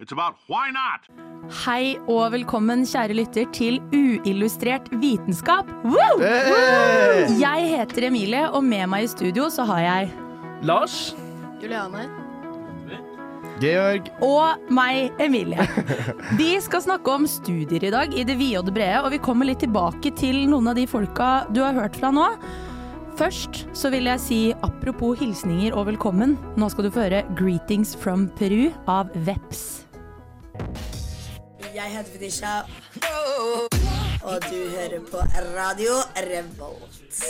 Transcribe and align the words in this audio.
it's 0.00 0.12
about 0.12 0.34
why 0.48 0.70
not. 0.74 1.06
Hei 1.64 1.94
og 2.10 2.32
velkommen, 2.34 2.82
kjære 2.88 3.14
lytter, 3.14 3.46
til 3.54 3.78
Uillustrert 3.94 4.88
vitenskap. 5.00 5.70
Woo! 5.84 6.18
Hey! 6.22 7.28
Jeg 7.38 7.68
heter 7.70 8.08
Emilie, 8.08 8.48
og 8.50 8.64
med 8.64 8.88
meg 8.90 9.06
i 9.06 9.12
studio 9.12 9.50
så 9.52 9.66
har 9.68 9.84
jeg 9.84 10.12
Lars. 10.64 11.14
Juliane. 11.62 12.08
Georg. 13.62 14.08
og 14.26 14.58
meg, 14.74 15.12
Emilie. 15.22 15.62
Vi 16.40 16.56
skal 16.60 16.82
snakke 16.82 17.12
om 17.12 17.28
studier 17.30 17.86
i 17.86 17.92
dag, 17.94 18.10
i 18.10 18.24
det 18.26 18.34
vide 18.40 18.58
og 18.58 18.66
det 18.66 18.74
brede, 18.74 19.04
og 19.06 19.14
vi 19.14 19.22
kommer 19.22 19.46
litt 19.46 19.62
tilbake 19.62 20.10
til 20.18 20.42
noen 20.50 20.72
av 20.72 20.74
de 20.74 20.88
folka 20.90 21.46
du 21.54 21.62
har 21.62 21.78
hørt 21.78 21.94
fra 22.00 22.10
nå. 22.10 22.26
Først 23.14 23.62
så 23.78 23.92
vil 23.94 24.10
jeg 24.10 24.22
si 24.24 24.40
apropos 24.66 25.20
hilsninger 25.22 25.70
og 25.70 25.86
velkommen, 25.92 26.34
nå 26.58 26.68
skal 26.72 26.88
du 26.88 26.90
få 26.90 27.06
høre 27.06 27.22
'Greetings 27.38 27.94
from 27.94 28.26
Peru' 28.34 28.74
av 28.90 29.14
Veps. 29.14 29.84
Jeg 31.84 31.92
heter 31.92 32.12
Fetisha, 32.12 32.60
og 34.22 34.42
du 34.42 34.68
hører 34.70 35.00
på 35.10 35.18
Radio 35.56 35.92
Revolt. 36.16 37.24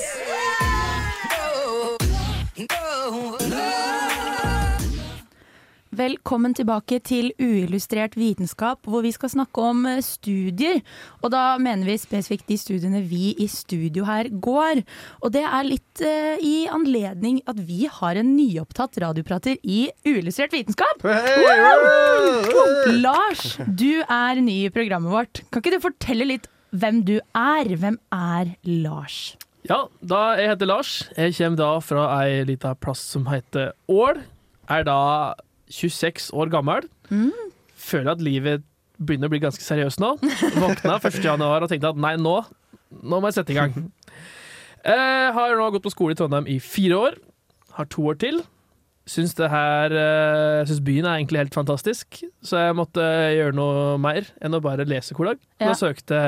Velkommen 5.94 6.54
tilbake 6.56 6.96
til 7.06 7.28
Uillustrert 7.38 8.16
vitenskap, 8.18 8.80
hvor 8.88 9.04
vi 9.04 9.12
skal 9.14 9.30
snakke 9.30 9.62
om 9.62 9.84
eh, 9.86 10.00
studier. 10.02 10.80
Og 11.22 11.30
da 11.30 11.54
mener 11.62 11.86
vi 11.86 11.94
spesifikt 12.00 12.48
de 12.50 12.56
studiene 12.58 13.02
vi 13.06 13.34
i 13.38 13.46
studio 13.50 14.06
her 14.08 14.26
går. 14.42 14.80
Og 15.22 15.34
det 15.36 15.44
er 15.44 15.68
litt 15.68 16.02
eh, 16.02 16.40
i 16.42 16.54
anledning 16.72 17.38
at 17.46 17.60
vi 17.68 17.86
har 17.86 18.18
en 18.18 18.32
nyopptatt 18.34 18.98
radioprater 19.04 19.60
i 19.62 19.84
Uillustrert 20.08 20.56
vitenskap. 20.56 21.06
Lars, 23.04 23.54
du 23.68 24.02
er 24.02 24.42
ny 24.42 24.64
i 24.64 24.74
programmet 24.74 25.14
vårt. 25.14 25.44
Kan 25.52 25.62
ikke 25.62 25.76
du 25.76 25.86
fortelle 25.86 26.26
litt 26.32 26.50
hvem 26.74 27.04
du 27.06 27.20
er? 27.38 27.70
Hvem 27.70 28.00
er 28.10 28.54
Lars? 28.66 29.36
Ja, 29.68 29.84
da 30.02 30.26
jeg 30.40 30.56
heter 30.56 30.74
Lars. 30.74 30.98
Jeg 31.14 31.38
kommer 31.38 31.62
da 31.62 31.72
fra 31.84 32.10
ei 32.24 32.42
lita 32.50 32.74
plass 32.74 33.06
som 33.14 33.30
heter 33.30 33.76
Ål. 33.86 34.24
Er 34.74 34.86
da 34.88 35.00
26 35.70 36.30
år 36.36 36.50
gammel. 36.52 36.88
Føler 37.74 38.12
at 38.14 38.22
livet 38.24 38.64
begynner 39.00 39.26
å 39.28 39.32
bli 39.34 39.42
ganske 39.42 39.64
seriøst 39.64 40.00
nå. 40.02 40.14
Våkna 40.60 40.98
1. 41.02 41.20
januar 41.24 41.64
og 41.66 41.70
tenkte 41.72 41.90
at 41.94 41.98
nei, 42.00 42.14
nå, 42.20 42.36
nå 43.02 43.18
må 43.20 43.30
jeg 43.30 43.40
sette 43.40 43.54
i 43.54 43.58
gang. 43.58 43.74
Jeg 44.84 45.32
har 45.38 45.56
nå 45.58 45.70
gått 45.74 45.86
på 45.86 45.92
skole 45.94 46.14
i 46.14 46.18
Trondheim 46.18 46.46
i 46.50 46.58
fire 46.62 47.00
år. 47.08 47.16
Har 47.78 47.88
to 47.90 48.04
år 48.12 48.20
til. 48.22 48.42
Syns 49.10 49.34
det 49.36 49.50
her 49.52 49.92
eh, 49.92 50.62
Jeg 50.62 50.68
syns 50.70 50.84
byen 50.86 51.04
er 51.04 51.18
egentlig 51.18 51.42
helt 51.42 51.56
fantastisk, 51.58 52.22
så 52.40 52.62
jeg 52.62 52.76
måtte 52.78 53.02
gjøre 53.34 53.52
noe 53.58 53.98
mer 54.00 54.30
enn 54.40 54.56
å 54.56 54.62
bare 54.64 54.86
lese 54.88 55.12
hver 55.12 55.34
dag. 55.34 55.42
Ja. 55.60 55.66
jeg 55.72 55.80
søkte 55.82 56.20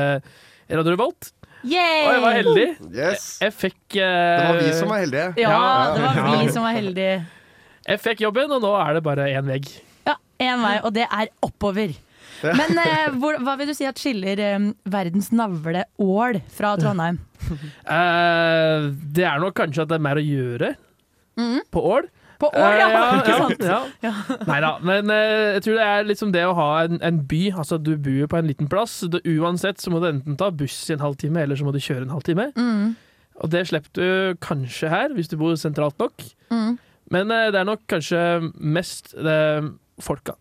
Radio 0.68 0.92
Revolt, 0.92 1.30
Yay! 1.64 2.02
og 2.02 2.10
jeg 2.12 2.20
var 2.26 2.36
heldig. 2.36 2.66
Yes. 2.92 3.24
Jeg 3.40 3.54
fikk 3.56 3.80
Det 3.96 4.02
eh, 4.04 4.42
var 4.50 4.60
vi 4.60 4.74
som 4.76 4.92
var 4.92 5.00
heldige. 5.06 5.30
Ja, 5.40 5.54
det 5.94 6.04
var 6.04 6.20
vi 6.42 6.52
som 6.52 6.66
var 6.66 6.76
heldige. 6.76 7.16
Jeg 7.86 8.00
fikk 8.02 8.24
jobben, 8.26 8.50
og 8.56 8.62
nå 8.64 8.72
er 8.80 8.96
det 8.98 9.02
bare 9.06 9.28
én 9.30 9.46
vegg. 9.46 9.68
Ja, 10.08 10.16
én 10.42 10.62
vei, 10.64 10.74
og 10.82 10.92
det 10.96 11.06
er 11.06 11.30
oppover. 11.46 11.94
Men 12.42 12.78
eh, 12.82 13.14
hvor, 13.16 13.38
hva 13.46 13.54
vil 13.56 13.70
du 13.70 13.74
si 13.78 13.86
at 13.88 13.96
skiller 14.02 14.40
eh, 14.42 14.64
verdens 14.92 15.30
navle 15.32 15.84
Ål 16.02 16.40
fra 16.52 16.74
Trondheim? 16.80 17.20
Eh, 17.86 18.90
det 19.16 19.24
er 19.24 19.40
nok 19.40 19.54
kanskje 19.56 19.84
at 19.86 19.92
det 19.92 19.98
er 20.00 20.04
mer 20.04 20.20
å 20.20 20.24
gjøre 20.26 20.74
på 21.72 21.82
Ål. 21.94 22.08
På 22.40 22.50
Ål, 22.52 22.74
ja! 22.76 22.86
Eh, 22.90 23.18
ikke 23.22 23.36
sant? 23.38 23.62
Ja, 23.64 23.78
ja. 24.04 24.12
Nei 24.50 24.58
da, 24.64 24.74
men 24.84 25.08
eh, 25.14 25.54
jeg 25.56 25.62
tror 25.64 25.78
det 25.78 25.86
er 25.88 26.08
liksom 26.10 26.32
det 26.34 26.42
å 26.48 26.52
ha 26.58 26.68
en, 26.84 26.98
en 27.06 27.22
by. 27.30 27.42
Altså 27.56 27.78
Du 27.80 27.94
bor 27.96 28.18
jo 28.24 28.28
på 28.28 28.36
en 28.40 28.50
liten 28.50 28.68
plass. 28.72 28.98
Du, 29.08 29.16
uansett 29.38 29.80
så 29.80 29.92
må 29.94 30.02
du 30.02 30.10
enten 30.10 30.36
ta 30.40 30.50
buss 30.52 30.76
i 30.90 30.96
en 30.98 31.04
halvtime, 31.04 31.46
eller 31.46 31.56
så 31.56 31.64
må 31.68 31.72
du 31.72 31.80
kjøre 31.80 32.04
en 32.08 32.12
halvtime. 32.12 32.50
Mm, 32.58 32.90
Og 33.40 33.52
det 33.54 33.64
slipper 33.70 33.96
du 33.96 34.36
kanskje 34.44 34.92
her, 34.92 35.14
hvis 35.16 35.32
du 35.32 35.38
bor 35.40 35.56
sentralt 35.60 35.96
nok. 36.02 36.26
mm. 36.52 36.74
Men 37.10 37.30
eh, 37.30 37.50
det 37.54 37.60
er 37.60 37.68
nok 37.68 37.84
kanskje 37.88 38.20
mest 38.58 39.14
eh, 39.14 39.62
folka. 40.02 40.34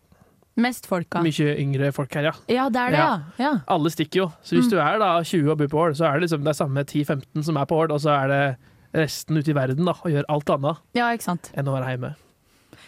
Mest 0.56 0.86
folka. 0.88 1.20
Mye 1.20 1.50
yngre 1.60 1.90
folk 1.92 2.14
her, 2.16 2.30
ja. 2.30 2.34
Ja, 2.48 2.68
det 2.72 2.80
er 2.80 2.90
det, 2.94 2.98
ja. 3.02 3.16
ja. 3.42 3.50
Alle 3.68 3.90
stikker 3.92 4.22
jo. 4.22 4.28
Så 4.42 4.56
hvis 4.56 4.66
Mm. 4.66 4.72
du 4.72 4.78
er 4.80 4.98
da 5.02 5.10
20 5.22 5.50
og 5.52 5.58
bor 5.60 5.68
på 5.68 5.82
Ål, 5.84 5.94
så 5.98 6.06
er 6.08 6.14
det 6.16 6.22
liksom 6.30 6.44
det 6.46 6.48
er 6.54 6.58
samme 6.64 6.84
10-15 6.84 7.44
som 7.44 7.56
er 7.60 7.66
på 7.68 7.76
Ål, 7.76 7.92
og 7.92 8.00
så 8.00 8.14
er 8.24 8.28
det 8.32 8.56
resten 8.96 9.36
ute 9.36 9.50
i 9.52 9.54
verden 9.54 9.84
da, 9.84 9.92
og 10.00 10.10
gjør 10.10 10.24
alt 10.32 10.48
annet 10.54 10.78
Ja, 10.96 11.10
ikke 11.12 11.26
sant. 11.28 11.50
enn 11.54 11.68
å 11.68 11.74
være 11.76 11.90
hjemme. 11.92 12.14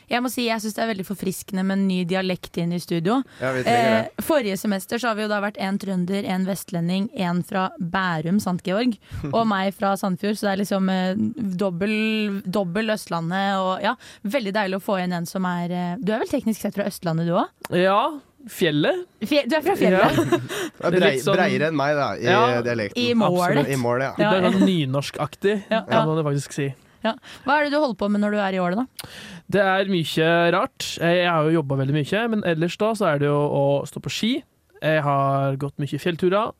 Jeg 0.09 0.23
må 0.25 0.31
si, 0.33 0.47
jeg 0.49 0.61
syns 0.65 0.75
det 0.79 0.83
er 0.85 0.91
veldig 0.93 1.05
forfriskende 1.09 1.65
med 1.69 1.79
en 1.79 1.87
ny 1.89 1.99
dialekt 2.09 2.57
inn 2.63 2.73
i 2.73 2.79
studio. 2.81 3.19
Ja, 3.43 3.51
vi 3.53 3.63
trenger 3.67 3.91
det. 3.93 4.13
Eh, 4.19 4.25
forrige 4.25 4.57
semester 4.61 4.99
så 5.03 5.11
har 5.11 5.19
vi 5.19 5.27
jo 5.27 5.31
da 5.33 5.41
vært 5.45 5.59
en 5.61 5.79
trønder, 5.81 6.25
en 6.25 6.47
vestlending, 6.49 7.11
en 7.21 7.43
fra 7.45 7.67
Bærum, 7.79 8.39
Sant 8.41 8.63
Georg, 8.67 8.97
og 9.37 9.43
meg 9.51 9.75
fra 9.77 9.93
Sandfjord. 10.01 10.39
Så 10.41 10.49
det 10.49 10.55
er 10.55 10.63
liksom 10.63 10.89
eh, 10.95 11.13
dobbel, 11.61 11.93
dobbel 12.47 12.95
Østlandet 12.97 13.59
og 13.61 13.85
ja, 13.85 13.93
veldig 14.25 14.55
deilig 14.57 14.81
å 14.81 14.85
få 14.89 14.99
inn 15.05 15.13
en 15.19 15.29
som 15.29 15.45
er 15.49 15.71
eh, 15.77 15.93
Du 16.01 16.15
er 16.15 16.25
vel 16.25 16.33
teknisk 16.33 16.65
sett 16.65 16.79
fra 16.79 16.89
Østlandet 16.89 17.29
du 17.29 17.35
òg? 17.37 17.53
Ja, 17.77 18.01
fjellet. 18.49 19.05
Fje, 19.29 19.43
du 19.51 19.57
er 19.59 19.65
fra 19.67 19.75
fjellet? 19.77 20.19
Er 20.81 20.95
brei, 21.03 21.15
sånn- 21.21 21.37
Breiere 21.37 21.69
enn 21.69 21.77
meg, 21.79 21.95
da, 21.99 22.09
i 22.17 22.29
Ja, 22.31 22.43
dialekten. 22.65 23.03
I 23.03 23.15
målet. 23.19 23.69
I 23.69 23.77
målet, 23.81 24.09
ja. 24.09 24.13
Det 24.17 24.25
Ja, 24.25 24.35
er 24.49 24.55
sånn 24.57 24.69
nynorskaktig, 24.71 25.57
Ja, 25.69 25.83
ja. 25.83 25.99
ja. 25.99 26.05
må 26.09 26.17
faktisk 26.27 26.57
si. 26.57 26.69
Hva 27.03 27.55
er 27.59 27.65
det 27.65 27.73
du 27.73 27.79
holder 27.81 27.95
på 28.01 28.09
med 28.11 28.21
når 28.21 28.31
du 28.35 28.39
er 28.43 28.53
i 28.57 28.59
året, 28.63 28.77
da? 28.77 29.09
Det 29.49 29.61
er 29.63 29.85
mye 29.93 30.31
rart. 30.53 30.99
Jeg 31.01 31.29
har 31.31 31.45
jo 31.49 31.55
jobba 31.63 31.77
veldig 31.81 31.95
mye, 31.95 32.23
men 32.35 32.43
ellers 32.45 32.77
da 32.77 32.93
så 32.99 33.07
er 33.15 33.19
det 33.23 33.29
jo 33.31 33.37
å 33.39 33.63
stå 33.89 34.01
på 34.05 34.11
ski. 34.13 34.33
Jeg 34.83 35.03
har 35.03 35.57
gått 35.57 35.79
mye 35.79 35.99
fjellturer. 36.01 36.53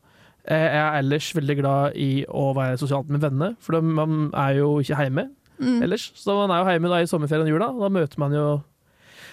Jeg 0.49 0.71
er 0.79 0.97
ellers 1.01 1.33
veldig 1.35 1.57
glad 1.59 1.95
i 1.99 2.25
å 2.25 2.53
være 2.55 2.79
sosialt 2.79 3.09
med 3.11 3.21
venner, 3.21 3.55
for 3.59 3.81
man 3.81 4.31
er 4.33 4.55
jo 4.61 4.79
ikke 4.79 4.97
hjemme 5.03 5.29
Mm. 5.59 5.81
ellers. 5.83 6.11
Så 6.15 6.31
man 6.47 6.49
er 6.55 6.63
jo 6.63 6.71
hjemme 6.71 6.89
da 6.89 7.01
i 7.03 7.07
sommerferien 7.11 7.43
og 7.43 7.51
jula, 7.51 7.67
og 7.75 7.81
da 7.83 7.89
møter 7.91 8.17
man 8.17 8.31
jo 8.31 8.63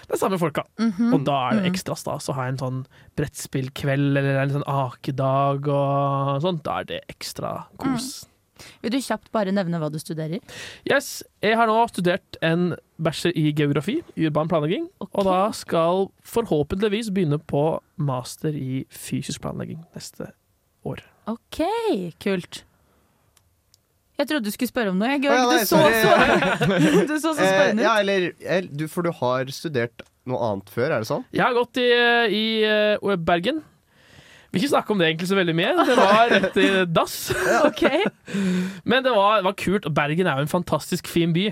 de 0.09 0.17
samme 0.19 0.37
folka. 0.37 0.63
Mhm. 0.77 1.13
Og 1.13 1.23
da 1.23 1.37
er 1.47 1.53
det 1.55 1.63
Mhm. 1.63 1.71
ekstra 1.73 1.95
stas 1.97 2.27
å 2.27 2.33
ha 2.35 2.43
en 2.47 2.57
sånn 2.57 2.85
brettspillkveld 3.15 4.17
eller 4.17 4.41
en 4.41 4.49
sånn 4.49 4.67
akedag 4.67 5.67
og 5.71 6.41
sånt. 6.43 6.63
Da 6.63 6.79
er 6.79 6.83
det 6.85 7.01
ekstra 7.09 7.65
kos. 7.79 8.25
Vil 8.83 8.93
du 8.93 8.99
kjapt 9.03 9.31
bare 9.35 9.53
nevne 9.55 9.79
hva 9.81 9.89
du 9.93 9.99
studerer? 10.01 10.39
Yes, 10.89 11.23
jeg 11.43 11.57
har 11.59 11.69
nå 11.69 11.77
studert 11.91 12.39
en 12.45 12.71
bachelor 13.01 13.35
i 13.37 13.51
geografi, 13.57 13.99
urban 14.17 14.49
planlegging, 14.51 14.87
og 15.05 15.19
da 15.27 15.39
skal 15.55 16.07
forhåpentligvis 16.25 17.11
begynne 17.13 17.37
på 17.39 17.65
master 17.97 18.55
i 18.57 18.85
fysisk 18.89 19.43
planlegging 19.45 19.83
neste 19.97 20.31
år. 20.87 21.03
OK, 21.29 21.61
kult. 22.23 22.63
Jeg 24.17 24.27
trodde 24.31 24.47
du 24.49 24.53
skulle 24.53 24.71
spørre 24.71 24.89
om 24.89 24.97
noe. 24.97 25.11
Jeg, 25.13 25.29
Å, 25.29 25.33
ja, 25.35 25.43
Georg. 25.45 25.51
nei, 25.51 25.59
du, 25.61 25.67
så, 25.69 25.81
så, 26.01 27.05
du 27.11 27.15
så 27.21 27.33
så 27.37 27.43
Eh, 27.43 27.51
spørrende 27.51 27.83
ja, 27.85 27.91
ut. 27.93 27.99
eller 28.01 28.23
eh, 28.41 28.69
du, 28.73 28.87
For 28.89 29.05
du 29.05 29.11
har 29.13 29.51
studert 29.53 30.01
noe 30.27 30.39
annet 30.47 30.71
før, 30.73 30.89
er 30.95 31.03
det 31.05 31.09
sånn? 31.11 31.25
Jeg 31.35 31.43
har 31.45 31.53
gått 31.53 31.77
i, 31.83 31.85
i 32.33 32.45
eh, 32.65 33.17
Bergen. 33.29 33.61
Vil 34.51 34.61
ikke 34.61 34.71
snakke 34.71 34.93
om 34.93 35.01
det 35.01 35.09
egentlig 35.09 35.29
så 35.29 35.37
veldig 35.37 35.55
mye. 35.57 35.73
Det 35.87 35.97
var 35.97 36.29
rett 36.31 36.59
i 36.61 36.67
dass. 36.87 37.17
okay. 37.69 38.05
Men 38.87 39.03
det 39.03 39.15
var, 39.15 39.43
var 39.43 39.57
kult. 39.59 39.85
og 39.85 39.95
Bergen 39.97 40.29
er 40.29 40.39
jo 40.39 40.47
en 40.47 40.53
fantastisk 40.53 41.09
fin 41.11 41.35
by. 41.35 41.49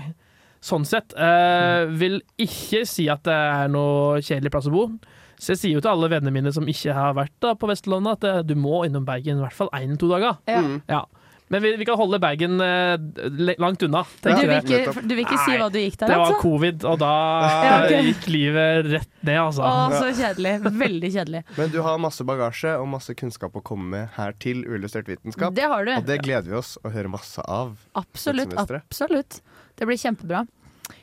Sånn 0.64 0.86
sett. 0.88 1.12
Eh, 1.12 1.84
vil 2.00 2.22
ikke 2.40 2.86
si 2.88 3.06
at 3.12 3.22
det 3.28 3.36
er 3.36 3.70
noe 3.72 4.22
kjedelig 4.24 4.54
plass 4.54 4.70
å 4.70 4.74
bo. 4.74 4.88
Så 5.36 5.52
jeg 5.52 5.60
sier 5.60 5.76
jo 5.76 5.82
til 5.84 5.92
alle 5.92 6.08
vennene 6.08 6.32
mine 6.32 6.52
som 6.54 6.64
ikke 6.68 6.94
har 6.96 7.12
vært 7.16 7.34
da 7.44 7.52
på 7.58 7.68
Vestlandet, 7.68 8.16
at 8.16 8.28
eh, 8.30 8.44
du 8.48 8.56
må 8.58 8.80
innom 8.86 9.04
Bergen 9.06 9.36
i 9.36 9.44
hvert 9.44 9.56
fall 9.56 9.70
én-to 9.76 10.08
dager. 10.10 10.40
Ja. 10.48 10.62
Mm. 10.64 10.78
Ja. 10.88 11.04
Men 11.48 11.62
vi, 11.62 11.76
vi 11.76 11.84
kan 11.86 11.98
holde 11.98 12.18
bagen 12.18 12.60
eh, 12.60 13.54
langt 13.58 13.82
unna. 13.86 14.02
Du 14.22 14.30
vil 14.34 14.56
ikke, 14.56 14.80
du 15.02 15.12
vil 15.14 15.22
ikke 15.22 15.38
si 15.44 15.52
Nei, 15.52 15.58
hva 15.60 15.68
du 15.70 15.78
gikk 15.78 15.98
der, 16.00 16.10
Det 16.10 16.18
var 16.18 16.32
altså? 16.32 16.40
covid, 16.42 16.86
og 16.90 16.98
da 17.02 17.12
Ja, 17.66 17.76
okay. 17.84 18.08
gikk 18.08 18.26
livet 18.34 18.88
rett 18.96 19.12
ned, 19.20 19.38
altså. 19.44 19.62
Å, 19.62 19.86
så 19.94 20.10
kjedelig. 20.10 20.56
Veldig 20.82 21.12
kjedelig. 21.14 21.44
Men 21.60 21.70
du 21.74 21.78
har 21.86 22.02
masse 22.02 22.26
bagasje 22.26 22.74
og 22.80 22.90
masse 22.96 23.14
kunnskap 23.18 23.54
å 23.58 23.62
komme 23.66 23.92
med 23.94 24.16
her 24.18 24.34
til 24.42 24.64
Uillustrert 24.66 25.10
vitenskap. 25.12 25.54
Det 25.54 25.70
har 25.70 25.86
du. 25.86 25.94
Og 25.94 26.10
det 26.10 26.18
gleder 26.26 26.50
vi 26.50 26.58
oss 26.58 26.74
å 26.82 26.90
høre 26.94 27.12
masse 27.12 27.42
av. 27.46 27.76
Absolutt. 27.98 28.56
absolutt. 28.58 29.40
Det 29.76 29.86
blir 29.86 30.00
kjempebra. 30.00 30.46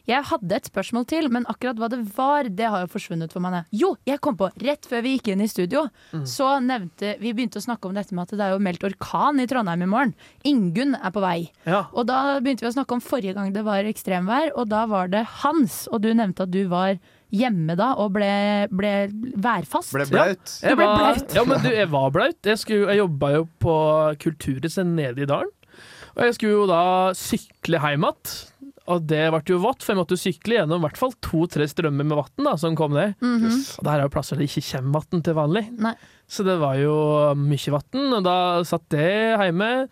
Jeg 0.03 0.19
hadde 0.27 0.51
et 0.57 0.65
spørsmål 0.67 1.05
til, 1.07 1.29
men 1.31 1.45
akkurat 1.47 1.77
hva 1.79 1.88
det 1.88 2.01
var, 2.17 2.50
det 2.51 2.65
har 2.67 2.81
jo 2.83 2.89
forsvunnet 2.91 3.31
for 3.31 3.39
meg. 3.39 3.61
Jo, 3.71 3.94
jeg 4.03 4.19
kom 4.19 4.35
på! 4.35 4.50
Rett 4.59 4.83
før 4.89 5.00
vi 5.05 5.13
gikk 5.15 5.29
inn 5.31 5.44
i 5.45 5.47
studio, 5.47 5.85
så 6.27 6.57
nevnte 6.59 7.13
Vi 7.21 7.31
begynte 7.31 7.61
å 7.61 7.63
snakke 7.63 7.88
om 7.88 7.95
dette 7.95 8.11
med 8.11 8.25
at 8.27 8.35
det 8.35 8.44
er 8.44 8.51
jo 8.51 8.59
meldt 8.65 8.83
orkan 8.83 9.39
i 9.39 9.47
Trondheim 9.47 9.85
i 9.85 9.89
morgen. 9.94 10.11
Ingunn 10.44 10.97
er 11.00 11.13
på 11.15 11.23
vei. 11.23 11.38
Ja. 11.63 11.85
Og 11.95 12.09
da 12.11 12.39
begynte 12.44 12.65
vi 12.65 12.71
å 12.73 12.75
snakke 12.75 12.97
om 12.97 13.03
forrige 13.05 13.38
gang 13.38 13.53
det 13.55 13.63
var 13.63 13.88
ekstremvær, 13.88 14.51
og 14.59 14.67
da 14.75 14.83
var 14.91 15.07
det 15.13 15.23
Hans. 15.39 15.85
Og 15.88 16.03
du 16.03 16.11
nevnte 16.11 16.44
at 16.50 16.51
du 16.51 16.65
var 16.67 16.97
hjemme 17.33 17.73
da 17.79 17.94
og 18.03 18.11
ble, 18.19 18.27
ble 18.75 18.94
værfast. 19.39 19.95
Ble 19.95 20.05
blaut. 20.11 20.57
Jeg 20.61 20.75
Du 20.75 20.81
ble 20.83 20.85
var, 20.91 21.00
blaut. 21.15 21.33
ja, 21.39 21.47
men 21.47 21.63
du, 21.63 21.71
jeg 21.71 21.89
var 21.95 22.11
blaut. 22.13 22.39
Jeg, 22.44 22.59
skulle, 22.61 22.91
jeg 22.91 23.00
jobba 23.05 23.31
jo 23.39 23.47
på 23.63 23.75
Kulturhuset 24.19 24.85
nede 24.91 25.23
i 25.23 25.29
dalen. 25.31 25.50
Og 26.13 26.27
jeg 26.27 26.35
skulle 26.35 26.59
jo 26.59 26.65
da 26.69 26.81
sykle 27.17 27.79
hjem 27.81 28.03
igjen. 28.11 28.33
Og 28.91 29.06
det 29.07 29.21
ble 29.31 29.39
jo 29.47 29.62
vått, 29.63 29.80
for 29.83 29.94
jeg 29.94 30.00
måtte 30.01 30.18
jo 30.18 30.19
sykle 30.25 30.57
gjennom 30.57 30.81
i 30.81 30.85
hvert 30.88 30.97
fall 31.00 31.13
to-tre 31.24 31.63
strømmer 31.71 32.03
med 32.03 32.18
vann 32.19 32.57
som 32.59 32.75
kom 32.75 32.91
ned. 32.91 33.13
Mhm. 33.24 33.53
Og 33.80 33.83
der 33.88 33.94
er 34.01 34.03
jo 34.03 34.12
plasser 34.12 34.35
det 34.35 34.50
ikke 34.50 34.65
kommer 34.74 35.00
vann 35.12 35.24
til 35.24 35.38
vanlig. 35.38 35.63
Nei. 35.80 35.94
Så 36.27 36.44
det 36.44 36.57
var 36.59 36.75
jo 36.81 36.95
mye 37.39 37.71
vann, 37.77 38.13
og 38.19 38.24
da 38.27 38.35
satt 38.68 38.89
det 38.91 39.07
hjemme 39.39 39.88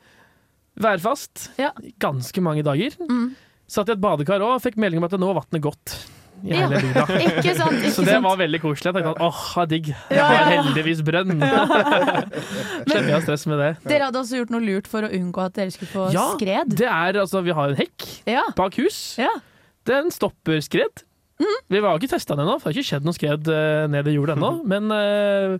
værfast 0.81 1.49
Ja. 1.59 1.71
ganske 1.99 2.41
mange 2.43 2.63
dager. 2.63 2.95
Mm. 2.99 3.35
Satt 3.67 3.87
i 3.87 3.93
et 3.93 4.01
badekar 4.03 4.41
òg 4.43 4.55
og 4.57 4.61
fikk 4.63 4.75
melding 4.77 4.99
om 4.99 5.07
at 5.07 5.11
nå 5.19 5.27
var 5.33 5.43
vannet 5.45 5.61
gått 5.63 5.95
i 6.43 6.53
Ja. 6.55 6.67
bygda. 6.71 7.03
Ikke 7.27 7.53
sant? 7.57 7.77
Ikke 7.79 7.91
Så 7.93 8.05
det 8.05 8.15
sant? 8.15 8.25
var 8.25 8.37
veldig 8.41 8.61
koselig. 8.63 8.87
Jeg 8.89 8.95
tenkte 8.97 9.13
at 9.13 9.21
åh, 9.27 9.41
er 9.61 9.69
digg. 9.71 9.91
Jeg 9.91 10.21
har 10.21 10.33
ja, 10.33 10.41
ja. 10.41 10.61
heldigvis 10.61 11.03
brønn. 11.07 11.35
Slipper 12.87 13.11
jeg 13.11 13.19
å 13.19 13.21
stresse 13.25 13.51
med 13.51 13.61
det. 13.61 13.69
Dere 13.87 14.09
hadde 14.09 14.21
også 14.21 14.41
gjort 14.41 14.53
noe 14.55 14.63
lurt 14.65 14.89
for 14.91 15.07
å 15.07 15.11
unngå 15.17 15.45
at 15.45 15.55
dere 15.59 15.73
skulle 15.75 15.91
få 15.93 16.09
Ja, 16.15 16.25
skred? 16.37 16.75
det 16.81 16.89
er 16.89 17.21
altså 17.21 17.41
Vi 17.45 17.55
har 17.57 17.73
en 17.73 17.79
hekk 17.79 18.07
Ja. 18.29 18.43
bak 18.57 18.75
hus. 18.81 19.17
ja. 19.21 19.31
Den 19.89 20.11
stopper 20.13 20.59
skred. 20.61 21.03
Vi 21.71 21.79
har 21.81 21.97
ikke 21.97 22.11
testa 22.11 22.35
den 22.37 22.45
ennå, 22.45 22.59
for 22.61 22.69
det 22.69 22.75
har 22.75 22.81
ikke 22.83 22.89
skjedd 22.91 23.05
noe 23.07 23.17
skred 23.17 23.47
eh, 23.49 23.87
ned 23.89 24.05
i 24.11 24.13
jorda 24.13 24.35
ennå. 24.37 24.51
Men 24.69 24.91
uh, 24.93 25.55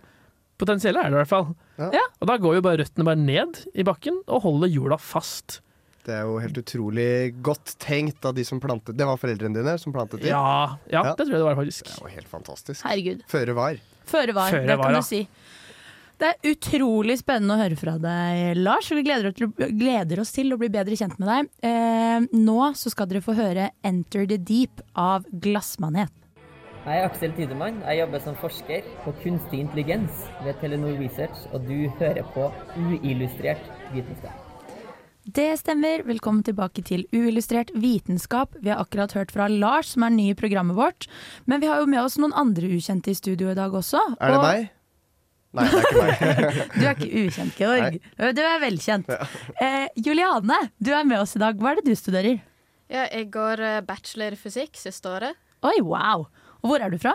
potensielle 0.62 1.00
er 1.02 1.10
det 1.10 1.16
i 1.16 1.20
hvert 1.24 1.30
fall. 1.32 1.48
Ja. 1.80 1.88
Ja. 1.96 2.04
Og 2.22 2.28
da 2.30 2.36
går 2.38 2.54
jo 2.54 2.62
bare 2.62 2.78
røttene 2.84 3.06
bare 3.08 3.18
ned 3.18 3.58
i 3.74 3.82
bakken 3.82 4.20
og 4.30 4.44
holder 4.46 4.70
jorda 4.70 4.98
fast. 5.02 5.58
Det 6.02 6.14
er 6.16 6.22
jo 6.26 6.38
helt 6.42 6.58
utrolig 6.58 7.08
godt 7.46 7.76
tenkt 7.78 8.24
av 8.26 8.34
de 8.34 8.42
som 8.44 8.58
plantet 8.58 8.96
Det 8.98 9.06
var 9.06 9.20
foreldrene 9.20 9.54
dine 9.54 9.76
som 9.78 9.94
plantet 9.94 10.18
dem? 10.24 10.32
Ja, 10.32 10.76
ja, 10.90 11.02
Ja. 11.04 11.14
det 11.14 11.26
tror 11.26 11.36
jeg 11.36 11.42
det 11.42 11.46
var, 11.46 11.58
faktisk. 11.60 11.84
Det 11.86 11.94
er 11.94 12.08
jo 12.08 12.14
helt 12.16 12.28
fantastisk. 12.28 12.84
Herregud. 12.86 13.22
Føre 13.30 13.54
var. 13.54 13.78
Føre 14.04 14.34
var, 14.34 14.50
Føre 14.50 14.66
det 14.66 14.78
var, 14.78 14.84
kan 14.90 14.98
ja. 14.98 15.00
du 15.00 15.06
si. 15.06 15.26
Det 16.22 16.28
er 16.28 16.50
utrolig 16.52 17.16
spennende 17.18 17.54
å 17.56 17.58
høre 17.62 17.76
fra 17.78 17.96
deg, 17.98 18.56
Lars. 18.62 18.90
Vi 18.94 19.02
gleder 19.02 19.30
oss 19.30 19.38
til, 19.38 19.48
gleder 19.78 20.20
oss 20.22 20.30
til 20.34 20.54
å 20.54 20.58
bli 20.60 20.68
bedre 20.70 20.98
kjent 20.98 21.18
med 21.18 21.30
deg. 21.32 21.48
Eh, 21.66 22.26
nå 22.38 22.58
så 22.78 22.92
skal 22.94 23.08
dere 23.10 23.22
få 23.24 23.34
høre 23.34 23.70
'Enter 23.82 24.26
the 24.26 24.38
Deep' 24.38 24.82
av 24.94 25.24
Glassmanet. 25.32 26.10
Jeg 26.84 26.98
er 26.98 27.06
Aksel 27.06 27.32
Tidemann. 27.36 27.80
Jeg 27.86 27.98
jobber 28.02 28.18
som 28.22 28.34
forsker 28.34 28.82
på 29.04 29.12
kunstig 29.22 29.60
intelligens 29.62 30.10
ved 30.42 30.58
Telenor 30.60 30.98
Research, 30.98 31.46
og 31.52 31.66
du 31.68 31.88
hører 32.00 32.26
på 32.34 32.50
uillustrert 32.76 33.62
vitenskap. 33.94 34.41
Det 35.22 35.52
stemmer. 35.60 36.02
Velkommen 36.02 36.42
tilbake 36.42 36.82
til 36.82 37.04
Uillustrert 37.14 37.70
vitenskap. 37.78 38.56
Vi 38.58 38.72
har 38.72 38.80
akkurat 38.82 39.12
hørt 39.14 39.30
fra 39.30 39.46
Lars, 39.46 39.92
som 39.94 40.02
er 40.02 40.10
ny 40.10 40.32
i 40.32 40.34
programmet 40.34 40.74
vårt. 40.74 41.06
Men 41.46 41.62
vi 41.62 41.68
har 41.70 41.78
jo 41.78 41.86
med 41.86 42.02
oss 42.02 42.16
noen 42.18 42.34
andre 42.34 42.66
ukjente 42.74 43.12
i 43.12 43.14
studio 43.14 43.52
i 43.52 43.54
dag 43.54 43.70
også. 43.70 44.00
Er 44.18 44.34
det 44.34 44.40
og 44.40 44.46
meg? 44.48 44.72
Nei, 45.52 45.68
det 45.68 45.78
er 45.78 45.86
ikke 45.86 46.02
meg. 46.02 46.58
Du 46.74 46.82
er 46.82 46.90
ikke 46.96 47.22
ukjent, 47.22 47.54
Georg. 47.60 48.00
Du 48.34 48.42
er 48.42 48.60
velkjent. 48.64 49.14
Eh, 49.62 49.86
Juliane, 49.94 50.58
du 50.82 50.90
er 50.90 51.06
med 51.06 51.20
oss 51.22 51.36
i 51.38 51.44
dag. 51.44 51.54
Hva 51.54 51.70
er 51.70 51.78
det 51.78 51.92
du 51.92 51.94
studerer? 52.02 52.42
Ja, 52.90 53.06
jeg 53.06 53.30
går 53.30 53.62
eh, 53.62 53.80
bachelor 53.86 54.34
i 54.34 54.42
fysikk 54.42 54.74
siste 54.80 55.06
året. 55.12 55.38
Oi, 55.62 55.78
wow. 55.86 56.26
Og 56.64 56.72
hvor 56.72 56.82
er 56.82 56.90
du 56.90 56.98
fra? 56.98 57.14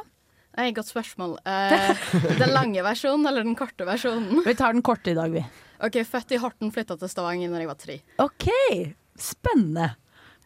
Nei, 0.55 0.71
Godt 0.71 0.95
spørsmål. 0.95 1.41
Eh, 1.43 2.07
den 2.39 2.55
lange 2.55 2.87
versjonen 2.87 3.27
eller 3.27 3.43
den 3.43 3.59
korte 3.59 3.83
versjonen? 3.89 4.45
Vi 4.47 4.55
tar 4.55 4.79
den 4.79 4.85
korte 4.85 5.11
i 5.11 5.19
dag, 5.19 5.33
vi. 5.35 5.43
Ok, 5.83 5.99
Født 6.09 6.33
i 6.33 6.39
Horten, 6.41 6.71
flytta 6.73 6.97
til 6.97 7.11
Stavanger 7.11 7.51
når 7.51 7.63
jeg 7.63 7.69
var 7.69 7.81
tre. 7.81 7.97
Ok, 8.23 8.47
spennende. 9.21 9.91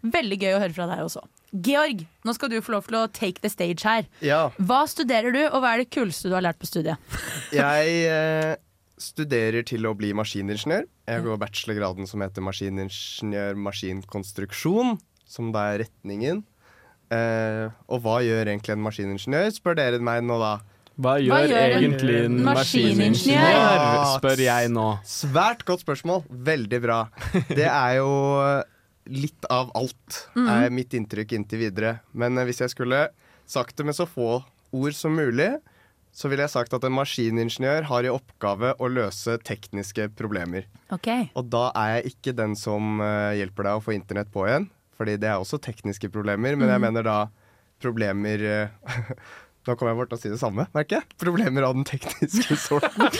Veldig 0.01 0.37
gøy 0.41 0.55
å 0.55 0.61
høre 0.63 0.75
fra 0.75 0.87
deg 0.89 1.03
også. 1.05 1.21
Georg, 1.51 2.05
nå 2.23 2.33
skal 2.35 2.51
du 2.51 2.57
få 2.63 2.73
lov 2.77 2.85
til 2.87 2.97
å 3.01 3.05
take 3.11 3.43
the 3.43 3.51
stage 3.51 3.83
her. 3.83 4.07
Ja, 4.23 4.45
Hva 4.57 4.85
studerer 4.89 5.35
du, 5.35 5.41
og 5.49 5.59
hva 5.61 5.75
er 5.75 5.83
det 5.83 5.91
kuleste 5.91 6.31
du 6.31 6.35
har 6.37 6.45
lært 6.45 6.59
på 6.61 6.69
studiet? 6.69 6.99
jeg 7.55 7.97
eh, 8.07 8.53
studerer 9.01 9.65
til 9.67 9.87
å 9.87 9.93
bli 9.97 10.13
maskiningeniør. 10.17 10.87
Jeg 11.11 11.25
går 11.25 11.41
bachelorgraden 11.41 12.07
som 12.07 12.23
heter 12.23 12.45
maskiningeniør 12.45 13.59
maskinkonstruksjon, 13.67 14.95
som 15.27 15.51
da 15.55 15.67
er 15.73 15.83
retningen. 15.85 16.43
Eh, 17.11 17.67
og 17.91 18.05
hva 18.05 18.21
gjør 18.23 18.47
egentlig 18.53 18.77
en 18.77 18.85
maskiningeniør, 18.85 19.51
spør 19.51 19.79
dere 19.79 19.99
meg 20.03 20.23
nå 20.23 20.39
da. 20.39 20.53
Hva 20.99 21.15
gjør, 21.23 21.47
gjør 21.47 21.75
egentlig 21.77 22.17
en 22.25 22.37
maskiningeniør? 22.45 24.03
spør 24.17 24.43
jeg 24.43 24.71
nå. 24.73 24.87
Svært 25.07 25.63
godt 25.67 25.85
spørsmål. 25.85 26.25
Veldig 26.29 26.81
bra. 26.83 26.99
Det 27.47 27.67
er 27.69 27.97
jo 28.01 28.11
litt 29.11 29.47
av 29.49 29.71
alt, 29.77 30.23
er 30.37 30.71
mitt 30.73 30.93
inntrykk 30.97 31.35
inntil 31.37 31.63
videre. 31.65 31.97
Men 32.13 32.37
eh, 32.37 32.47
hvis 32.47 32.61
jeg 32.63 32.73
skulle 32.73 33.07
sagt 33.49 33.77
det 33.77 33.87
med 33.87 33.97
så 33.97 34.05
få 34.07 34.41
ord 34.71 34.95
som 34.95 35.15
mulig, 35.17 35.49
så 36.15 36.27
ville 36.27 36.43
jeg 36.43 36.53
sagt 36.53 36.73
at 36.75 36.85
en 36.85 36.95
maskiningeniør 36.95 37.87
har 37.87 38.05
i 38.05 38.11
oppgave 38.11 38.73
å 38.77 38.89
løse 38.91 39.37
tekniske 39.47 40.09
problemer. 40.19 40.67
Okay. 40.91 41.29
Og 41.39 41.47
da 41.51 41.69
er 41.79 41.97
jeg 41.97 42.13
ikke 42.13 42.35
den 42.37 42.55
som 42.59 42.99
eh, 43.03 43.39
hjelper 43.39 43.67
deg 43.67 43.79
å 43.79 43.83
få 43.83 43.95
internett 43.95 44.31
på 44.33 44.45
igjen, 44.47 44.67
fordi 44.99 45.15
det 45.21 45.31
er 45.31 45.39
også 45.39 45.61
tekniske 45.63 46.11
problemer, 46.13 46.57
men 46.59 46.69
jeg 46.71 46.83
mener 46.83 47.07
da 47.07 47.19
problemer 47.81 48.43
eh, 48.45 49.07
Nå 49.67 49.75
kommer 49.77 49.91
jeg 49.93 49.97
bort 49.99 50.09
til 50.09 50.17
å 50.17 50.21
si 50.23 50.29
det 50.33 50.39
samme, 50.41 50.63
merker 50.73 50.97
jeg. 50.99 51.07
Problemer 51.21 51.67
av 51.67 51.75
den 51.77 51.83
tekniske 51.85 52.55
sorten. 52.67 53.11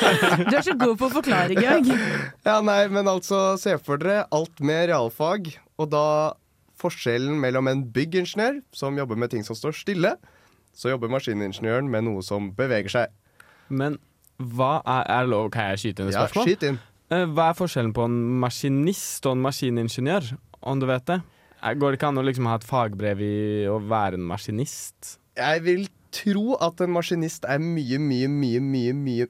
Du 0.49 0.55
er 0.57 0.63
så 0.65 0.73
god 0.79 0.95
på 0.97 1.05
å 1.09 1.13
forklare, 1.19 1.53
Georg. 1.53 1.91
Ja, 2.49 2.55
nei, 2.65 2.79
men 2.89 3.05
altså, 3.11 3.53
se 3.61 3.75
for 3.77 4.01
dere 4.01 4.23
alt 4.33 4.57
med 4.65 4.87
realfag, 4.89 5.51
og 5.77 5.91
da 5.93 6.05
forskjellen 6.81 7.37
mellom 7.43 7.69
en 7.69 7.83
byggingeniør, 7.93 8.61
som 8.73 8.97
jobber 8.97 9.19
med 9.21 9.29
ting 9.35 9.45
som 9.45 9.53
står 9.57 9.75
stille, 9.77 10.15
så 10.73 10.89
jobber 10.95 11.11
maskiningeniøren 11.13 11.89
med 11.93 12.07
noe 12.07 12.23
som 12.25 12.49
beveger 12.57 12.89
seg. 12.89 13.13
Men 13.69 13.99
hva 14.41 14.79
er, 14.81 15.05
er 15.19 15.29
lov, 15.29 15.51
Kan 15.53 15.69
jeg 15.75 15.83
skyte 15.83 16.01
inn 16.01 16.09
et 16.09 16.15
Ja, 16.17 16.25
spørsmål? 16.25 16.47
skyt 16.49 16.65
inn. 16.71 16.79
Eh, 17.13 17.25
Hva 17.35 17.51
er 17.51 17.57
forskjellen 17.59 17.93
på 17.93 18.07
en 18.09 18.15
maskinist 18.41 19.27
og 19.29 19.35
en 19.37 19.43
maskiningeniør, 19.45 20.31
om 20.65 20.81
du 20.81 20.87
vet 20.89 21.05
det? 21.11 21.19
Eh, 21.61 21.75
Går 21.77 21.93
det 21.93 21.99
ikke 22.01 22.09
an 22.09 22.17
å 22.23 22.25
liksom 22.25 22.49
ha 22.49 22.57
et 22.57 22.65
fagbrev 22.65 23.21
i 23.21 23.33
å 23.69 23.77
være 23.85 24.17
en 24.17 24.25
maskinist? 24.25 25.19
Jeg 25.37 25.61
vil 25.67 25.85
tro 26.11 26.57
at 26.61 26.81
en 26.83 26.91
maskinist 26.95 27.45
er 27.49 27.59
mye, 27.63 27.97
mye, 27.99 28.27
mye, 28.29 28.59
mye, 28.61 28.93
mye 28.93 29.27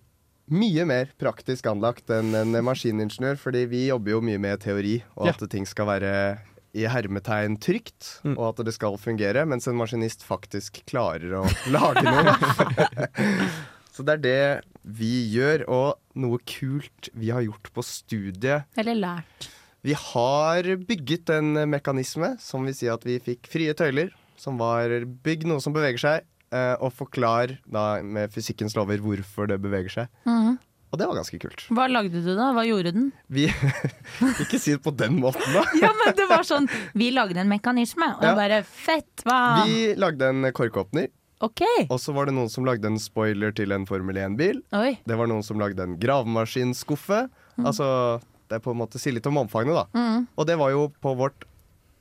mye 0.51 0.83
mer 0.83 1.07
praktisk 1.21 1.67
anlagt 1.69 2.09
enn 2.11 2.33
en 2.35 2.57
maskiningeniør, 2.65 3.37
fordi 3.39 3.61
vi 3.71 3.85
jobber 3.87 4.11
jo 4.17 4.21
mye 4.25 4.39
med 4.41 4.59
teori, 4.59 4.97
og 5.15 5.27
Ja. 5.29 5.31
at 5.37 5.49
ting 5.49 5.63
skal 5.69 5.87
være 5.87 6.41
i 6.75 6.83
hermetegn 6.91 7.55
trygt, 7.61 8.19
Mm. 8.25 8.37
og 8.37 8.59
at 8.59 8.65
det 8.65 8.73
skal 8.73 8.97
fungere, 8.97 9.45
mens 9.47 9.67
en 9.67 9.75
maskinist 9.79 10.25
faktisk 10.27 10.81
klarer 10.85 11.31
å 11.39 11.45
lage 11.71 12.03
noe. 12.03 12.35
Så 13.91 14.03
det 14.07 14.13
er 14.17 14.21
det 14.23 14.65
vi 14.83 15.13
gjør, 15.35 15.63
og 15.69 15.97
noe 16.19 16.39
kult 16.47 17.09
vi 17.13 17.29
har 17.31 17.43
gjort 17.43 17.71
på 17.75 17.83
studiet. 17.83 18.63
Eller 18.79 18.95
lært. 18.95 19.49
Vi 19.83 19.93
har 19.97 20.63
bygget 20.77 21.29
en 21.35 21.53
mekanisme 21.69 22.35
som 22.39 22.65
vil 22.67 22.75
si 22.77 22.87
at 22.91 23.03
vi 23.07 23.19
fikk 23.19 23.47
frie 23.51 23.73
tøyler, 23.73 24.11
som 24.39 24.57
var 24.57 24.89
bygg 25.23 25.43
noe 25.49 25.61
som 25.63 25.73
beveger 25.75 25.99
seg, 26.01 26.27
eh, 26.51 26.75
og 26.79 26.91
forklar 26.93 27.57
da 27.65 28.01
med 28.03 28.31
fysikkens 28.33 28.75
lover 28.77 28.97
hvorfor 29.03 29.47
det 29.51 29.59
beveger 29.63 29.89
seg. 30.01 30.11
Mhm. 30.27 30.59
Og 30.91 30.99
det 30.99 31.05
var 31.07 31.15
ganske 31.15 31.37
kult. 31.39 31.61
Hva 31.71 31.85
lagde 31.87 32.19
du 32.19 32.33
da? 32.35 32.49
Hva 32.51 32.65
gjorde 32.67 32.91
den? 32.91 33.05
Vi 33.31 33.45
Ikke 34.43 34.59
si 34.59 34.73
det 34.75 34.81
på 34.83 34.91
den 34.91 35.21
måten, 35.23 35.45
da. 35.55 35.61
Ja, 35.79 35.87
men 35.95 36.11
det 36.17 36.25
var 36.27 36.43
sånn 36.43 36.67
Vi 36.99 37.07
lagde 37.15 37.39
en 37.39 37.47
mekanisme, 37.47 38.09
og 38.17 38.25
Ja. 38.27 38.33
bare 38.35 38.57
fett, 38.67 39.23
hva? 39.23 39.63
Vi 39.63 39.93
lagde 39.95 40.27
en 40.27 40.49
korkåpner, 40.51 41.07
Ok. 41.39 41.63
og 41.89 41.95
så 41.97 42.11
var 42.13 42.27
det 42.27 42.35
noen 42.35 42.51
som 42.51 42.67
lagde 42.67 42.85
en 42.91 42.99
spoiler 42.99 43.55
til 43.55 43.71
en 43.71 43.85
Formel 43.87 44.19
1-bil. 44.19 44.59
Oi. 44.75 44.97
Det 45.07 45.15
var 45.17 45.31
noen 45.31 45.41
som 45.47 45.57
lagde 45.63 45.79
en 45.81 45.95
gravemaskinskuffe. 45.97 47.23
Altså, 47.63 47.87
det 48.49 48.59
er 48.59 48.63
på 48.65 48.75
en 48.75 48.81
måte 48.83 48.99
si 48.99 49.11
litt 49.15 49.25
om 49.31 49.39
omfanget, 49.41 49.73
da. 49.79 49.85
Mm. 49.95 50.27
Og 50.37 50.45
det 50.49 50.57
var 50.59 50.71
jo 50.75 50.89
på 51.01 51.15
vårt 51.17 51.47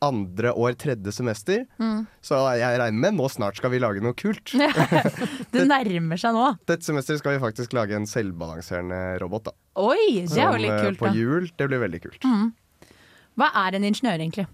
andre 0.04 0.52
år, 0.57 0.75
tredje 0.80 1.12
semester. 1.12 1.64
Mm. 1.80 2.04
Så 2.25 2.38
jeg 2.57 2.80
regner 2.80 3.02
med 3.04 3.19
nå 3.19 3.28
snart 3.33 3.59
skal 3.61 3.73
vi 3.75 3.80
lage 3.83 4.02
noe 4.04 4.16
kult. 4.16 4.54
Det 5.54 5.66
nærmer 5.69 6.21
seg 6.21 6.37
nå. 6.37 6.47
Dette 6.71 6.87
semester 6.87 7.19
skal 7.21 7.37
vi 7.37 7.42
faktisk 7.42 7.75
lage 7.76 7.99
en 7.99 8.09
selvbalanserende 8.09 9.19
robot. 9.23 9.50
da 9.50 9.57
Oi, 9.80 10.25
det 10.26 10.40
er 10.40 10.49
jo 10.49 10.62
litt 10.62 10.76
eh, 10.76 10.87
kult, 10.88 11.00
På 11.02 11.12
hjul. 11.14 11.50
Det 11.57 11.69
blir 11.69 11.83
veldig 11.85 12.00
kult. 12.07 12.25
Mm. 12.25 12.49
Hva 13.40 13.50
er 13.66 13.76
en 13.76 13.87
ingeniør, 13.87 14.19
egentlig? 14.19 14.47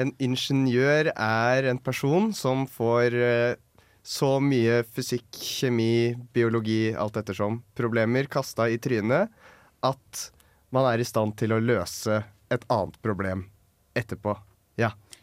En 0.00 0.14
ingeniør 0.24 1.12
er 1.12 1.68
en 1.68 1.80
person 1.80 2.32
som 2.36 2.64
får 2.68 3.16
eh, 3.16 3.54
så 4.02 4.34
mye 4.42 4.82
fysikk, 4.88 5.28
kjemi, 5.36 6.14
biologi, 6.34 6.90
alt 6.98 7.20
ettersom, 7.20 7.60
problemer 7.78 8.26
kasta 8.30 8.66
i 8.72 8.80
trynet 8.82 9.30
at 9.86 10.24
man 10.72 10.88
er 10.88 11.02
i 11.02 11.06
stand 11.06 11.36
til 11.38 11.54
å 11.54 11.60
løse 11.62 12.22
et 12.52 12.64
annet 12.72 12.96
problem 13.04 13.46
etterpå. 13.98 14.34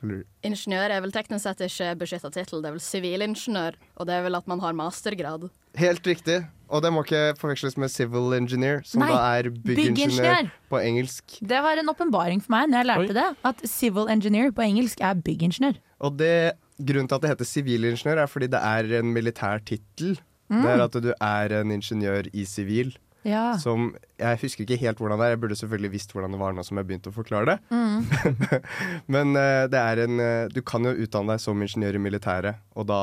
Eller- 0.03 0.23
Ingeniør 0.43 0.89
er 0.95 1.01
vel 1.01 1.11
teknisk 1.11 1.43
sett 1.43 1.59
ikke 1.65 1.95
beskytta 1.99 2.31
tittel, 2.31 2.61
det 2.61 2.69
er 2.69 2.75
vel 2.77 2.79
sivilingeniør. 2.83 3.75
Og 3.97 4.07
det 4.07 4.13
er 4.15 4.23
vel 4.23 4.35
at 4.35 4.47
man 4.47 4.59
har 4.63 4.73
mastergrad. 4.73 5.49
Helt 5.75 6.03
riktig. 6.07 6.47
Og 6.69 6.81
det 6.83 6.91
må 6.93 7.01
ikke 7.03 7.35
forveksles 7.39 7.75
med 7.81 7.89
civil 7.89 8.33
engineer, 8.37 8.81
som 8.85 9.01
Nei, 9.01 9.09
da 9.09 9.19
er 9.39 9.49
byggingeniør 9.49 9.95
byggingeniør. 9.95 10.51
på 10.69 10.77
engelsk. 10.85 11.39
Det 11.41 11.61
var 11.65 11.77
en 11.81 11.89
åpenbaring 11.89 12.41
for 12.43 12.51
meg 12.53 12.69
når 12.69 12.77
jeg 12.77 12.85
lærte 12.91 13.09
Oi. 13.09 13.17
det. 13.17 13.37
At 13.43 13.63
civil 13.69 14.07
engineer 14.07 14.51
på 14.51 14.61
engelsk 14.61 15.01
er 15.01 15.15
byggingeniør. 15.15 15.79
Og 15.99 16.17
det, 16.17 16.53
grunnen 16.79 17.07
til 17.09 17.15
at 17.15 17.21
det 17.21 17.29
heter 17.31 17.45
sivilingeniør, 17.45 18.21
er 18.21 18.27
fordi 18.27 18.47
det 18.47 18.61
er 18.61 18.99
en 18.99 19.13
militær 19.13 19.59
tittel. 19.65 20.19
Mm. 20.49 20.61
Det 20.61 20.69
er 20.71 20.83
at 20.83 20.91
du 21.03 21.13
er 21.19 21.59
en 21.61 21.71
ingeniør 21.71 22.23
i 22.33 22.45
sivil. 22.45 22.95
Ja. 23.27 23.57
Som 23.59 23.95
Jeg 24.19 24.39
husker 24.41 24.63
ikke 24.63 24.77
helt 24.79 24.99
hvordan 25.01 25.19
det 25.19 25.25
er. 25.27 25.33
Jeg 25.35 25.41
burde 25.43 25.57
selvfølgelig 25.59 25.91
visst 25.91 26.13
hvordan 26.15 26.31
det 26.31 26.39
var 26.39 26.53
nå 26.55 26.63
som 26.63 26.77
jeg 26.79 26.87
begynte 26.87 27.11
å 27.11 27.15
forklare 27.15 27.45
det. 27.45 27.57
Mm. 27.69 28.53
Men 29.13 29.35
eh, 29.35 29.65
det 29.71 29.79
er 29.81 30.03
en 30.05 30.19
eh, 30.23 30.47
Du 30.53 30.61
kan 30.65 30.85
jo 30.87 30.93
utdanne 31.03 31.35
deg 31.35 31.43
som 31.43 31.59
ingeniør 31.65 31.97
i 31.99 32.03
militæret, 32.05 32.61
og 32.79 32.87
da 32.91 33.01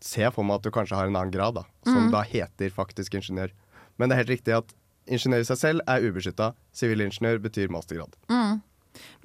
ser 0.00 0.28
jeg 0.28 0.34
for 0.36 0.46
meg 0.46 0.60
at 0.60 0.68
du 0.68 0.70
kanskje 0.70 0.94
har 0.94 1.08
en 1.10 1.16
annen 1.18 1.32
grad, 1.34 1.56
da, 1.58 1.64
som 1.82 2.04
Mm. 2.06 2.12
da 2.14 2.20
heter 2.22 2.70
faktisk 2.70 3.16
ingeniør. 3.18 3.50
Men 3.98 4.08
det 4.08 4.14
er 4.14 4.20
helt 4.22 4.30
riktig 4.36 4.54
at 4.54 4.70
ingeniør 5.10 5.42
i 5.42 5.48
seg 5.48 5.58
selv 5.58 5.82
er 5.90 6.04
ubeskytta. 6.06 6.52
Sivilingeniør 6.72 7.40
betyr 7.42 7.72
mastergrad. 7.74 8.14
Mm. 8.30 8.60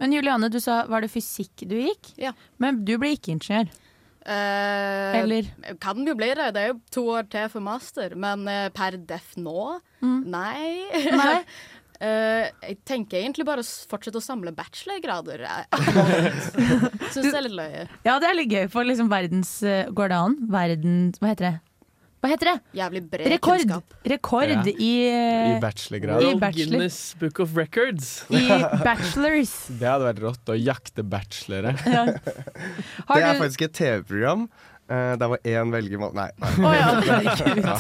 Men 0.01 0.11
Juliane, 0.15 0.49
du 0.49 0.57
sa 0.63 0.79
var 0.89 1.01
det 1.05 1.11
fysikk 1.13 1.67
du 1.69 1.75
gikk? 1.77 2.09
Ja. 2.17 2.33
Men 2.57 2.81
du 2.85 2.95
ble 2.97 3.13
ikke 3.13 3.35
ingeniør. 3.35 3.69
Eh, 4.23 5.19
Eller? 5.19 5.49
Kan 5.83 6.03
jo 6.07 6.15
bli 6.15 6.31
det. 6.37 6.49
Det 6.55 6.63
er 6.63 6.73
jo 6.73 6.79
to 6.93 7.05
år 7.17 7.29
til 7.31 7.49
for 7.51 7.63
master. 7.65 8.15
Men 8.19 8.47
eh, 8.47 8.67
per 8.75 8.97
def 8.97 9.35
nå? 9.39 9.79
Nei. 10.01 10.89
Mm. 10.91 11.17
Nei. 11.19 11.39
Eh, 12.03 12.49
jeg 12.65 12.77
tenker 12.83 13.21
egentlig 13.21 13.45
bare 13.47 13.63
å 13.63 13.67
fortsette 13.87 14.19
å 14.19 14.23
samle 14.23 14.51
bachelorgrader. 14.51 15.45
Syns 17.13 17.29
det 17.29 17.31
er 17.31 17.45
litt 17.45 17.55
løye. 17.55 17.85
Ja, 18.03 18.17
det 18.19 18.27
er 18.27 18.35
litt 18.35 18.51
gøy, 18.51 18.65
for 18.73 18.83
liksom 18.83 19.07
verdens 19.11 19.53
uh, 19.63 19.85
Går 19.95 20.11
det 20.11 20.17
an? 20.17 20.35
Verden 20.51 20.97
Hva 21.21 21.31
heter 21.31 21.47
det? 21.47 21.53
Hva 22.23 22.29
heter 22.31 22.47
det? 22.53 22.55
Jævlig 22.79 23.01
bred 23.11 23.27
Rekord! 23.33 23.59
kunnskap. 23.65 23.95
Rekord 24.07 24.47
Ja. 24.53 24.61
i 24.71 24.91
eh, 25.11 25.57
I 25.57 25.59
bachelorgrad. 25.59 26.23
I 26.23 26.35
bachelor. 26.39 26.69
Guinness 26.71 26.99
Book 27.19 27.41
of 27.43 27.57
Records. 27.59 28.11
I 28.31 28.45
bachelors. 28.87 29.51
Det 29.67 29.89
hadde 29.89 30.07
vært 30.07 30.21
rått 30.23 30.53
å 30.53 30.55
jakte 30.55 31.03
bachelore. 31.03 31.75
Ja. 31.93 32.05
Det 32.15 33.19
er 33.19 33.33
du- 33.35 33.43
faktisk 33.43 33.65
et 33.67 33.73
TV-program. 33.75 34.47
Uh, 34.87 35.13
der 35.19 35.29
var 35.31 35.39
én 35.47 35.69
velger 35.71 35.99
Nei. 36.13 36.29
nei. 36.39 36.49
Oh, 36.59 36.73
ja. 36.75 37.77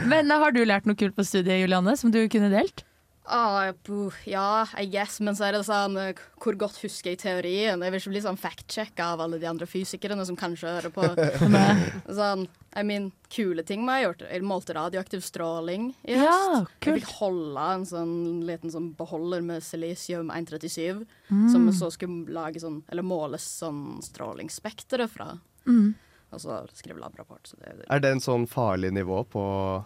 Men 0.12 0.30
eh, 0.30 0.38
har 0.40 0.52
du 0.56 0.62
lært 0.64 0.86
noe 0.88 0.96
kult 0.96 1.16
på 1.16 1.24
studiet, 1.28 1.60
Juliane, 1.60 1.92
som 2.00 2.10
du 2.12 2.22
kunne 2.32 2.48
delt? 2.52 2.84
Ah, 3.24 3.70
ja, 4.26 4.66
I 4.80 4.86
guess, 4.90 5.20
men 5.22 5.36
så 5.38 5.44
er 5.46 5.52
det 5.54 5.60
sånn 5.68 5.94
eh, 5.96 6.18
Hvor 6.42 6.56
godt 6.58 6.80
husker 6.82 7.12
jeg 7.12 7.20
teorien? 7.22 7.78
Jeg 7.80 7.92
vil 7.94 8.00
ikke 8.00 8.10
bli 8.16 8.22
sånn 8.24 8.38
fact-sjekka 8.40 9.12
av 9.14 9.20
alle 9.22 9.38
de 9.38 9.46
andre 9.46 9.68
fysikerne 9.70 10.26
som 10.26 10.34
kanskje 10.36 10.66
hører 10.72 10.90
på. 10.90 11.04
sånn, 12.18 12.48
I 12.74 12.82
mean, 12.82 13.12
kule 13.30 13.62
ting 13.62 13.84
vi 13.86 13.94
har 13.94 14.02
gjort. 14.08 14.24
Jeg 14.26 14.42
målte 14.42 14.74
radioaktiv 14.74 15.22
stråling 15.22 15.92
i 16.02 16.16
Ja, 16.18 16.64
kult. 16.82 16.88
Jeg 16.98 17.04
fikk 17.04 17.14
holde 17.20 17.68
en 17.76 17.86
sånn 17.86 18.14
liten 18.48 18.74
sånn 18.74 18.90
beholder 18.98 19.44
med 19.46 19.62
silisium 19.62 20.30
137, 20.34 21.06
Mm. 21.32 21.46
som 21.48 21.62
vi 21.64 21.72
så 21.72 21.88
skulle 21.94 22.26
lage 22.34 22.60
sånn, 22.60 22.82
eller 22.92 23.06
måles 23.06 23.44
sånn 23.62 24.02
strålingsspekteret 24.04 25.08
fra. 25.08 25.38
Mm. 25.64 25.94
Og 26.32 26.40
så 26.40 26.54
skrev 26.72 26.96
labrapport. 26.96 27.44
Så 27.50 27.58
det, 27.60 27.84
Er 27.92 28.00
det 28.00 28.08
en 28.14 28.22
sånn 28.24 28.46
farlig 28.48 28.88
nivå 28.96 29.18
på 29.28 29.42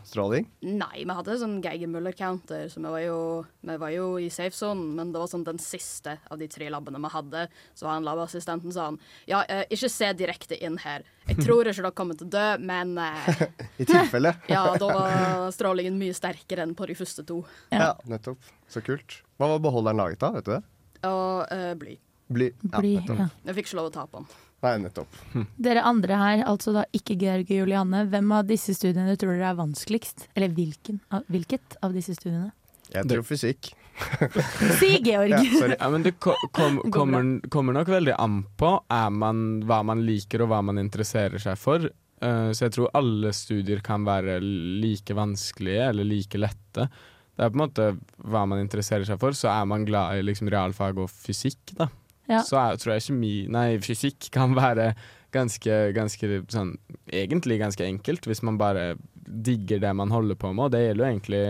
stråling? 0.07 0.47
Nei, 0.63 1.03
vi 1.03 1.17
hadde 1.19 1.39
sånn 1.41 1.57
Geiger-Muller-counter, 1.65 2.69
så 2.71 2.79
vi 2.83 2.93
var, 2.93 3.03
jo, 3.03 3.19
vi 3.67 3.77
var 3.83 3.91
jo 3.95 4.05
i 4.23 4.29
safe 4.31 4.55
zone, 4.55 4.85
men 4.95 5.11
det 5.13 5.19
var 5.23 5.31
sånn 5.33 5.47
den 5.47 5.59
siste 5.63 6.17
av 6.31 6.39
de 6.39 6.47
tre 6.53 6.69
labbene 6.71 7.01
vi 7.03 7.11
hadde. 7.17 7.47
Så 7.75 7.89
var 7.89 7.97
han 7.99 8.07
labassistenten 8.07 8.75
sånn 8.75 9.01
Ja, 9.27 9.43
eh, 9.51 9.65
ikke 9.75 9.91
se 9.91 10.13
direkte 10.15 10.59
inn 10.63 10.79
her. 10.85 11.03
Jeg 11.27 11.43
tror 11.43 11.67
ikke 11.67 11.83
dere 11.83 11.95
kommer 11.99 12.19
til 12.19 12.29
å 12.29 12.35
dø, 12.37 12.47
men 12.63 12.95
eh, 13.03 13.45
I 13.83 13.89
tilfelle. 13.89 14.37
Ja, 14.57 14.63
da 14.79 14.87
var 14.95 15.51
strålingen 15.55 15.99
mye 15.99 16.15
sterkere 16.15 16.63
enn 16.63 16.77
på 16.79 16.87
de 16.87 16.95
første 16.95 17.27
to. 17.27 17.43
Ja. 17.75 17.97
nettopp. 18.07 18.39
Så 18.71 18.83
kult. 18.87 19.21
Hva 19.41 19.51
var 19.51 19.63
beholderen 19.63 19.99
laget 19.99 20.23
av? 20.27 20.39
Vet 20.39 20.47
du 20.47 20.55
det? 20.55 20.63
Og 21.11 21.53
eh, 21.55 21.73
bly. 21.79 21.99
Bly. 22.27 22.49
Ja, 22.73 22.81
Bly, 22.81 22.95
ja. 23.07 23.29
Jeg 23.47 23.59
fikk 23.59 23.69
ikke 23.71 23.79
lov 23.83 23.91
å 23.91 23.95
ta 23.95 24.07
på 24.11 24.23
den. 24.23 24.31
Nei, 24.65 24.73
nettopp. 24.83 25.17
Dere 25.61 25.83
andre 25.87 26.17
her, 26.19 26.45
altså 26.49 26.73
da 26.75 26.85
ikke 26.97 27.15
Georg 27.21 27.51
og 27.51 27.59
Julianne. 27.61 28.05
hvem 28.11 28.31
av 28.33 28.47
disse 28.49 28.73
studiene 28.75 29.17
tror 29.21 29.37
dere 29.37 29.51
er 29.53 29.59
vanskeligst? 29.59 30.29
Eller 30.35 30.49
hvilken, 30.57 31.01
av- 31.13 31.27
hvilket 31.31 31.77
av 31.85 31.93
disse 31.95 32.15
studiene? 32.17 32.53
Jeg 32.95 33.05
tror 33.11 33.23
fysikk. 33.27 33.73
Si 34.81 34.91
Georg! 35.05 35.31
Ja, 35.33 35.39
sorry. 35.59 35.77
Ja, 35.81 35.89
men 35.93 36.03
det 36.05 36.15
kom, 36.21 36.37
kom, 36.53 36.81
kommer, 36.93 37.29
kommer 37.53 37.73
nok 37.77 37.89
veldig 37.89 38.15
an 38.21 38.43
på 38.61 38.73
er 38.93 39.11
man, 39.13 39.45
hva 39.69 39.83
man 39.87 40.03
liker 40.07 40.45
og 40.45 40.51
hva 40.53 40.63
man 40.65 40.81
interesserer 40.83 41.41
seg 41.43 41.57
for. 41.61 41.87
Uh, 42.23 42.49
så 42.57 42.67
jeg 42.67 42.75
tror 42.77 42.91
alle 42.97 43.33
studier 43.37 43.81
kan 43.85 44.05
være 44.09 44.39
like 44.43 45.15
vanskelige 45.17 45.91
eller 45.91 46.05
like 46.09 46.41
lette. 46.41 46.89
Det 47.37 47.45
er 47.45 47.53
på 47.53 47.59
en 47.59 47.65
måte 47.67 47.89
hva 48.25 48.47
man 48.49 48.63
interesserer 48.65 49.05
seg 49.09 49.21
for. 49.21 49.37
Så 49.37 49.49
er 49.53 49.65
man 49.69 49.85
glad 49.89 50.17
i 50.17 50.25
liksom 50.25 50.49
realfag 50.53 50.97
og 51.03 51.11
fysikk, 51.13 51.75
da. 51.77 51.89
Ja. 52.29 52.41
Så 52.43 52.59
er, 52.59 52.77
tror 52.81 52.97
jeg 52.97 53.05
kjemi 53.07 53.35
Nei, 53.55 53.79
fysikk 53.79 54.31
kan 54.35 54.55
være 54.57 54.95
ganske, 55.35 55.93
ganske 55.95 56.41
sånn 56.51 56.73
Egentlig 57.13 57.61
ganske 57.61 57.85
enkelt, 57.87 58.27
hvis 58.27 58.43
man 58.43 58.59
bare 58.59 58.97
digger 59.27 59.79
det 59.83 59.93
man 59.99 60.11
holder 60.11 60.35
på 60.39 60.53
med. 60.55 60.65
Og 60.69 60.71
det 60.75 60.81
gjelder 60.85 61.05
jo 61.05 61.13
egentlig 61.13 61.41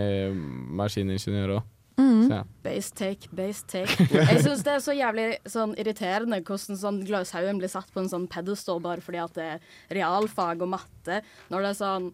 maskiningeniør 0.79 1.51
òg. 1.59 1.65
Mm. 1.97 2.27
Ja. 2.29 2.43
Base 2.65 2.93
take, 2.93 3.29
base 3.33 3.65
take. 3.69 4.05
Jeg 4.13 4.41
syns 4.45 4.61
det 4.65 4.73
er 4.75 4.83
så 4.85 4.93
jævlig 4.93 5.25
sånn, 5.49 5.73
irriterende 5.81 6.41
hvordan 6.45 6.77
sånn 6.77 6.99
Gløshaugen 7.07 7.57
blir 7.61 7.71
satt 7.73 7.89
på 7.93 8.03
en 8.03 8.09
sånn 8.11 8.27
pedestal 8.29 8.81
bare 8.83 9.01
fordi 9.01 9.21
at 9.23 9.33
det 9.37 9.47
er 9.55 9.65
realfag 9.97 10.61
og 10.65 10.73
matte, 10.75 11.21
når 11.49 11.65
det 11.65 11.71
er 11.73 11.79
sånn 11.81 12.09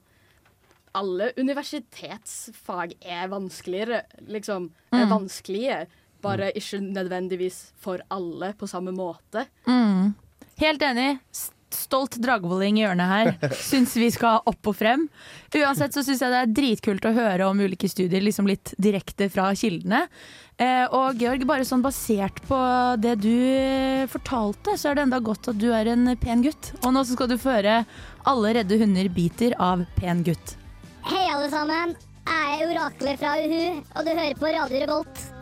alle 0.93 1.31
universitetsfag 1.41 2.91
er 3.01 3.27
vanskeligere, 3.31 4.03
liksom. 4.29 4.69
Er 4.93 5.05
Mm. 5.07 5.09
vanskelige, 5.09 5.87
bare 6.23 6.51
ikke 6.57 6.81
nødvendigvis 6.83 7.65
for 7.81 8.03
alle 8.13 8.53
på 8.57 8.69
samme 8.69 8.93
måte. 8.95 9.47
Mm. 9.67 10.13
Helt 10.61 10.85
enig. 10.85 11.09
Stolt 11.73 12.19
dragvolling 12.21 12.77
i 12.77 12.83
hjørnet 12.83 13.09
her. 13.09 13.51
Syns 13.69 13.95
vi 13.97 14.11
skal 14.13 14.43
opp 14.49 14.69
og 14.69 14.77
frem. 14.77 15.07
Uansett 15.57 15.95
så 15.95 16.03
syns 16.05 16.21
jeg 16.21 16.33
det 16.33 16.41
er 16.43 16.53
dritkult 16.59 17.07
å 17.09 17.13
høre 17.15 17.49
om 17.49 17.59
ulike 17.63 17.89
studier 17.89 18.21
liksom 18.21 18.49
litt 18.49 18.75
direkte 18.77 19.29
fra 19.33 19.49
kildene. 19.57 20.05
Eh, 20.61 20.85
og 20.93 21.17
Georg, 21.17 21.47
bare 21.49 21.65
sånn 21.65 21.81
basert 21.81 22.37
på 22.45 22.59
det 23.01 23.15
du 23.23 23.33
eh, 23.33 24.05
fortalte, 24.11 24.77
så 24.77 24.91
er 24.91 24.99
det 24.99 25.07
enda 25.07 25.21
godt 25.23 25.49
at 25.49 25.57
du 25.57 25.71
er 25.73 25.89
en 25.95 26.13
pen 26.21 26.45
gutt. 26.45 26.75
Og 26.83 26.93
nå 26.93 27.01
så 27.01 27.17
skal 27.17 27.31
du 27.33 27.39
føre 27.41 27.81
'Alle 28.23 28.53
redde 28.59 28.77
hunder 28.79 29.09
biter' 29.09 29.57
av 29.57 29.85
pen 29.97 30.21
gutt. 30.23 30.57
Hei, 31.09 31.25
alle 31.33 31.49
sammen. 31.51 31.97
Jeg 32.23 32.59
er 32.61 32.69
oraklet 32.69 33.19
fra 33.19 33.33
Uhu, 33.41 33.81
og 33.97 34.05
du 34.05 34.11
hører 34.13 34.37
på 34.39 34.53
Radio 34.53 34.85
Revolt. 34.85 35.32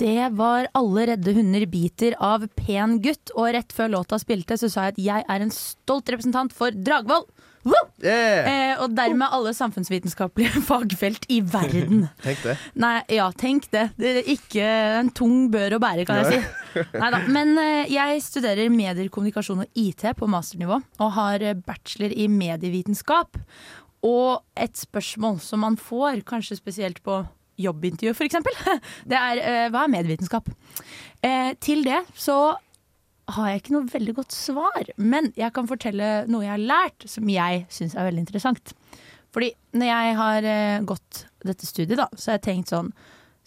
Det 0.00 0.30
var 0.32 0.66
'Alle 0.72 1.06
redde 1.12 1.34
hunder 1.36 1.66
biter' 1.68 2.16
av 2.16 2.46
Pen 2.56 3.00
gutt. 3.04 3.32
Og 3.36 3.52
rett 3.52 3.72
før 3.72 3.92
låta 3.92 4.16
spilte, 4.16 4.56
så 4.56 4.70
sa 4.70 4.88
jeg 4.88 4.94
at 4.94 5.04
jeg 5.04 5.24
er 5.28 5.40
en 5.44 5.52
stolt 5.52 6.08
representant 6.08 6.52
for 6.56 6.70
Dragvoll. 6.70 7.26
Yeah. 8.00 8.48
Eh, 8.48 8.80
og 8.80 8.94
dermed 8.96 9.28
alle 9.28 9.52
samfunnsvitenskapelige 9.52 10.62
fagfelt 10.70 11.26
i 11.28 11.42
verden. 11.44 12.06
Tenk 12.24 12.40
det. 12.46 12.54
Nei, 12.80 12.94
ja, 13.12 13.26
tenk 13.36 13.68
det. 13.74 13.90
Det 14.00 14.14
er 14.22 14.30
ikke 14.32 14.68
en 15.02 15.10
tung 15.12 15.50
bør 15.52 15.76
å 15.76 15.82
bære, 15.82 16.06
kan 16.08 16.22
jeg 16.22 16.40
si. 16.40 16.86
Neida. 16.94 17.20
Men 17.28 17.52
eh, 17.60 17.92
jeg 17.92 18.22
studerer 18.24 18.72
medier, 18.72 19.10
kommunikasjon 19.12 19.66
og 19.66 19.82
IT 19.82 20.06
på 20.16 20.30
masternivå, 20.32 20.80
og 20.80 21.12
har 21.18 21.44
eh, 21.44 21.58
bachelor 21.66 22.16
i 22.16 22.30
medievitenskap. 22.32 23.36
Og 24.08 24.40
et 24.56 24.80
spørsmål 24.80 25.42
som 25.44 25.60
man 25.60 25.76
får, 25.76 26.24
kanskje 26.24 26.56
spesielt 26.56 27.04
på 27.04 27.20
jobbintervju 27.60 28.14
f.eks., 28.14 28.40
det 29.10 29.20
er 29.20 29.42
eh, 29.44 29.68
hva 29.72 29.84
er 29.84 29.94
medievitenskap? 29.94 30.50
Eh, 31.22 31.52
til 31.60 31.84
det 31.86 32.02
så 32.18 32.40
har 33.30 33.50
jeg 33.50 33.62
ikke 33.62 33.76
noe 33.76 33.90
veldig 33.92 34.16
godt 34.16 34.34
svar, 34.34 34.90
men 34.98 35.30
jeg 35.38 35.54
kan 35.54 35.68
fortelle 35.70 36.10
noe 36.30 36.44
jeg 36.44 36.54
har 36.56 36.66
lært 36.72 37.06
som 37.10 37.28
jeg 37.30 37.64
syns 37.70 37.94
er 37.94 38.08
veldig 38.08 38.24
interessant. 38.24 38.74
Fordi 39.30 39.52
når 39.78 39.90
jeg 39.92 40.18
har 40.18 40.50
eh, 40.50 40.82
gått 40.88 41.24
dette 41.46 41.68
studiet, 41.68 41.98
da, 42.00 42.08
så 42.16 42.32
har 42.32 42.40
jeg 42.40 42.48
tenkt 42.50 42.74
sånn 42.74 42.92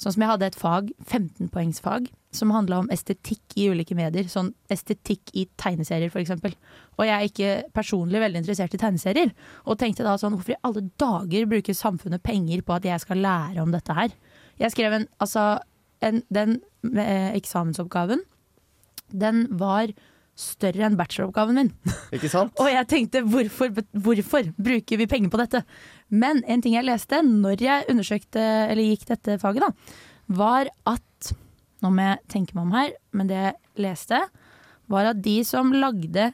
Sånn 0.02 0.16
som 0.16 0.24
jeg 0.24 0.32
hadde 0.32 0.48
et 0.50 0.56
fag, 0.58 0.88
15-poengsfag, 1.06 2.08
som 2.36 2.52
handla 2.54 2.82
om 2.82 2.90
estetikk 2.94 3.56
i 3.60 3.70
ulike 3.72 3.96
medier. 3.98 4.28
Sånn 4.32 4.52
estetikk 4.72 5.34
i 5.38 5.46
tegneserier, 5.60 6.12
f.eks. 6.12 6.34
Og 6.98 7.06
jeg 7.08 7.14
er 7.16 7.28
ikke 7.30 7.52
personlig 7.76 8.22
veldig 8.24 8.44
interessert 8.44 8.76
i 8.76 8.82
tegneserier. 8.82 9.34
Og 9.68 9.80
tenkte 9.82 10.06
da 10.06 10.16
sånn, 10.20 10.36
hvorfor 10.38 10.56
i 10.56 10.62
alle 10.68 10.86
dager 11.02 11.50
bruker 11.50 11.78
samfunnet 11.78 12.24
penger 12.26 12.64
på 12.66 12.78
at 12.78 12.88
jeg 12.90 13.04
skal 13.04 13.24
lære 13.24 13.64
om 13.64 13.74
dette 13.74 13.98
her? 13.98 14.16
Jeg 14.62 14.74
skrev 14.76 14.98
en, 15.00 15.08
altså, 15.24 15.48
en, 16.06 16.22
den 16.34 16.60
eh, 16.94 17.32
eksamensoppgaven, 17.38 18.26
den 19.14 19.46
var 19.60 19.94
større 20.40 20.88
enn 20.88 20.98
bacheloroppgaven 20.98 21.60
min. 21.60 21.72
Ikke 22.16 22.32
sant? 22.32 22.54
Og 22.62 22.70
jeg 22.72 22.90
tenkte 22.90 23.22
hvorfor, 23.28 23.74
hvorfor 23.94 24.50
bruker 24.58 25.02
vi 25.02 25.10
penger 25.10 25.34
på 25.34 25.42
dette? 25.42 25.64
Men 26.14 26.42
en 26.50 26.64
ting 26.64 26.78
jeg 26.78 26.88
leste 26.88 27.22
når 27.26 27.62
jeg 27.62 27.88
undersøkte, 27.94 28.42
eller 28.42 28.90
gikk 28.90 29.08
dette 29.12 29.38
faget, 29.42 29.68
da, 29.68 30.02
var 30.34 30.70
at 30.90 31.04
Nå 31.84 31.92
må 31.92 32.06
jeg 32.08 32.22
tenke 32.32 32.56
meg 32.56 32.64
om 32.64 32.78
her, 32.78 32.96
men 33.12 33.30
det 33.30 33.42
jeg 33.42 33.84
leste, 33.84 34.22
var 34.92 35.12
at 35.12 35.20
de 35.24 35.36
som 35.48 35.72
lagde 35.76 36.32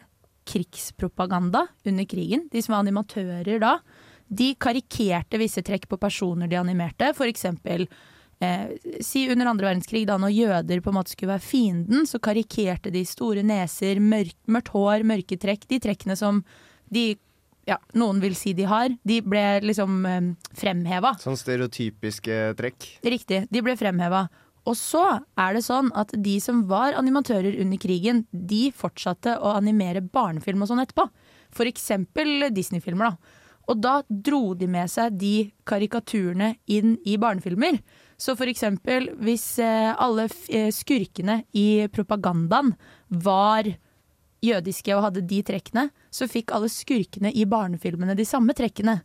krigspropaganda 0.49 1.65
under 1.85 2.05
krigen, 2.09 2.47
de 2.51 2.61
som 2.61 2.75
var 2.75 2.85
animatører 2.85 3.59
da, 3.61 3.79
de 4.29 4.53
karikerte 4.61 5.39
visse 5.41 5.61
trekk 5.65 5.87
på 5.89 5.97
personer 6.01 6.49
de 6.49 6.57
animerte. 6.59 7.11
For 7.17 7.29
eksempel 7.29 7.87
eh, 8.41 8.75
si 9.05 9.25
under 9.29 9.49
andre 9.49 9.69
verdenskrig, 9.71 10.05
da 10.09 10.19
når 10.21 10.35
jøder 10.35 10.83
på 10.85 10.93
en 10.93 10.99
måte 10.99 11.13
skulle 11.13 11.33
være 11.33 11.45
fienden, 11.45 12.05
så 12.09 12.21
karikerte 12.21 12.93
de 12.93 13.03
store 13.09 13.45
neser, 13.45 14.01
mørk, 14.01 14.37
mørkt 14.49 14.73
hår, 14.75 15.05
mørke 15.07 15.37
trekk. 15.41 15.65
De 15.69 15.81
trekkene 15.81 16.17
som 16.19 16.43
de 16.93 17.11
ja, 17.69 17.77
noen 17.97 18.21
vil 18.21 18.33
si 18.37 18.55
de 18.57 18.65
har, 18.69 18.89
de 19.05 19.19
ble 19.21 19.45
liksom 19.65 20.05
eh, 20.09 20.29
fremheva. 20.57 21.13
Sånn 21.21 21.37
stereotypiske 21.37 22.41
trekk. 22.57 22.93
Riktig, 23.05 23.43
de 23.49 23.65
ble 23.65 23.77
fremheva. 23.77 24.27
Og 24.67 24.75
så 24.77 25.03
er 25.39 25.55
det 25.55 25.63
sånn 25.65 25.91
at 25.97 26.11
de 26.13 26.35
som 26.43 26.65
var 26.69 26.97
animatører 26.99 27.59
under 27.61 27.79
krigen, 27.81 28.25
de 28.31 28.69
fortsatte 28.75 29.37
å 29.39 29.55
animere 29.57 30.03
barnefilm 30.03 30.63
og 30.63 30.71
sånn 30.71 30.83
etterpå. 30.83 31.07
Eksempel 31.69 32.49
Disney-filmer, 32.53 33.13
da. 33.13 33.39
Og 33.69 33.77
da 33.77 33.99
dro 34.09 34.55
de 34.57 34.67
med 34.69 34.89
seg 34.89 35.17
de 35.21 35.33
karikaturene 35.69 36.55
inn 36.73 36.95
i 37.05 37.17
barnefilmer. 37.21 37.77
Så 38.19 38.33
for 38.35 38.49
eksempel 38.49 39.11
hvis 39.21 39.45
eh, 39.61 39.91
alle 39.93 40.25
eh, 40.49 40.71
skurkene 40.73 41.43
i 41.55 41.85
propagandaen 41.93 42.73
var 43.23 43.69
jødiske 44.43 44.95
og 44.95 45.05
hadde 45.05 45.25
de 45.29 45.43
trekkene, 45.45 45.89
så 46.09 46.27
fikk 46.29 46.53
alle 46.55 46.71
skurkene 46.71 47.31
i 47.35 47.45
barnefilmene 47.49 48.17
de 48.17 48.25
samme 48.27 48.55
trekkene. 48.57 48.99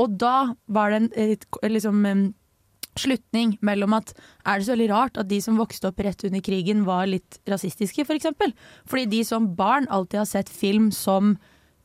Og 0.00 0.16
da 0.20 0.54
var 0.70 0.92
det 0.92 1.02
en 1.02 1.72
liksom, 1.72 2.02
slutning 3.02 3.56
mellom 3.64 3.96
at 3.96 4.12
er 4.44 4.58
det 4.58 4.66
så 4.68 4.74
veldig 4.74 4.88
rart 4.92 5.20
at 5.20 5.28
de 5.30 5.40
som 5.42 5.58
vokste 5.60 5.90
opp 5.90 6.00
rett 6.04 6.24
under 6.26 6.42
krigen 6.44 6.84
var 6.86 7.06
litt 7.10 7.40
rasistiske, 7.48 8.02
f.eks. 8.02 8.08
For 8.08 8.18
eksempel? 8.18 8.54
Fordi 8.88 9.06
de 9.12 9.22
som 9.26 9.50
barn 9.58 9.88
alltid 9.92 10.22
har 10.22 10.30
sett 10.30 10.52
film 10.52 10.90
som 10.94 11.36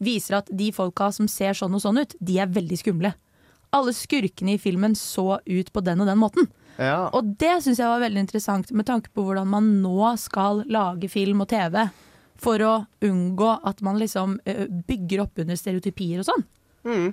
viser 0.01 0.39
at 0.39 0.49
de 0.49 0.71
folka 0.73 1.11
som 1.13 1.27
ser 1.29 1.57
sånn 1.57 1.75
og 1.77 1.83
sånn 1.83 2.01
ut, 2.01 2.15
de 2.19 2.39
er 2.41 2.49
veldig 2.51 2.79
skumle. 2.81 3.13
Alle 3.71 3.93
skurkene 3.95 4.57
i 4.57 4.61
filmen 4.61 4.95
så 4.97 5.37
ut 5.45 5.71
på 5.71 5.83
den 5.85 6.01
og 6.03 6.09
den 6.09 6.19
måten. 6.19 6.49
Ja. 6.81 7.09
Og 7.13 7.35
det 7.39 7.59
syns 7.63 7.79
jeg 7.79 7.91
var 7.91 8.01
veldig 8.01 8.23
interessant 8.25 8.71
med 8.75 8.87
tanke 8.89 9.11
på 9.13 9.23
hvordan 9.25 9.49
man 9.51 9.67
nå 9.83 10.15
skal 10.19 10.63
lage 10.71 11.11
film 11.11 11.43
og 11.43 11.51
TV 11.51 11.83
for 12.41 12.63
å 12.65 12.73
unngå 13.05 13.51
at 13.69 13.83
man 13.85 13.99
liksom 14.01 14.39
bygger 14.87 15.27
opp 15.27 15.43
under 15.43 15.59
stereotypier 15.59 16.23
og 16.23 16.29
sånn. 16.31 16.47
Mm. 16.87 17.11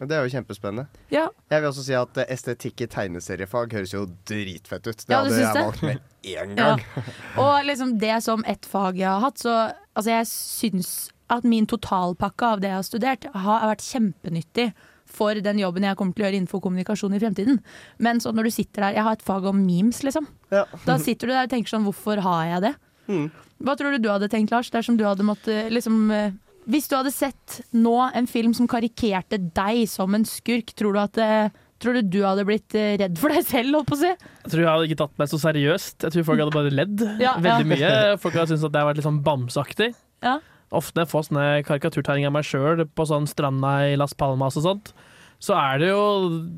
Det 0.00 0.12
er 0.16 0.24
jo 0.26 0.32
kjempespennende. 0.32 0.86
Ja. 1.12 1.26
Jeg 1.52 1.62
vil 1.62 1.68
også 1.70 1.84
si 1.86 1.94
at 1.98 2.18
eh, 2.22 2.28
estetikk 2.34 2.84
i 2.84 2.88
tegneseriefag 2.92 3.72
høres 3.76 3.94
jo 3.94 4.04
dritfett 4.28 4.86
ut. 4.86 5.04
Det 5.06 5.12
Ja, 5.14 5.22
hadde 5.22 5.40
jeg 5.40 5.54
valgt 5.54 5.82
med 5.82 6.00
én 6.26 6.54
gang. 6.58 6.82
Og 7.42 7.64
liksom 7.68 7.96
det 8.02 8.18
som 8.26 8.44
ett 8.46 8.66
fag 8.66 8.98
jeg 9.00 9.08
har 9.08 9.22
hatt, 9.24 9.38
så 9.42 9.54
altså 9.96 10.10
jeg 10.12 10.28
syns 10.32 10.90
at 11.32 11.46
min 11.48 11.66
totalpakke 11.66 12.52
av 12.54 12.60
det 12.62 12.70
jeg 12.70 12.78
har 12.78 12.86
studert, 12.86 13.24
har 13.34 13.66
vært 13.72 13.82
kjempenyttig 13.86 14.68
for 15.16 15.38
den 15.38 15.58
jobben 15.62 15.84
jeg 15.86 15.96
kommer 15.98 16.14
til 16.16 16.24
å 16.24 16.26
gjøre 16.26 16.38
innenfor 16.40 16.60
kommunikasjon 16.64 17.14
i 17.16 17.20
fremtiden. 17.22 17.60
Men 18.02 18.18
så 18.22 18.32
når 18.34 18.48
du 18.48 18.54
sitter 18.56 18.82
der 18.88 18.96
Jeg 18.98 19.04
har 19.06 19.16
et 19.16 19.22
fag 19.22 19.44
om 19.48 19.58
memes, 19.64 20.02
liksom. 20.02 20.26
Da 20.50 20.98
sitter 21.02 21.30
du 21.30 21.32
der 21.32 21.46
og 21.46 21.52
tenker 21.52 21.72
sånn 21.72 21.86
Hvorfor 21.86 22.20
har 22.26 22.46
jeg 22.50 22.64
det? 22.66 22.74
Mm. 23.06 23.28
Hva 23.62 23.76
tror 23.78 23.94
du 23.94 24.02
du 24.02 24.10
hadde 24.10 24.28
tenkt, 24.28 24.50
Lars, 24.52 24.68
dersom 24.74 24.98
du 24.98 25.04
hadde 25.06 25.24
måttet 25.24 25.70
liksom 25.72 26.10
eh, 26.12 26.32
Hvis 26.66 26.88
du 26.90 26.96
hadde 26.98 27.12
sett 27.14 27.60
nå 27.76 27.94
en 28.10 28.26
film 28.30 28.54
som 28.56 28.66
karikerte 28.70 29.38
deg 29.38 29.84
som 29.90 30.14
en 30.18 30.26
skurk, 30.26 30.72
tror 30.78 30.96
du 30.96 31.00
at 31.04 31.22
eh, 31.22 31.62
Tror 31.76 31.92
du 31.92 32.06
du 32.08 32.22
hadde 32.24 32.46
blitt 32.48 32.72
eh, 32.72 32.94
redd 32.96 33.18
for 33.20 33.28
deg 33.28 33.44
selv, 33.44 33.74
holdt 33.76 33.90
på 33.90 33.96
å 33.98 34.00
si? 34.00 34.08
Jeg 34.08 34.48
tror 34.48 34.62
jeg 34.62 34.70
hadde 34.70 34.86
ikke 34.88 34.98
tatt 35.02 35.18
meg 35.20 35.28
så 35.28 35.40
seriøst. 35.42 35.96
Jeg 36.06 36.14
tror 36.14 36.24
folk 36.30 36.40
hadde 36.40 36.54
bare 36.54 36.70
ledd 36.72 37.02
Ja, 37.26 37.34
veldig 37.36 37.66
ja. 37.76 37.90
mye. 37.90 37.90
Folk 38.22 38.38
hadde 38.38 38.54
syntes 38.54 38.64
at 38.64 38.72
det 38.72 38.80
har 38.80 38.88
vært 38.88 39.00
litt 39.02 39.08
sånn 39.08 39.18
bamseaktig. 39.26 39.90
Ja. 40.24 40.38
Ofte 40.80 41.04
får 41.06 41.26
sånne 41.28 41.44
karikaturtegninger 41.68 42.32
av 42.32 42.36
meg 42.38 42.48
sjøl 42.48 42.80
på 42.88 43.06
sånn 43.06 43.28
stranda 43.28 43.74
i 43.90 43.98
Las 44.00 44.16
Palmas 44.16 44.56
og 44.58 44.64
sånt, 44.64 44.94
så 45.36 45.52
er 45.60 45.82
det 45.82 45.90
jo 45.92 46.00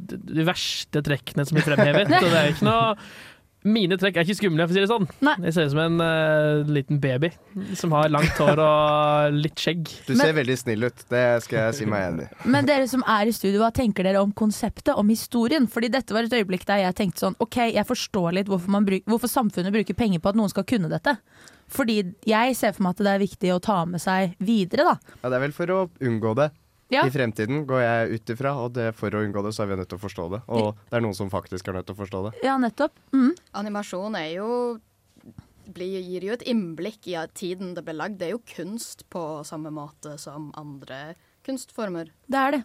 de 0.06 0.46
verste 0.46 1.02
trekkene 1.04 1.44
som 1.48 1.58
blir 1.58 1.66
fremhevet. 1.66 2.14
og 2.22 2.30
det 2.30 2.38
er 2.38 2.54
ikke 2.54 2.68
noe 2.70 2.94
mine 3.66 3.96
trekk 3.98 4.20
er 4.20 4.26
ikke 4.26 4.38
skumle, 4.38 4.66
for 4.68 4.70
å 4.70 4.76
si 4.76 4.82
det 4.84 4.90
sånn. 4.90 5.08
Jeg 5.42 5.54
ser 5.56 5.66
ut 5.66 5.72
som 5.72 5.80
en 5.82 6.02
uh, 6.02 6.68
liten 6.70 7.00
baby 7.02 7.30
som 7.78 7.94
har 7.96 8.10
langt 8.12 8.38
hår 8.38 8.62
og 8.62 9.38
litt 9.38 9.58
skjegg. 9.58 9.90
Du 10.06 10.14
ser 10.18 10.36
veldig 10.36 10.56
snill 10.60 10.86
ut, 10.86 11.02
det 11.10 11.24
skal 11.46 11.58
jeg 11.66 11.78
si 11.80 11.88
meg 11.90 12.06
enig 12.06 12.28
i. 12.28 12.38
Men 12.54 12.68
dere 12.68 12.86
som 12.90 13.02
er 13.02 13.30
i 13.30 13.34
studio, 13.34 13.62
hva 13.64 13.72
tenker 13.74 14.06
dere 14.06 14.22
om 14.22 14.30
konseptet, 14.36 14.94
om 14.94 15.10
historien? 15.10 15.66
Fordi 15.70 15.90
dette 15.92 16.14
var 16.14 16.28
et 16.28 16.38
øyeblikk 16.38 16.68
der 16.68 16.84
jeg 16.84 16.98
tenkte 17.00 17.26
sånn, 17.26 17.38
ok, 17.42 17.60
jeg 17.74 17.86
forstår 17.88 18.38
litt 18.38 18.52
hvorfor, 18.52 18.70
man 18.78 18.86
bruk, 18.86 19.02
hvorfor 19.10 19.32
samfunnet 19.32 19.74
bruker 19.74 19.98
penger 19.98 20.22
på 20.22 20.32
at 20.32 20.38
noen 20.38 20.54
skal 20.54 20.66
kunne 20.68 20.92
dette. 20.92 21.18
Fordi 21.68 21.98
jeg 22.28 22.56
ser 22.56 22.72
for 22.76 22.86
meg 22.86 22.96
at 22.96 23.04
det 23.04 23.12
er 23.12 23.26
viktig 23.26 23.52
å 23.52 23.60
ta 23.64 23.82
med 23.88 24.00
seg 24.02 24.38
videre, 24.38 24.86
da. 24.94 25.18
Ja, 25.18 25.28
det 25.28 25.36
er 25.40 25.46
vel 25.48 25.56
for 25.56 25.74
å 25.74 25.82
unngå 25.98 26.32
det. 26.38 26.48
Ja. 26.88 27.04
I 27.04 27.12
fremtiden 27.12 27.66
går 27.68 27.82
jeg 27.82 28.18
ut 28.18 28.30
ifra, 28.32 28.54
og 28.64 28.72
det, 28.78 28.90
for 28.96 29.12
å 29.12 29.20
unngå 29.20 29.42
det, 29.44 29.52
så 29.52 29.64
er 29.64 29.72
vi 29.72 29.76
nødt 29.80 29.90
til 29.92 29.98
å 30.00 30.04
forstå 30.06 30.28
det. 30.32 30.42
Og 30.56 30.70
det 30.88 30.96
er 30.96 31.04
noen 31.04 31.16
som 31.16 31.28
faktisk 31.32 31.68
er 31.68 31.76
nødt 31.76 31.88
til 31.90 31.96
å 31.98 32.00
forstå 32.00 32.22
det. 32.28 32.34
Ja, 32.46 32.56
nettopp. 32.60 32.96
Mm. 33.12 33.34
Animasjon 33.60 34.16
er 34.16 34.30
jo 34.38 34.50
blir, 35.68 35.98
gir 36.00 36.24
jo 36.24 36.32
et 36.36 36.44
innblikk 36.48 37.08
i 37.12 37.16
tiden 37.36 37.74
det 37.76 37.84
ble 37.84 37.96
lagd. 37.96 38.18
Det 38.20 38.30
er 38.30 38.36
jo 38.36 38.44
kunst 38.54 39.04
på 39.12 39.24
samme 39.44 39.72
måte 39.74 40.16
som 40.20 40.48
andre 40.56 41.12
kunstformer. 41.46 42.08
Det 42.28 42.40
er 42.40 42.56
det. 42.56 42.62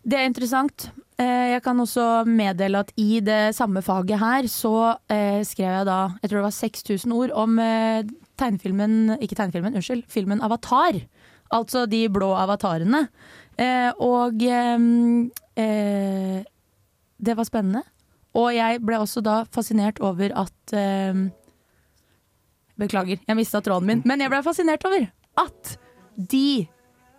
Det 0.00 0.16
er 0.16 0.28
interessant. 0.30 0.86
Eh, 1.20 1.50
Jeg 1.52 1.62
kan 1.66 1.80
også 1.82 2.24
meddele 2.24 2.80
at 2.86 2.92
i 2.96 3.20
det 3.20 3.54
samme 3.56 3.82
faget 3.84 4.20
her, 4.22 4.46
så 4.48 4.96
eh, 5.12 5.42
skrev 5.44 5.74
jeg 5.80 5.88
da, 5.90 5.98
jeg 6.22 6.30
tror 6.30 6.40
det 6.40 6.46
var 6.46 6.56
6000 6.56 7.12
ord 7.18 7.34
om 7.36 7.58
eh, 7.60 8.06
tegnefilmen, 8.40 9.18
ikke 9.20 9.36
tegnefilmen, 9.36 9.76
unnskyld, 9.76 10.06
filmen 10.08 10.40
Avatar. 10.40 11.02
Altså 11.56 11.86
de 11.90 12.04
blå 12.12 12.30
avatarene. 12.38 13.04
Eh, 13.58 13.90
og 14.00 14.42
eh, 14.46 14.86
eh, 15.60 16.40
det 17.20 17.36
var 17.36 17.48
spennende. 17.48 17.82
Og 18.38 18.52
jeg 18.54 18.78
ble 18.86 19.00
også 19.02 19.22
da 19.26 19.40
fascinert 19.50 19.98
over 20.06 20.30
at 20.38 20.74
eh, 20.76 21.24
Beklager, 22.80 23.18
jeg 23.26 23.36
mista 23.36 23.60
tråden 23.60 23.88
min. 23.90 24.02
Men 24.08 24.22
jeg 24.24 24.32
ble 24.32 24.38
fascinert 24.46 24.84
over 24.88 25.08
at 25.42 25.74
de 26.16 26.68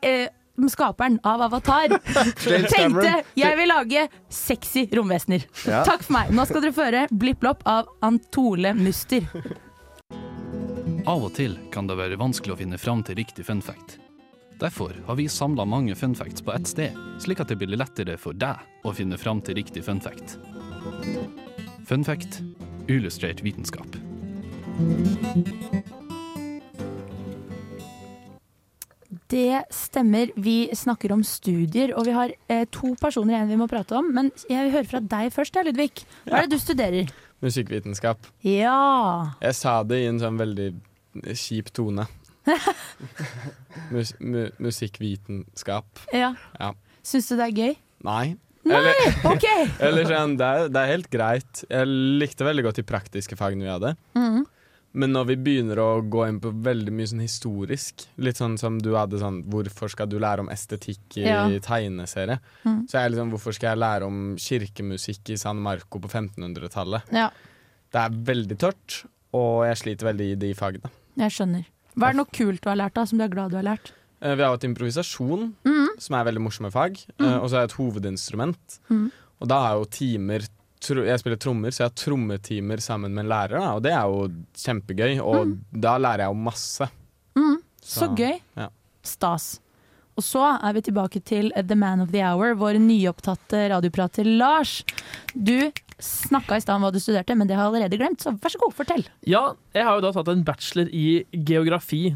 eh, 0.01 0.29
Skaperen 0.69 1.15
av 1.25 1.41
Avatar 1.41 1.89
tenkte 2.69 3.11
jeg 3.39 3.57
vil 3.57 3.69
lage 3.71 4.03
sexy 4.29 4.83
romvesener. 4.93 5.47
Ja. 5.65 5.79
Takk 5.87 6.03
for 6.05 6.13
meg. 6.19 6.29
Nå 6.35 6.45
skal 6.45 6.61
dere 6.65 6.75
føre 6.75 7.03
Blipp 7.09 7.39
Blopp 7.41 7.63
av 7.65 7.89
Antole 8.05 8.75
Muster. 8.77 9.25
Av 11.09 11.23
og 11.25 11.31
til 11.33 11.55
kan 11.73 11.89
det 11.89 11.97
være 11.97 12.19
vanskelig 12.21 12.53
å 12.53 12.59
finne 12.59 12.77
fram 12.77 13.01
til 13.07 13.17
riktig 13.17 13.47
fun 13.47 13.63
fact. 13.65 13.97
Derfor 14.61 14.93
har 15.07 15.15
vi 15.17 15.29
samla 15.29 15.65
mange 15.65 15.95
funfacts 15.95 16.41
på 16.41 16.53
ett 16.53 16.67
sted, 16.69 16.97
slik 17.19 17.39
at 17.41 17.49
det 17.49 17.57
blir 17.57 17.73
lettere 17.73 18.13
for 18.21 18.37
deg 18.37 18.61
å 18.85 18.93
finne 18.93 19.17
fram 19.17 19.41
til 19.41 19.57
riktig 19.57 19.81
funfact. 19.87 20.35
Funfact 21.89 22.37
Fun 22.37 22.51
illustrert 22.91 23.41
vitenskap. 23.41 23.97
Det 29.31 29.63
stemmer. 29.73 30.29
Vi 30.35 30.69
snakker 30.75 31.11
om 31.15 31.23
studier, 31.23 31.95
og 31.97 32.05
vi 32.05 32.15
har 32.15 32.33
eh, 32.51 32.65
to 32.69 32.93
personer 33.01 33.37
igjen 33.37 33.51
vi 33.55 33.59
må 33.63 33.67
prate 33.71 33.97
om. 33.97 34.13
Men 34.13 34.29
jeg 34.45 34.67
vil 34.67 34.73
høre 34.75 34.91
fra 34.93 35.01
deg 35.01 35.33
først, 35.33 35.57
ja, 35.57 35.65
Ludvig. 35.65 36.05
Hva 36.27 36.41
er 36.41 36.47
det 36.47 36.57
du 36.57 36.61
studerer? 36.61 37.13
Musikkvitenskap. 37.41 38.29
Ja. 38.45 39.33
Jeg 39.41 39.57
sa 39.57 39.79
det 39.87 40.03
i 40.03 40.09
en 40.11 40.21
sånn 40.21 40.37
veldig 40.41 40.73
kjip 41.33 41.71
tone. 41.75 42.05
Mus 43.91 44.13
mu 44.19 44.47
musikkvitenskap. 44.59 45.99
ja. 46.13 46.33
Ja. 46.59 46.73
Syns 47.03 47.27
du 47.31 47.35
det 47.39 47.47
er 47.49 47.53
gøy? 47.57 47.75
Nei. 48.05 48.35
Nei, 48.69 48.93
ok. 49.31 49.45
eller 49.87 50.05
sånn, 50.05 50.35
det 50.37 50.45
er, 50.47 50.67
det 50.69 50.81
er 50.83 50.89
helt 50.91 51.07
greit. 51.13 51.63
Jeg 51.65 51.87
likte 52.21 52.45
veldig 52.45 52.65
godt 52.67 52.77
de 52.77 52.83
praktiske 52.85 53.37
fagene 53.39 53.65
vi 53.65 53.71
hadde. 53.73 53.95
Mm. 54.13 54.43
Men 55.01 55.13
når 55.15 55.25
vi 55.31 55.35
begynner 55.39 55.79
å 55.81 55.87
gå 56.03 56.25
inn 56.27 56.37
på 56.43 56.51
veldig 56.61 56.91
mye 56.93 57.07
sånn 57.09 57.23
historisk, 57.23 58.03
litt 58.21 58.37
sånn 58.37 58.57
som 58.59 58.75
du 58.83 58.89
hadde 58.99 59.17
sånn 59.21 59.39
Hvorfor 59.49 59.89
skal 59.93 60.09
du 60.11 60.17
lære 60.19 60.43
om 60.43 60.49
estetikk 60.51 61.15
i 61.21 61.25
Ja. 61.25 61.45
tegneserie? 61.63 62.37
Mm. 62.67 62.81
Så 62.91 62.99
er 62.99 63.05
jeg 63.07 63.13
liksom 63.15 63.31
Hvorfor 63.33 63.55
skal 63.55 63.71
jeg 63.71 63.81
lære 63.85 64.09
om 64.11 64.19
kirkemusikk 64.37 65.31
i 65.31 65.37
San 65.41 65.61
Marco 65.63 65.97
på 66.03 66.11
1500-tallet? 66.11 67.07
Ja, 67.15 67.29
Det 67.91 67.99
er 68.03 68.19
veldig 68.29 68.57
tørt, 68.61 69.01
og 69.33 69.63
jeg 69.69 69.79
sliter 69.79 70.11
veldig 70.11 70.27
i 70.33 70.35
de 70.43 70.51
fagene. 70.59 70.91
jeg 71.17 71.31
skjønner. 71.39 71.65
Hva 71.95 72.09
er 72.09 72.15
det 72.15 72.21
noe 72.21 72.31
kult 72.37 72.61
du 72.63 72.69
har 72.69 72.79
lært, 72.79 72.93
da, 72.95 73.05
som 73.05 73.17
du 73.19 73.25
er 73.25 73.33
glad 73.33 73.51
du 73.51 73.57
har 73.59 73.67
lært? 73.67 73.91
Uh, 74.23 74.35
Vi 74.37 74.43
har 74.45 74.53
hatt 74.53 74.63
improvisasjon, 74.67 75.51
mm. 75.65 75.87
som 75.99 76.15
er 76.19 76.27
veldig 76.29 76.43
morsomme 76.45 76.71
fag. 76.71 76.99
Eh, 77.19 77.37
Og 77.41 77.49
så 77.49 77.57
er 77.57 77.65
det 77.65 77.71
et 77.73 77.77
hovedinstrument. 77.79 78.79
Mm. 78.89 79.07
Og 79.41 79.47
da 79.49 79.59
har 79.63 79.75
jeg 79.75 79.81
jo 79.83 79.91
timer 79.97 80.49
jeg 80.81 81.19
spiller 81.21 81.37
trommer, 81.37 81.69
så 81.69 81.83
jeg 81.83 81.89
har 81.91 81.97
trommetimer 82.01 82.79
sammen 82.81 83.13
med 83.13 83.25
en 83.25 83.29
lærer, 83.29 83.59
da, 83.61 83.73
og 83.77 83.83
det 83.85 83.91
er 83.93 84.09
jo 84.09 84.23
kjempegøy. 84.63 85.19
Og 85.21 85.51
da 85.77 85.91
lærer 86.01 86.23
jeg 86.25 86.33
jo 86.33 86.39
masse. 86.41 86.87
Mm, 87.37 87.59
så, 87.81 87.99
Så, 87.99 88.07
gøy. 88.17 88.39
ja. 88.57 88.65
Stas. 89.05 89.59
Og 90.17 90.23
så 90.25 90.41
er 90.57 90.73
vi 90.73 90.81
tilbake 90.81 91.21
til 91.23 91.51
The 91.55 91.75
Man 91.77 92.01
of 92.01 92.09
the 92.11 92.23
Hour, 92.25 92.55
vår 92.57 92.79
nyopptatte 92.81 93.69
radioprater 93.69 94.25
Lars. 94.25 94.83
Du 95.35 95.69
snakka 96.03 96.57
i 96.57 96.63
stad 96.63 96.77
om 96.77 96.85
hva 96.85 96.91
du 96.93 96.99
studerte, 97.01 97.35
men 97.37 97.49
det 97.49 97.57
har 97.57 97.67
jeg 97.67 97.73
allerede 97.73 97.99
glemt, 98.01 98.23
så 98.23 98.33
vær 98.35 98.53
så 98.53 98.61
god, 98.61 98.75
fortell. 98.77 99.03
Ja, 99.27 99.43
jeg 99.75 99.87
har 99.87 99.97
jo 99.97 100.05
da 100.05 100.13
tatt 100.15 100.31
en 100.33 100.45
bachelor 100.47 100.91
i 100.91 101.23
geografi. 101.31 102.11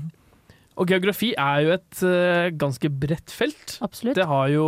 Og 0.76 0.90
geografi 0.92 1.32
er 1.40 1.62
jo 1.64 1.76
et 1.78 2.02
uh, 2.04 2.48
ganske 2.60 2.92
bredt 2.92 3.32
felt. 3.32 3.78
Absolutt. 3.86 4.18
Det 4.18 4.28
har 4.28 4.50
jo 4.52 4.68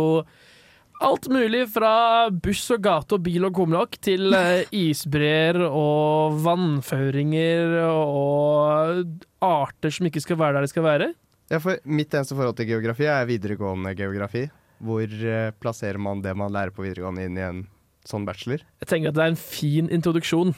alt 1.04 1.28
mulig 1.30 1.62
fra 1.70 1.92
buss 2.32 2.64
og 2.74 2.82
gate 2.82 3.14
og 3.14 3.22
bil 3.22 3.46
og 3.46 3.54
kumlokk 3.58 3.98
til 4.02 4.32
uh, 4.32 4.64
isbreer 4.86 5.60
og 5.68 6.40
vannføringer 6.44 7.76
og 7.86 9.04
arter 9.44 9.94
som 9.94 10.08
ikke 10.08 10.24
skal 10.24 10.40
være 10.40 10.58
der 10.58 10.68
de 10.68 10.72
skal 10.72 10.86
være. 10.88 11.12
Ja, 11.48 11.60
for 11.64 11.80
mitt 11.88 12.12
eneste 12.12 12.36
forhold 12.36 12.58
til 12.58 12.68
geografi 12.72 13.06
er 13.08 13.28
videregående 13.28 13.94
geografi. 13.96 14.48
Hvor 14.84 15.04
uh, 15.04 15.50
plasserer 15.60 16.00
man 16.00 16.22
det 16.24 16.36
man 16.38 16.54
lærer 16.54 16.72
på 16.72 16.86
videregående 16.86 17.28
inn 17.28 17.36
i 17.36 17.46
en 17.46 17.66
sånn 18.08 18.26
bachelor? 18.28 18.62
Jeg 18.80 18.90
tenker 18.90 19.12
at 19.12 19.18
det 19.18 19.24
er 19.24 19.32
en 19.34 19.40
fin 19.40 19.88
introduksjon. 19.92 20.54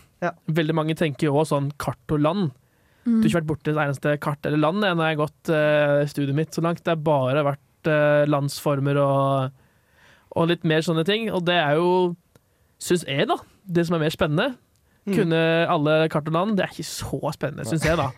Veldig 0.50 0.76
mange 0.76 0.96
tenker 0.98 1.28
jo 1.28 1.38
også 1.40 1.56
sånn 1.56 1.70
kart 1.82 2.14
og 2.14 2.22
land. 2.22 2.50
Mm. 3.06 3.18
Du 3.18 3.24
har 3.24 3.30
ikke 3.30 3.40
vært 3.40 3.50
borti 3.50 3.72
et 3.72 3.80
eneste 3.80 4.14
kart 4.20 4.46
eller 4.46 4.60
land 4.60 4.82
når 4.82 4.90
jeg 4.92 5.00
har 5.00 5.20
gått 5.22 5.52
uh, 5.54 6.00
studiet 6.10 6.36
mitt 6.36 6.56
så 6.56 6.64
langt. 6.64 6.82
Det 6.84 6.92
har 6.92 7.04
bare 7.04 7.44
vært 7.46 7.90
uh, 7.90 8.24
landsformer 8.30 9.00
og, 9.00 9.60
og 10.36 10.50
litt 10.50 10.66
mer 10.68 10.84
sånne 10.86 11.06
ting. 11.08 11.30
Og 11.32 11.44
det 11.48 11.56
er 11.58 11.80
jo, 11.80 11.92
syns 12.82 13.06
jeg, 13.08 13.28
da, 13.30 13.40
det 13.64 13.86
som 13.88 13.96
er 13.96 14.04
mer 14.04 14.14
spennende. 14.14 14.50
Mm. 15.08 15.14
Kunne 15.16 15.44
alle 15.72 16.00
kart 16.12 16.28
og 16.28 16.36
land. 16.36 16.58
Det 16.58 16.66
er 16.66 16.74
ikke 16.74 16.90
så 16.92 17.20
spennende, 17.34 17.66
syns 17.68 17.88
jeg, 17.88 17.98
da. 17.98 18.10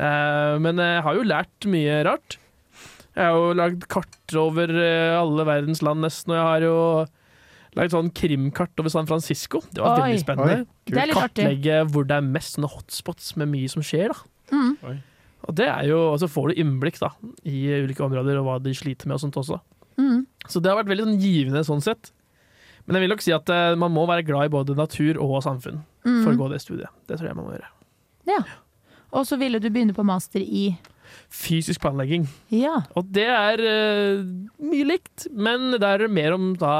uh, 0.00 0.54
men 0.64 0.80
jeg 0.80 1.06
har 1.06 1.18
jo 1.18 1.28
lært 1.28 1.70
mye 1.70 2.00
rart. 2.08 2.38
Jeg 3.12 3.28
har 3.28 3.36
jo 3.36 3.52
lagd 3.52 3.82
kart 3.92 4.38
over 4.40 4.70
alle 4.72 5.44
verdens 5.44 5.82
land 5.84 6.00
nesten, 6.00 6.32
og 6.32 6.38
jeg 6.38 6.46
har 6.48 6.64
jo 6.64 6.76
lagd 7.78 7.94
sånn 7.94 8.10
krimkart 8.12 8.78
over 8.82 8.92
San 8.92 9.06
Francisco. 9.08 9.62
Det 9.72 9.80
var 9.82 9.96
Oi. 9.96 10.02
veldig 10.10 10.20
spennende. 10.24 10.56
Oi. 10.62 10.66
Det 10.92 10.98
er 11.00 11.08
litt 11.10 11.16
artig. 11.16 11.44
Kartlegge 11.46 11.78
hvor 11.92 12.06
det 12.08 12.18
er 12.18 12.26
mest 12.26 12.56
sånne 12.58 12.70
hotspots 12.72 13.32
med 13.40 13.48
mye 13.52 13.68
som 13.72 13.82
skjer, 13.86 14.12
da. 14.12 14.18
Mm. 14.52 15.00
Og 15.48 15.54
det 15.58 15.66
er 15.66 15.86
jo, 15.88 15.98
og 16.12 16.18
så 16.22 16.28
får 16.30 16.52
du 16.52 16.60
innblikk 16.62 16.98
da, 17.02 17.08
i 17.48 17.64
ulike 17.82 18.04
områder 18.04 18.36
og 18.38 18.44
hva 18.46 18.58
de 18.62 18.74
sliter 18.76 19.08
med 19.08 19.16
og 19.16 19.22
sånt 19.24 19.38
også. 19.40 19.58
Mm. 19.98 20.26
Så 20.46 20.60
det 20.62 20.70
har 20.70 20.78
vært 20.82 20.90
veldig 20.92 21.06
sånn 21.08 21.22
givende 21.22 21.64
sånn 21.66 21.82
sett. 21.84 22.12
Men 22.86 22.96
jeg 22.98 23.04
vil 23.06 23.12
nok 23.14 23.22
si 23.22 23.32
at 23.34 23.50
uh, 23.54 23.74
man 23.78 23.92
må 23.94 24.04
være 24.10 24.24
glad 24.26 24.48
i 24.48 24.52
både 24.52 24.76
natur 24.78 25.18
og 25.22 25.40
samfunn 25.46 25.82
Mm. 26.02 26.24
for 26.24 26.32
å 26.32 26.38
gå 26.40 26.46
det 26.50 26.56
studiet. 26.58 26.90
Det 27.06 27.14
tror 27.14 27.28
jeg 27.28 27.36
man 27.38 27.44
må 27.46 27.52
gjøre. 27.54 27.68
Ja. 28.26 28.40
Og 29.14 29.22
så 29.28 29.36
ville 29.38 29.60
du 29.62 29.68
begynne 29.70 29.94
på 29.94 30.02
master 30.02 30.42
i 30.42 30.72
Fysisk 31.30 31.78
planlegging. 31.84 32.24
Ja. 32.50 32.80
Og 32.98 33.06
det 33.14 33.28
er 33.30 33.60
uh, 33.62 34.24
mye 34.58 34.86
likt, 34.88 35.28
men 35.30 35.76
det 35.78 35.86
er 35.86 36.08
mer 36.10 36.34
om 36.34 36.56
da 36.58 36.72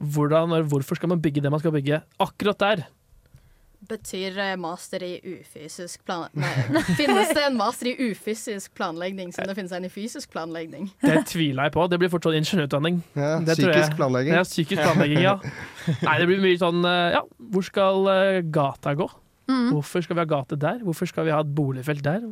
hvordan 0.00 0.52
hvorfor 0.68 0.98
skal 0.98 1.08
man 1.14 1.22
bygge 1.22 1.42
det 1.44 1.50
man 1.52 1.62
skal 1.62 1.72
bygge. 1.74 2.02
Akkurat 2.20 2.58
der. 2.60 2.86
Betyr 3.86 4.34
eh, 4.40 4.54
master 4.58 5.02
i 5.04 5.12
ufysisk 5.20 6.02
plan... 6.08 6.26
Nei, 6.34 6.48
finnes 6.98 7.28
det 7.36 7.42
en 7.46 7.58
master 7.58 7.90
i 7.92 8.08
ufysisk 8.10 8.72
planlegging 8.74 9.30
som 9.36 9.46
det 9.46 9.54
finnes 9.54 9.74
en 9.76 9.84
i 9.86 9.90
fysisk 9.92 10.32
planlegging? 10.32 10.88
Det 11.04 11.20
tviler 11.30 11.68
jeg 11.68 11.74
på. 11.76 11.84
Det 11.92 11.98
blir 12.02 12.10
fortsatt 12.10 12.34
ingeniørutdanning. 12.40 13.02
Ja, 13.14 13.36
Det 13.44 13.54
tror 13.54 13.70
psykisk 13.70 13.92
jeg. 13.92 13.98
planlegging. 14.00 14.34
Ja, 14.34 14.42
psykisk 14.48 14.82
planlegging, 14.82 15.22
ja. 15.22 15.36
Nei, 16.08 16.16
det 16.22 16.26
blir 16.32 16.42
mye 16.42 16.58
sånn 16.58 16.82
eh, 16.88 17.12
Ja, 17.18 17.22
hvor 17.52 17.68
skal 17.68 18.10
eh, 18.10 18.40
gata 18.56 18.96
gå? 18.98 19.06
Mm. 19.46 19.68
Hvorfor 19.76 20.02
skal 20.02 20.18
vi 20.18 20.24
ha 20.24 20.28
gate 20.34 20.58
der? 20.58 20.82
Hvorfor 20.82 21.06
skal 21.06 21.28
vi 21.28 21.36
ha 21.36 21.44
et 21.44 21.54
boligfelt 21.54 22.02
der? 22.02 22.24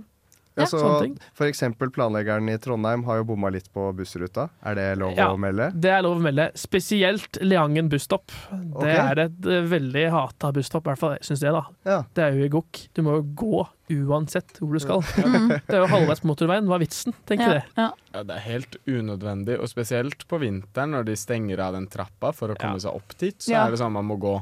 Ja, 0.57 0.67
så 0.71 0.79
F.eks. 1.03 1.21
for 1.35 1.47
eksempel 1.51 1.91
planleggeren 1.91 2.47
i 2.49 2.57
Trondheim 2.63 3.03
har 3.09 3.17
jo 3.19 3.25
bomma 3.33 3.49
litt 3.51 3.67
på 3.75 3.89
bussruta. 3.99 4.49
Er 4.63 4.77
det 4.79 4.85
lov 5.01 5.17
Ja, 5.19 5.33
å 5.35 5.37
melde? 5.41 5.73
Det 5.75 5.91
er 5.91 6.03
lov 6.07 6.21
å 6.21 6.23
melde. 6.23 6.51
Spesielt 6.55 7.41
Leangen 7.43 7.89
busstopp. 7.91 8.31
Ok. 8.53 8.85
Det 8.85 8.93
er 8.95 9.19
et 9.25 9.49
eh, 9.51 9.65
veldig 9.67 10.05
hata 10.15 10.53
busstopp, 10.55 10.87
i 10.87 10.93
hvert 10.93 11.03
fall 11.03 11.17
syns 11.27 11.43
jeg. 11.43 11.53
da. 11.57 11.99
Det 12.15 12.23
er 12.29 12.39
jo 12.39 12.45
i 12.47 12.53
gokk. 12.55 12.85
Du 12.95 13.03
må 13.03 13.17
jo 13.19 13.25
gå 13.43 13.65
uansett 14.07 14.55
hvor 14.63 14.73
du 14.73 14.79
skal. 14.81 15.03
Ja. 15.19 15.59
Det 15.67 15.75
er 15.75 15.83
jo 15.83 15.91
halvveis 15.91 16.23
på 16.23 16.31
motorveien. 16.31 16.71
Hva 16.71 16.79
er 16.79 16.85
vitsen, 16.87 17.15
tenker 17.27 17.51
du 17.59 17.81
Ja. 17.83 17.91
Ja, 18.15 18.23
det 18.23 18.37
er 18.39 18.45
helt 18.47 18.77
unødvendig, 18.87 19.59
og 19.59 19.67
spesielt 19.69 20.23
på 20.31 20.39
vinteren 20.39 20.95
når 20.95 21.11
de 21.11 21.17
stenger 21.19 21.59
av 21.67 21.75
den 21.75 21.89
trappa 21.91 22.31
for 22.33 22.55
å 22.55 22.57
komme 22.57 22.79
seg 22.79 22.95
opp 22.95 23.19
dit, 23.19 23.35
så 23.43 23.51
Ja. 23.57 23.67
er 23.67 23.75
det 23.75 23.81
sånn 23.83 23.91
man 23.99 24.07
må 24.07 24.17
gå 24.23 24.37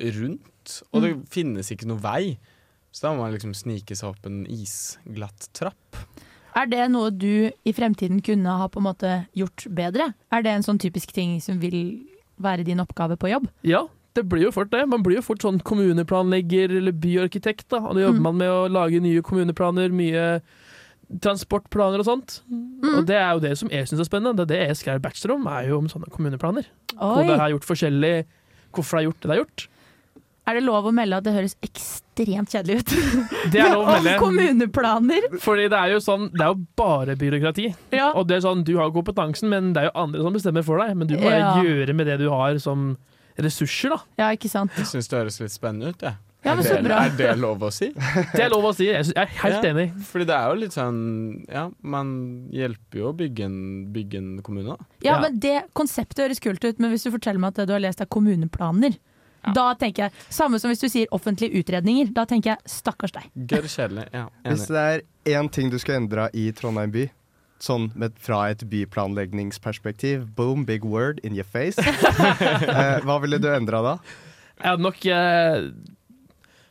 rundt, 0.00 0.82
og 0.92 1.02
det 1.02 1.10
Mm. 1.16 1.26
finnes 1.28 1.70
ikke 1.70 1.86
noe 1.86 1.98
vei. 2.00 2.38
Så 2.92 3.06
da 3.06 3.12
må 3.14 3.22
man 3.22 3.32
liksom 3.34 3.54
snike 3.54 3.94
seg 3.96 4.10
opp 4.10 4.26
en 4.26 4.42
isglatt 4.50 5.48
trapp. 5.54 6.00
Er 6.58 6.66
det 6.66 6.88
noe 6.90 7.10
du 7.14 7.50
i 7.64 7.72
fremtiden 7.72 8.18
kunne 8.26 8.56
ha 8.58 8.66
på 8.68 8.80
en 8.80 8.88
måte 8.88 9.12
gjort 9.38 9.68
bedre? 9.70 10.12
Er 10.34 10.42
det 10.42 10.50
en 10.50 10.66
sånn 10.66 10.80
typisk 10.82 11.12
ting 11.14 11.38
som 11.40 11.60
vil 11.62 12.00
være 12.42 12.64
din 12.66 12.80
oppgave 12.82 13.14
på 13.20 13.30
jobb? 13.30 13.46
Ja, 13.62 13.84
det 14.18 14.24
blir 14.26 14.48
jo 14.48 14.50
fort 14.50 14.72
det. 14.72 14.82
Man 14.90 15.04
blir 15.06 15.20
jo 15.20 15.22
fort 15.22 15.44
sånn 15.44 15.60
kommuneplanlegger 15.62 16.72
eller 16.80 16.90
byarkitekt. 16.92 17.68
da. 17.70 17.78
Og 17.78 17.94
da 17.94 18.00
jobber 18.08 18.18
Mm. 18.18 18.22
man 18.26 18.36
med 18.38 18.48
å 18.48 18.68
lage 18.68 19.00
nye 19.00 19.22
kommuneplaner, 19.22 19.92
mye 19.94 20.40
transportplaner 21.20 21.98
og 22.02 22.06
sånt. 22.06 22.40
Mm. 22.50 22.98
Og 22.98 23.06
det 23.06 23.16
er 23.16 23.30
jo 23.34 23.40
det 23.40 23.58
som 23.58 23.68
jeg 23.72 23.86
syns 23.86 24.00
er 24.00 24.08
spennende. 24.08 24.36
Det 24.36 24.46
er 24.46 24.52
det 24.54 24.68
jeg 24.68 24.76
skrev 24.82 25.02
bachelor 25.02 25.36
om, 25.36 25.46
er 25.46 25.68
jo 25.68 25.78
om 25.78 25.88
sånne 25.90 26.10
kommuneplaner. 26.10 26.66
Hvor 26.94 27.22
Oi. 27.22 27.26
det 27.26 27.38
har 27.38 27.50
gjort 27.50 27.66
forskjellig 27.66 28.14
Hvorfor 28.70 28.98
det 28.98 29.00
har 29.00 29.06
gjort 29.10 29.20
det 29.20 29.26
det 29.26 29.34
har 29.34 29.40
gjort. 29.44 29.62
Er 30.48 30.56
det 30.56 30.62
lov 30.64 30.86
å 30.88 30.92
melde 30.94 31.18
at 31.20 31.24
det 31.26 31.34
høres 31.36 31.52
ekstremt 31.62 32.50
kjedelig 32.50 32.80
ut? 32.80 32.94
Det 33.52 33.60
er 33.60 33.74
lov 33.74 33.84
å 33.84 33.92
melde. 33.98 34.14
Om 34.16 34.22
kommuneplaner! 34.24 35.26
Fordi 35.44 35.68
det 35.70 35.78
er 35.78 35.92
jo 35.94 36.00
sånn, 36.02 36.30
det 36.32 36.42
er 36.46 36.54
jo 36.54 36.64
bare 36.80 37.14
byråkrati. 37.20 37.68
Ja. 37.94 38.08
Og 38.18 38.26
det 38.30 38.38
er 38.40 38.46
sånn, 38.48 38.64
Du 38.66 38.72
har 38.80 38.90
kompetansen, 38.94 39.50
men 39.52 39.72
det 39.76 39.84
er 39.84 39.90
jo 39.90 39.94
andre 40.06 40.24
som 40.26 40.34
bestemmer 40.34 40.64
for 40.66 40.80
deg. 40.82 40.96
Men 40.96 41.06
du 41.10 41.14
må 41.18 41.22
bare 41.28 41.38
Ja. 41.38 41.52
gjøre 41.62 41.94
med 41.94 42.06
det 42.10 42.18
du 42.24 42.28
har 42.32 42.58
som 42.58 42.96
ressurser, 43.38 43.90
da. 43.94 44.00
Ja, 44.18 44.32
ikke 44.34 44.50
sant? 44.50 44.72
Jeg 44.76 44.86
syns 44.90 45.08
det 45.08 45.18
høres 45.20 45.40
litt 45.40 45.52
spennende 45.54 45.92
ut, 45.94 46.00
jeg. 46.02 46.16
Ja, 46.42 46.54
men 46.56 46.64
er, 46.64 46.68
så 46.70 46.76
det, 46.80 46.84
bra. 46.88 46.98
er 47.04 47.10
det 47.18 47.32
lov 47.38 47.60
å 47.60 47.68
si? 47.70 47.90
Det 48.34 48.40
er 48.40 48.48
lov 48.48 48.64
å 48.64 48.72
si. 48.74 48.86
Jeg 48.88 49.12
er 49.12 49.26
helt 49.42 49.62
Ja, 49.62 49.70
enig. 49.74 49.90
Fordi 50.08 50.24
det 50.24 50.36
er 50.38 50.46
jo 50.48 50.54
litt 50.62 50.72
sånn 50.72 51.44
Ja, 51.52 51.66
man 51.84 52.48
hjelper 52.50 52.96
jo 53.02 53.10
å 53.10 53.16
bygge 53.16 53.44
en, 53.44 53.58
bygge 53.92 54.16
en 54.22 54.30
kommune, 54.42 54.72
da. 54.72 54.86
Ja, 55.04 55.18
men 55.20 55.36
det 55.38 55.66
Konseptet 55.76 56.24
høres 56.24 56.40
kult 56.40 56.64
ut, 56.64 56.80
men 56.80 56.90
hvis 56.94 57.04
du 57.04 57.10
forteller 57.12 57.38
meg 57.38 57.52
at 57.52 57.60
det 57.60 57.66
du 57.68 57.74
har 57.76 57.84
lest 57.84 58.00
er 58.00 58.08
kommuneplaner, 58.08 58.96
da 59.56 59.70
tenker 59.78 60.06
jeg 60.08 60.26
Samme 60.28 60.58
som 60.60 60.70
hvis 60.72 60.82
du 60.82 60.88
sier 60.92 61.10
offentlige 61.16 61.62
utredninger. 61.62 62.10
Da 62.16 62.26
tenker 62.28 62.54
jeg 62.54 62.70
stakkars 62.70 63.14
deg. 63.16 63.30
Gør 63.50 63.68
kjedelig. 63.70 64.08
Ja, 64.12 64.26
Hvis 64.50 64.66
det 64.68 64.84
er 64.84 65.02
én 65.38 65.48
ting 65.52 65.70
du 65.72 65.78
skal 65.80 66.00
endre 66.02 66.28
i 66.36 66.50
Trondheim 66.56 66.92
by, 66.94 67.06
sånn 67.60 67.90
med, 67.98 68.16
fra 68.20 68.46
et 68.52 68.64
byplanleggingsperspektiv, 68.70 70.26
boom, 70.36 70.64
big 70.68 70.84
word 70.84 71.20
in 71.24 71.36
your 71.36 71.44
face, 71.48 71.80
eh, 71.84 73.00
hva 73.04 73.18
ville 73.20 73.40
du 73.40 73.48
endra 73.52 73.82
da? 73.84 73.96
Jeg 74.60 74.68
hadde 74.74 74.84
nok 74.84 75.04
eh, 75.08 75.68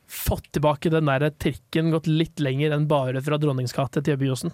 fått 0.09 0.49
tilbake 0.57 0.89
den 0.93 1.09
der 1.09 1.29
trikken 1.41 1.91
gått 1.93 2.09
litt 2.09 2.41
lenger 2.41 2.73
enn 2.77 2.87
bare 2.89 3.21
fra 3.25 3.37
Dronningsgate 3.41 4.01
til 4.05 4.17
Byåsen. 4.21 4.53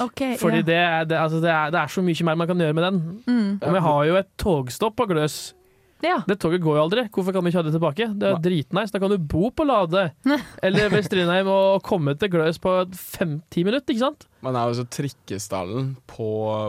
Ok, 0.00 0.22
Fordi 0.40 0.62
ja. 0.62 0.64
det, 0.64 0.76
er- 0.80 1.04
det, 1.10 1.18
altså 1.18 1.40
det, 1.42 1.50
er, 1.52 1.72
det 1.74 1.80
er 1.82 1.90
så 1.92 2.02
mye 2.04 2.24
mer 2.24 2.38
man 2.40 2.48
kan 2.48 2.62
gjøre 2.62 2.76
med 2.78 2.86
den. 2.86 3.00
Mm. 3.26 3.48
Og 3.60 3.74
vi 3.74 3.82
har 3.84 4.04
jo 4.08 4.18
et 4.20 4.30
togstopp 4.40 4.96
på 4.96 5.06
Gløs. 5.10 5.36
Ja. 6.04 6.20
Det 6.28 6.36
toget 6.38 6.60
går 6.62 6.76
jo 6.78 6.82
aldri. 6.84 7.02
Hvorfor 7.10 7.32
kan 7.34 7.42
vi 7.42 7.50
ikke 7.50 7.58
ha 7.58 7.66
det 7.66 7.72
tilbake? 7.74 8.06
Det 8.18 8.28
er 8.28 8.36
dritnice. 8.42 8.92
Da 8.94 9.00
kan 9.02 9.10
du 9.10 9.18
bo 9.18 9.48
på 9.50 9.64
Lade 9.66 10.12
eller 10.62 10.88
ved 10.92 11.02
Strindheim 11.04 11.48
og 11.50 11.82
komme 11.82 12.14
til 12.18 12.30
Gløs 12.30 12.60
på 12.62 12.74
fem-ti 12.94 13.64
minutter, 13.66 13.90
ikke 13.96 14.04
sant? 14.06 14.26
Man 14.46 14.54
er 14.54 14.68
jo 14.68 14.76
også 14.76 14.86
trikkestallen 14.94 15.96
på, 16.06 16.28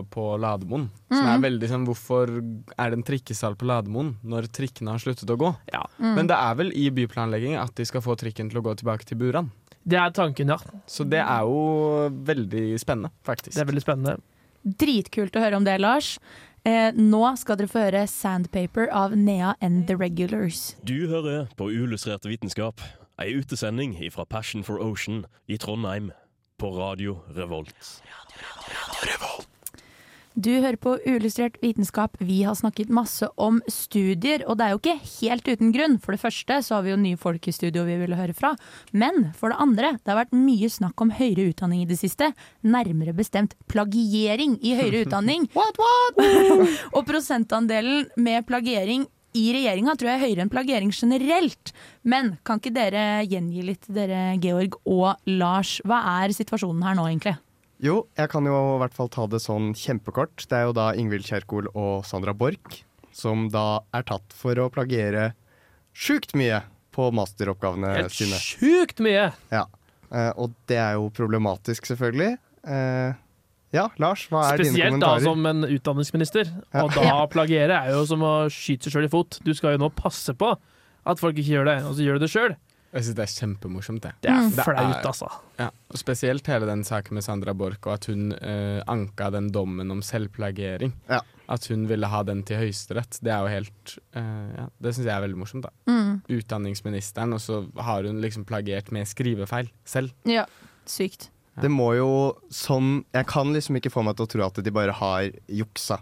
på 0.10 0.26
Lademoen. 0.42 0.88
Som 1.12 1.22
Mhm. 1.26 1.30
er 1.36 1.44
veldig 1.50 1.70
sånn 1.70 1.86
Hvorfor 1.86 2.30
er 2.78 2.90
det 2.90 2.98
en 2.98 3.04
trikkestall 3.06 3.56
på 3.56 3.66
Lademoen 3.70 4.16
når 4.24 4.50
trikkene 4.50 4.92
har 4.94 5.00
sluttet 5.00 5.30
å 5.30 5.38
gå? 5.38 5.52
Mm. 6.00 6.16
Men 6.16 6.28
det 6.28 6.36
er 6.38 6.56
vel 6.56 6.72
i 6.74 6.90
byplanlegging 6.90 7.56
at 7.62 7.76
de 7.76 7.86
skal 7.86 8.02
få 8.02 8.18
trikken 8.18 8.50
til 8.50 8.60
å 8.62 8.66
gå 8.66 8.76
tilbake 8.82 9.06
til 9.06 9.18
Buran. 9.18 9.52
Det 9.86 9.98
er 9.98 10.10
tanken, 10.12 10.50
ja. 10.50 10.58
Så 10.88 11.06
det 11.08 11.22
er 11.22 11.46
jo 11.46 12.10
veldig 12.26 12.80
spennende, 12.82 13.12
faktisk. 13.26 13.54
Det 13.56 13.62
er 13.62 13.70
veldig 13.72 13.86
spennende. 13.86 14.18
Dritkult 14.66 15.38
å 15.38 15.42
høre 15.42 15.56
om 15.56 15.64
det, 15.64 15.78
Lars. 15.80 16.18
Eh, 16.66 16.92
nå 16.96 17.22
skal 17.40 17.58
dere 17.58 17.68
få 17.68 17.86
høre 17.86 18.08
'Sandpaper' 18.08 18.90
av 18.92 19.16
Nea 19.18 19.54
and 19.62 19.88
The 19.88 19.96
Regulars. 19.96 20.76
Du 20.88 21.08
hører 21.08 21.48
på 21.58 21.70
Uillustrert 21.72 22.26
vitenskap, 22.26 22.82
ei 23.20 23.34
utesending 23.40 23.96
fra 24.12 24.26
Passion 24.26 24.64
for 24.64 24.80
Ocean 24.80 25.26
i 25.48 25.58
Trondheim, 25.58 26.12
på 26.60 26.72
Radio 26.76 27.22
Revolt. 27.36 28.02
Du 30.40 30.54
hører 30.54 30.78
på 30.80 30.94
Uillustrert 31.04 31.58
vitenskap. 31.60 32.14
Vi 32.24 32.38
har 32.48 32.56
snakket 32.56 32.92
masse 32.96 33.28
om 33.36 33.58
studier, 33.68 34.46
og 34.48 34.56
det 34.60 34.66
er 34.66 34.72
jo 34.72 34.80
ikke 34.80 35.10
helt 35.18 35.50
uten 35.50 35.74
grunn. 35.76 35.98
For 36.00 36.16
det 36.16 36.22
første 36.22 36.62
så 36.64 36.78
har 36.78 36.86
vi 36.86 36.94
jo 36.94 37.00
nye 37.02 37.20
folk 37.20 37.50
i 37.50 37.54
studio 37.56 37.84
vi 37.84 37.98
ville 38.00 38.16
høre 38.16 38.36
fra. 38.38 38.54
Men 38.96 39.34
for 39.36 39.52
det 39.52 39.60
andre, 39.60 39.90
det 40.00 40.14
har 40.14 40.22
vært 40.22 40.38
mye 40.38 40.70
snakk 40.72 41.04
om 41.04 41.12
høyere 41.18 41.50
utdanning 41.50 41.84
i 41.84 41.90
det 41.90 41.98
siste. 42.00 42.32
Nærmere 42.64 43.12
bestemt 43.18 43.58
plagiering 43.68 44.56
i 44.64 44.78
høyere 44.80 45.04
utdanning. 45.10 45.50
what, 45.60 45.82
what? 45.82 46.24
og 46.96 47.04
prosentandelen 47.10 48.08
med 48.16 48.48
plagiering 48.48 49.10
i 49.36 49.46
regjeringa 49.58 49.98
tror 50.00 50.14
jeg 50.14 50.22
er 50.22 50.24
høyere 50.24 50.48
enn 50.48 50.54
plagiering 50.56 50.96
generelt. 50.96 51.76
Men 52.08 52.38
kan 52.48 52.64
ikke 52.64 52.78
dere 52.80 53.06
gjengi 53.28 53.68
litt, 53.74 53.92
dere 53.92 54.40
Georg 54.40 54.80
og 54.88 55.20
Lars? 55.28 55.82
Hva 55.84 56.00
er 56.24 56.38
situasjonen 56.40 56.88
her 56.88 56.96
nå, 56.96 57.12
egentlig? 57.12 57.36
Jo, 57.80 58.02
jeg 58.20 58.28
kan 58.32 58.44
jo 58.44 58.56
i 58.76 58.80
hvert 58.82 58.96
fall 58.96 59.08
ta 59.14 59.24
det 59.32 59.40
sånn 59.40 59.72
kjempekort. 59.78 60.44
Det 60.50 60.58
er 60.58 60.68
jo 60.68 60.76
da 60.76 60.92
Ingvild 61.00 61.28
Kjerkol 61.28 61.70
og 61.72 62.04
Sandra 62.08 62.34
Borch 62.36 62.82
som 63.20 63.48
da 63.52 63.82
er 63.96 64.06
tatt 64.08 64.36
for 64.36 64.60
å 64.62 64.70
plagiere 64.74 65.32
sjukt 65.96 66.36
mye 66.40 66.62
på 66.96 67.10
masteroppgavene 67.16 67.94
Helt 67.98 68.16
sine. 68.16 68.38
sjukt 68.42 69.02
mye! 69.04 69.30
Ja. 69.54 69.66
Eh, 70.10 70.32
og 70.40 70.56
det 70.70 70.80
er 70.82 70.98
jo 70.98 71.10
problematisk, 71.14 71.88
selvfølgelig. 71.90 72.38
Eh, 72.66 73.18
ja, 73.76 73.86
Lars, 74.02 74.26
hva 74.32 74.48
er 74.50 74.64
dine 74.64 74.74
kommentarer? 74.74 74.98
Spesielt 74.98 75.04
da 75.06 75.14
som 75.28 75.46
en 75.52 75.68
utdanningsminister. 75.68 76.50
Ja. 76.74 76.86
Og 76.86 76.96
da 76.96 77.20
plagiere 77.36 77.84
er 77.86 77.94
jo 77.98 78.06
som 78.10 78.26
å 78.26 78.34
skyte 78.54 78.88
seg 78.88 78.98
sjøl 78.98 79.10
i 79.10 79.12
fot. 79.14 79.40
Du 79.46 79.54
skal 79.58 79.76
jo 79.76 79.84
nå 79.86 79.92
passe 79.94 80.34
på 80.38 80.56
at 81.10 81.22
folk 81.22 81.38
ikke 81.38 81.60
gjør 81.60 81.70
det, 81.70 81.78
og 81.86 81.96
så 81.98 82.06
gjør 82.06 82.20
du 82.20 82.26
det 82.26 82.34
sjøl. 82.34 82.58
Jeg 82.92 83.04
syns 83.06 83.16
det 83.20 83.24
er 83.26 83.34
kjempemorsomt, 83.38 84.02
det. 84.02 84.12
Det 84.24 84.30
er 84.34 84.48
Det 84.50 84.64
flaut, 84.66 85.06
altså. 85.06 85.28
Ja, 85.60 85.68
og 85.92 85.98
Spesielt 86.02 86.48
hele 86.50 86.66
den 86.66 86.82
saken 86.84 87.14
med 87.20 87.24
Sandra 87.24 87.54
Borch, 87.54 87.78
og 87.86 87.94
at 87.94 88.06
hun 88.10 88.32
eh, 88.34 88.82
anka 88.90 89.30
den 89.36 89.52
dommen 89.54 89.92
om 89.94 90.02
selvplagiering. 90.02 90.94
At 91.50 91.66
hun 91.70 91.88
ville 91.90 92.08
ha 92.10 92.24
den 92.24 92.42
til 92.44 92.58
Høyesterett. 92.58 93.20
Det 93.22 93.32
er 93.34 93.42
jo 93.46 93.52
helt 93.54 93.94
eh, 94.18 94.50
ja, 94.58 94.66
Det 94.82 94.96
syns 94.96 95.06
jeg 95.06 95.14
er 95.16 95.22
veldig 95.28 95.38
morsomt. 95.38 95.64
da 95.68 95.70
Mm. 95.90 96.22
Utdanningsministeren, 96.30 97.34
og 97.34 97.40
så 97.42 97.60
har 97.78 98.04
hun 98.10 98.22
liksom 98.22 98.46
plagiert 98.46 98.92
med 98.92 99.06
skrivefeil 99.08 99.70
selv. 99.86 100.12
Ja, 100.26 100.46
sykt. 100.90 101.30
Det 101.60 101.70
må 101.70 101.92
jo 101.98 102.10
sånn 102.50 103.04
Jeg 103.14 103.26
kan 103.28 103.52
liksom 103.54 103.76
ikke 103.78 103.92
få 103.92 104.02
meg 104.06 104.16
til 104.16 104.26
å 104.26 104.30
tro 104.32 104.46
at 104.46 104.62
de 104.64 104.72
bare 104.72 104.94
har 104.96 105.30
juksa 105.48 106.00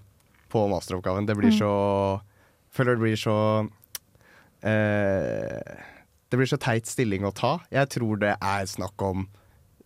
på 0.49 0.67
masteroppgaven. 0.71 1.25
Det 1.27 1.35
blir 1.35 1.51
Mm. 1.51 1.59
så 1.59 2.21
Føler 2.71 2.95
det 2.95 3.01
blir 3.01 3.15
så 3.17 3.67
eh, 4.63 5.77
Det 6.29 6.37
blir 6.39 6.49
så 6.49 6.57
teit 6.59 6.87
stilling 6.89 7.25
å 7.27 7.31
ta. 7.35 7.57
Jeg 7.71 7.89
tror 7.93 8.19
det 8.21 8.35
er 8.43 8.65
snakk 8.67 9.01
om 9.05 9.27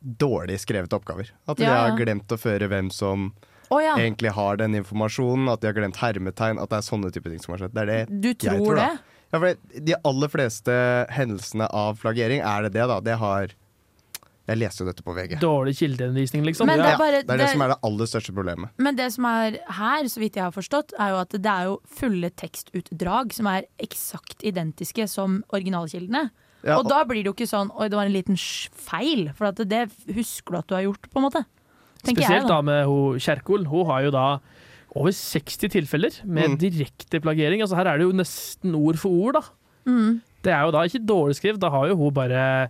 dårlig 0.01 0.57
skrevet 0.63 0.93
oppgaver. 0.97 1.29
At 1.45 1.57
de 1.59 1.67
Ja, 1.67 1.75
ja. 1.75 1.81
har 1.89 1.97
glemt 1.99 2.31
å 2.33 2.37
føre 2.41 2.67
hvem 2.71 2.89
som 2.93 3.29
oh, 3.69 3.77
ja. 3.83 3.93
egentlig 3.99 4.33
har 4.33 4.57
den 4.57 4.75
informasjonen. 4.79 5.49
At 5.53 5.61
de 5.61 5.69
har 5.69 5.77
glemt 5.77 5.99
hermetegn. 6.01 6.57
At 6.61 6.71
det 6.73 6.79
er 6.81 6.87
sånne 6.89 7.11
type 7.13 7.29
ting 7.29 7.39
som 7.43 7.53
har 7.53 7.61
skjedd. 7.65 7.75
Det 7.77 7.83
er 7.85 7.91
det 7.91 8.21
Du 8.21 8.31
jeg 8.33 8.57
tror 8.57 8.75
da. 8.79 8.87
Ja, 9.31 9.39
for 9.39 9.79
de 9.87 9.95
aller 10.03 10.27
fleste 10.33 10.73
hendelsene 11.13 11.69
av 11.71 12.01
flaggering, 12.01 12.41
er 12.43 12.65
det 12.65 12.73
det, 12.75 12.87
da. 12.89 12.97
Det 12.99 13.15
har 13.21 13.53
Jeg 14.49 14.57
leste 14.57 14.81
jo 14.83 14.87
dette 14.89 15.03
på 15.05 15.13
VG. 15.15 15.35
Dårlig 15.39 15.75
kildeundervisning, 15.77 16.43
liksom. 16.43 16.65
Men 16.67 16.79
det 16.81 16.85
er 16.85 16.91
ja, 16.91 16.97
det 16.97 17.19
er 17.21 17.25
det, 17.27 17.37
det- 17.39 17.49
som 17.53 17.61
er 17.61 17.67
det 17.69 17.77
aller 17.83 18.05
største 18.09 18.33
problemet. 18.33 18.69
Men 18.77 18.95
det 18.95 19.11
som 19.13 19.25
er 19.25 19.57
her, 19.69 20.03
så 20.09 20.19
vidt 20.19 20.35
jeg 20.35 20.43
har 20.43 20.51
forstått, 20.51 20.93
er 20.99 21.09
jo 21.13 21.17
at 21.21 21.29
det 21.29 21.45
er 21.45 21.63
jo 21.69 21.79
fulle 21.85 22.29
tekstutdrag 22.31 23.31
som 23.33 23.47
er 23.47 23.63
eksakt 23.79 24.41
identiske 24.43 25.07
som 25.07 25.43
originalkildene. 25.53 26.31
Ja, 26.63 26.75
og 26.77 26.85
og- 26.85 26.89
da 26.89 27.03
blir 27.05 27.23
det 27.23 27.25
jo 27.25 27.33
ikke 27.33 27.49
sånn 27.49 27.71
Oi, 27.79 27.87
det 27.87 27.95
var 27.97 28.05
en 28.05 28.13
liten 28.13 28.35
feil. 28.37 29.31
For 29.33 29.45
at 29.45 29.55
det 29.55 29.89
husker 30.13 30.51
du 30.51 30.57
at 30.57 30.67
du 30.67 30.75
har 30.75 30.83
gjort, 30.83 31.09
på 31.09 31.17
en 31.17 31.23
måte. 31.29 31.45
Tenker 32.03 32.21
Spesielt 32.23 32.41
jeg, 32.41 32.47
da 32.47 32.61
med 32.61 32.85
hun 32.85 33.19
Kjerkol. 33.19 33.65
Hun 33.67 33.85
har 33.85 34.01
jo 34.03 34.11
da 34.11 34.39
over 34.95 35.11
60 35.11 35.69
tilfeller 35.69 36.25
med 36.25 36.49
Mm. 36.51 36.57
direkte 36.57 37.21
plagiering. 37.21 37.61
Altså 37.61 37.75
Her 37.77 37.87
er 37.93 37.97
det 37.99 38.05
jo 38.09 38.11
nesten 38.11 38.75
ord 38.75 38.97
for 38.97 39.09
ord, 39.09 39.33
da. 39.33 39.41
Mm. 39.85 40.21
Det 40.43 40.51
er 40.51 40.65
jo 40.65 40.71
da 40.71 40.79
ikke 40.83 41.05
dårlig 41.05 41.35
skrevet, 41.39 41.59
da 41.59 41.69
har 41.69 41.87
jo 41.89 41.95
hun 41.95 42.11
bare 42.13 42.69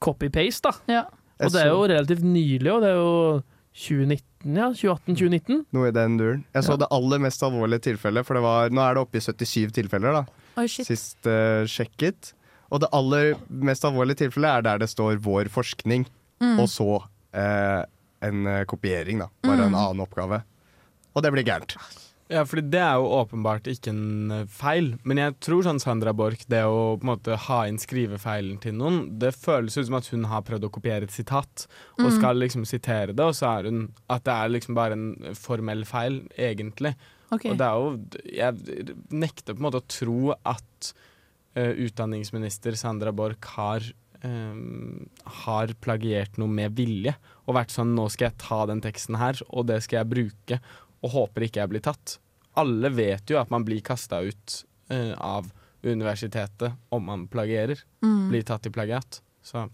copy-paste, 0.00 0.62
da. 0.62 0.72
Ja. 0.88 1.04
Og 1.40 1.52
det 1.54 1.60
er 1.62 1.68
jo 1.70 1.84
relativt 1.86 2.24
nylig, 2.26 2.70
og 2.72 2.82
det 2.82 2.88
er 2.90 2.98
jo 2.98 3.42
2019, 3.78 4.56
ja. 4.58 4.68
2018-2019. 4.74 5.60
Noe 5.76 5.88
i 5.90 5.94
den 5.94 6.16
duren. 6.18 6.44
Jeg 6.54 6.64
så 6.66 6.72
Ja. 6.74 6.76
det 6.82 6.88
aller 6.90 7.18
mest 7.22 7.42
alvorlige 7.42 7.80
tilfellet, 7.92 8.26
for 8.26 8.34
det 8.34 8.42
var, 8.42 8.70
nå 8.70 8.80
er 8.82 8.94
det 8.94 9.02
oppe 9.04 9.18
i 9.18 9.20
77 9.20 9.72
tilfeller, 9.72 10.12
da. 10.12 10.24
Oh, 10.58 10.66
shit. 10.66 10.86
Sist 10.86 11.26
uh, 11.26 11.62
sjekket. 11.70 12.32
Og 12.70 12.80
det 12.80 12.88
aller 12.92 13.34
mest 13.48 13.84
alvorlige 13.84 14.16
tilfellet 14.26 14.58
er 14.58 14.62
der 14.62 14.78
det 14.78 14.88
står 14.90 15.16
'vår 15.22 15.48
forskning', 15.48 16.06
Mm. 16.40 16.58
og 16.60 16.68
så 16.68 17.02
uh, 17.34 17.84
en 18.22 18.46
eh, 18.46 18.64
kopiering, 18.64 19.18
da. 19.18 19.26
Bare 19.42 19.64
en 19.66 19.70
Mm. 19.72 19.74
annen 19.74 20.00
oppgave. 20.06 20.42
Og 21.16 21.22
det 21.22 21.32
blir 21.32 21.44
gærent. 21.44 21.76
Ja, 22.28 22.42
fordi 22.44 22.66
det 22.74 22.80
er 22.84 22.98
jo 23.00 23.06
åpenbart 23.16 23.68
ikke 23.72 23.88
en 23.94 24.30
eh, 24.34 24.46
feil. 24.52 24.90
Men 25.08 25.16
jeg 25.22 25.36
tror 25.40 25.62
sånn 25.64 25.80
Sandra 25.80 26.12
Borch, 26.12 26.42
det 26.52 26.60
å 26.68 26.98
på 27.00 27.06
en 27.06 27.12
måte 27.14 27.38
ha 27.46 27.60
inn 27.70 27.78
skrivefeilen 27.80 28.58
til 28.60 28.74
noen, 28.76 28.98
det 29.22 29.30
føles 29.36 29.78
ut 29.78 29.86
som 29.88 29.96
at 29.96 30.10
hun 30.12 30.26
har 30.28 30.44
prøvd 30.44 30.66
å 30.68 30.72
kopiere 30.74 31.08
et 31.08 31.14
sitat, 31.14 31.64
og 31.98 32.04
Mm. 32.10 32.16
skal 32.18 32.36
liksom 32.36 32.66
sitere 32.68 33.14
det, 33.16 33.24
og 33.24 33.32
så 33.34 33.58
er 33.58 33.70
hun 33.70 33.92
At 34.10 34.24
det 34.24 34.34
er 34.34 34.48
liksom 34.52 34.74
bare 34.76 34.92
en 34.92 35.34
formell 35.34 35.84
feil, 35.88 36.20
egentlig. 36.36 36.94
Okay. 37.32 37.50
Og 37.50 37.56
det 37.58 37.66
er 37.66 37.74
jo 37.76 37.98
Jeg 38.36 38.94
nekter 39.10 39.54
på 39.54 39.60
en 39.60 39.66
måte 39.70 39.80
å 39.82 39.88
tro 39.88 40.34
at 40.44 40.92
uh, 41.56 41.72
utdanningsminister 41.76 42.76
Sandra 42.76 43.12
Borch 43.12 43.44
har 43.56 43.80
eh, 44.22 44.54
har 45.44 45.72
plagiert 45.80 46.38
noe 46.38 46.48
med 46.48 46.74
vilje 46.76 47.14
og 47.46 47.54
vært 47.56 47.70
sånn 47.74 47.94
Nå 47.96 48.08
skal 48.10 48.30
jeg 48.30 48.38
ta 48.38 48.66
den 48.66 48.80
teksten 48.84 49.16
her, 49.20 49.38
og 49.48 49.66
det 49.70 49.82
skal 49.84 50.02
jeg 50.02 50.10
bruke, 50.12 50.60
og 51.04 51.14
håper 51.14 51.46
ikke 51.46 51.62
jeg 51.62 51.72
blir 51.72 51.84
tatt. 51.84 52.18
Alle 52.58 52.90
vet 52.94 53.30
jo 53.30 53.38
at 53.40 53.52
man 53.54 53.66
blir 53.66 53.82
kasta 53.86 54.20
ut 54.24 54.60
uh, 54.92 55.14
av 55.14 55.50
universitetet 55.86 56.74
om 56.94 57.04
man 57.06 57.26
plagierer. 57.30 57.80
Mm. 58.02 58.28
Blir 58.32 58.46
tatt 58.46 58.66
i 58.66 58.74
plagiat. 58.74 59.20
Så 59.42 59.68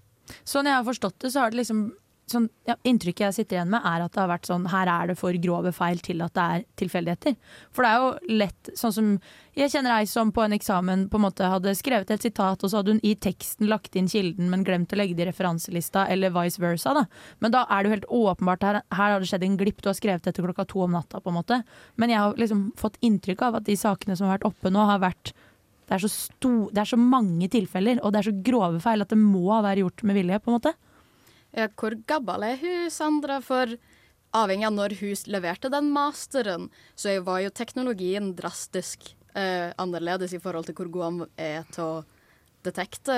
Sånn 0.45 0.69
jeg 0.69 0.77
har 0.79 0.87
forstått 0.87 1.19
det, 1.21 1.31
så 1.35 1.45
har 1.45 1.53
det 1.53 1.61
liksom 1.61 1.87
sånn, 2.31 2.47
ja, 2.69 2.77
Inntrykket 2.89 3.27
jeg 3.27 3.37
sitter 3.37 3.59
igjen 3.59 3.73
med, 3.73 3.85
er 3.85 4.05
at 4.05 4.15
det 4.15 4.21
har 4.23 4.31
vært 4.31 4.49
sånn 4.49 4.67
Her 4.73 4.91
er 4.91 5.11
det 5.11 5.17
for 5.21 5.37
grove 5.43 5.73
feil 5.77 6.01
til 6.05 6.23
at 6.25 6.35
det 6.37 6.45
er 6.45 6.65
tilfeldigheter. 6.81 7.37
For 7.75 7.85
det 7.85 7.91
er 7.91 8.03
jo 8.03 8.39
lett 8.41 8.71
Sånn 8.81 8.95
som 8.97 9.11
Jeg 9.59 9.73
kjenner 9.75 9.97
ei 9.99 10.09
som 10.11 10.33
på 10.35 10.45
en 10.45 10.57
eksamen 10.57 11.07
på 11.13 11.21
en 11.21 11.25
måte 11.27 11.51
hadde 11.51 11.75
skrevet 11.79 12.11
et 12.11 12.25
sitat, 12.25 12.65
og 12.65 12.71
så 12.71 12.81
hadde 12.81 12.97
hun 12.97 13.03
i 13.07 13.15
teksten 13.15 13.69
lagt 13.71 13.95
inn 13.99 14.09
kilden, 14.11 14.49
men 14.51 14.65
glemt 14.67 14.93
å 14.95 14.99
legge 14.99 15.15
det 15.19 15.27
i 15.27 15.29
referanselista, 15.31 16.09
eller 16.11 16.33
vice 16.35 16.59
versa. 16.63 16.95
da. 16.97 17.05
Men 17.45 17.55
da 17.55 17.63
er 17.69 17.83
det 17.83 17.91
jo 17.91 17.95
helt 17.95 18.11
åpenbart 18.19 18.67
her, 18.67 18.81
her 18.91 19.15
har 19.15 19.23
det 19.23 19.31
skjedd 19.31 19.47
en 19.47 19.59
glipp. 19.61 19.83
Du 19.83 19.91
har 19.93 19.99
skrevet 19.99 20.27
dette 20.27 20.43
klokka 20.43 20.67
to 20.67 20.83
om 20.83 20.97
natta, 20.97 21.21
på 21.23 21.31
en 21.31 21.39
måte. 21.39 21.61
Men 21.97 22.11
jeg 22.11 22.19
har 22.19 22.41
liksom 22.41 22.73
fått 22.81 22.99
inntrykk 23.05 23.47
av 23.47 23.61
at 23.61 23.69
de 23.69 23.77
sakene 23.79 24.17
som 24.19 24.27
har 24.27 24.41
vært 24.41 24.49
oppe 24.51 24.75
nå, 24.75 24.83
har 24.91 25.05
vært 25.05 25.35
det 25.85 25.99
er, 25.99 26.09
sto, 26.09 26.51
det 26.73 26.81
er 26.81 26.89
så 26.89 26.99
mange 26.99 27.47
tilfeller, 27.53 28.01
og 28.03 28.15
det 28.15 28.23
er 28.23 28.31
så 28.31 28.37
grove 28.47 28.81
feil 28.83 29.05
at 29.05 29.13
det 29.13 29.21
må 29.21 29.45
ha 29.53 29.61
vært 29.67 29.85
gjort 29.85 30.05
med 30.09 30.17
vilje. 30.19 30.41
på 30.41 30.51
en 30.51 30.57
måte. 30.57 30.75
Ja, 31.55 31.69
hvor 31.79 31.95
gammel 32.09 32.49
er 32.49 32.57
hun, 32.59 32.89
Sandra? 32.91 33.39
For 33.45 33.77
avhengig 34.35 34.67
av 34.67 34.75
når 34.75 34.97
hun 34.99 35.29
leverte 35.31 35.71
den 35.71 35.93
masteren, 35.95 36.69
så 36.99 37.15
var 37.27 37.45
jo 37.45 37.55
teknologien 37.55 38.33
drastisk 38.35 39.13
eh, 39.39 39.71
annerledes 39.79 40.35
i 40.35 40.43
forhold 40.43 40.67
til 40.69 40.79
hvor 40.79 40.91
god 40.91 41.07
han 41.07 41.25
er 41.39 41.69
til 41.75 41.85
å 41.85 42.05
detekte 42.65 43.15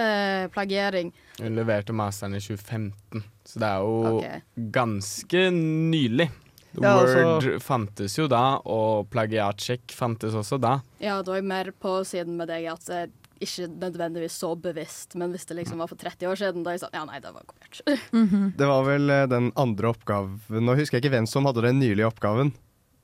plagiering. 0.53 1.13
hun 1.39 1.55
leverte 1.55 1.95
masteren 1.95 2.35
i 2.35 2.43
2015, 2.43 3.23
så 3.47 3.63
det 3.63 3.69
er 3.69 3.85
jo 3.85 4.17
okay. 4.17 4.43
ganske 4.75 5.47
nylig. 5.55 6.29
Ja, 6.77 6.99
altså- 7.01 7.23
Word 7.25 7.63
fantes 7.63 8.19
jo 8.19 8.27
da, 8.29 8.59
og 8.69 9.09
plagiatsjekk 9.09 9.95
fantes 9.97 10.35
også 10.37 10.59
da. 10.61 10.81
Ja, 11.01 11.23
da 11.23 11.33
er 11.33 11.41
jeg 11.41 11.49
mer 11.49 11.71
på 11.73 12.05
siden 12.05 12.37
med 12.37 12.51
deg 12.53 12.67
at 12.69 12.85
det 12.85 12.99
er 13.07 13.15
ikke 13.43 13.67
nødvendigvis 13.69 14.37
så 14.41 14.53
bevisst, 14.59 15.17
men 15.19 15.33
hvis 15.35 15.45
det 15.49 15.57
liksom 15.59 15.81
var 15.83 15.91
for 15.91 16.01
30 16.01 16.29
år 16.31 16.39
siden, 16.41 16.63
da 16.65 16.73
er 16.73 16.79
jeg 16.79 16.85
sånn 16.87 16.95
Ja, 16.97 17.05
nei, 17.09 17.19
det 17.21 17.33
var 17.35 17.45
kopiert. 17.49 17.81
Det 18.61 18.69
var 18.71 18.87
vel 18.87 19.11
eh, 19.13 19.27
den 19.29 19.51
andre 19.61 19.91
oppgaven 19.93 20.65
Nå 20.65 20.77
husker 20.79 20.97
jeg 20.99 21.05
ikke 21.05 21.15
hvem 21.19 21.29
som 21.31 21.49
hadde 21.49 21.65
den 21.67 21.81
nylige 21.83 22.09
oppgaven, 22.09 22.53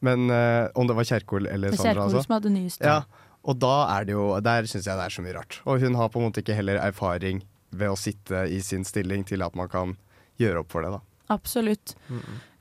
men 0.02 0.30
uh, 0.32 0.66
om 0.74 0.88
det 0.88 0.96
var 0.98 1.06
Kjerkol 1.06 1.46
eller 1.46 1.70
Det 1.74 1.78
Sandra. 1.78 1.92
Kjerkol 1.92 2.08
Altså. 2.08 2.22
som 2.26 2.36
hadde 2.38 2.52
nyest. 2.54 2.82
Ja, 2.82 3.02
og 3.42 3.58
da 3.62 3.74
er 3.98 4.06
det 4.08 4.14
jo 4.16 4.24
Der 4.42 4.66
syns 4.70 4.86
jeg 4.88 4.98
det 4.98 5.04
er 5.04 5.14
så 5.14 5.22
mye 5.22 5.36
rart. 5.36 5.60
Og 5.66 5.82
hun 5.82 5.98
har 5.98 6.10
på 6.10 6.18
en 6.18 6.26
måte 6.28 6.42
ikke 6.42 6.56
heller 6.58 6.80
erfaring 6.82 7.44
ved 7.70 7.92
å 7.92 7.98
sitte 7.98 8.46
i 8.52 8.58
sin 8.64 8.84
stilling 8.84 9.22
til 9.28 9.42
at 9.46 9.54
man 9.58 9.70
kan 9.72 9.94
gjøre 10.40 10.64
opp 10.64 10.72
for 10.74 10.84
det, 10.84 10.90
da. 10.96 11.00
Absolutt. 11.32 11.94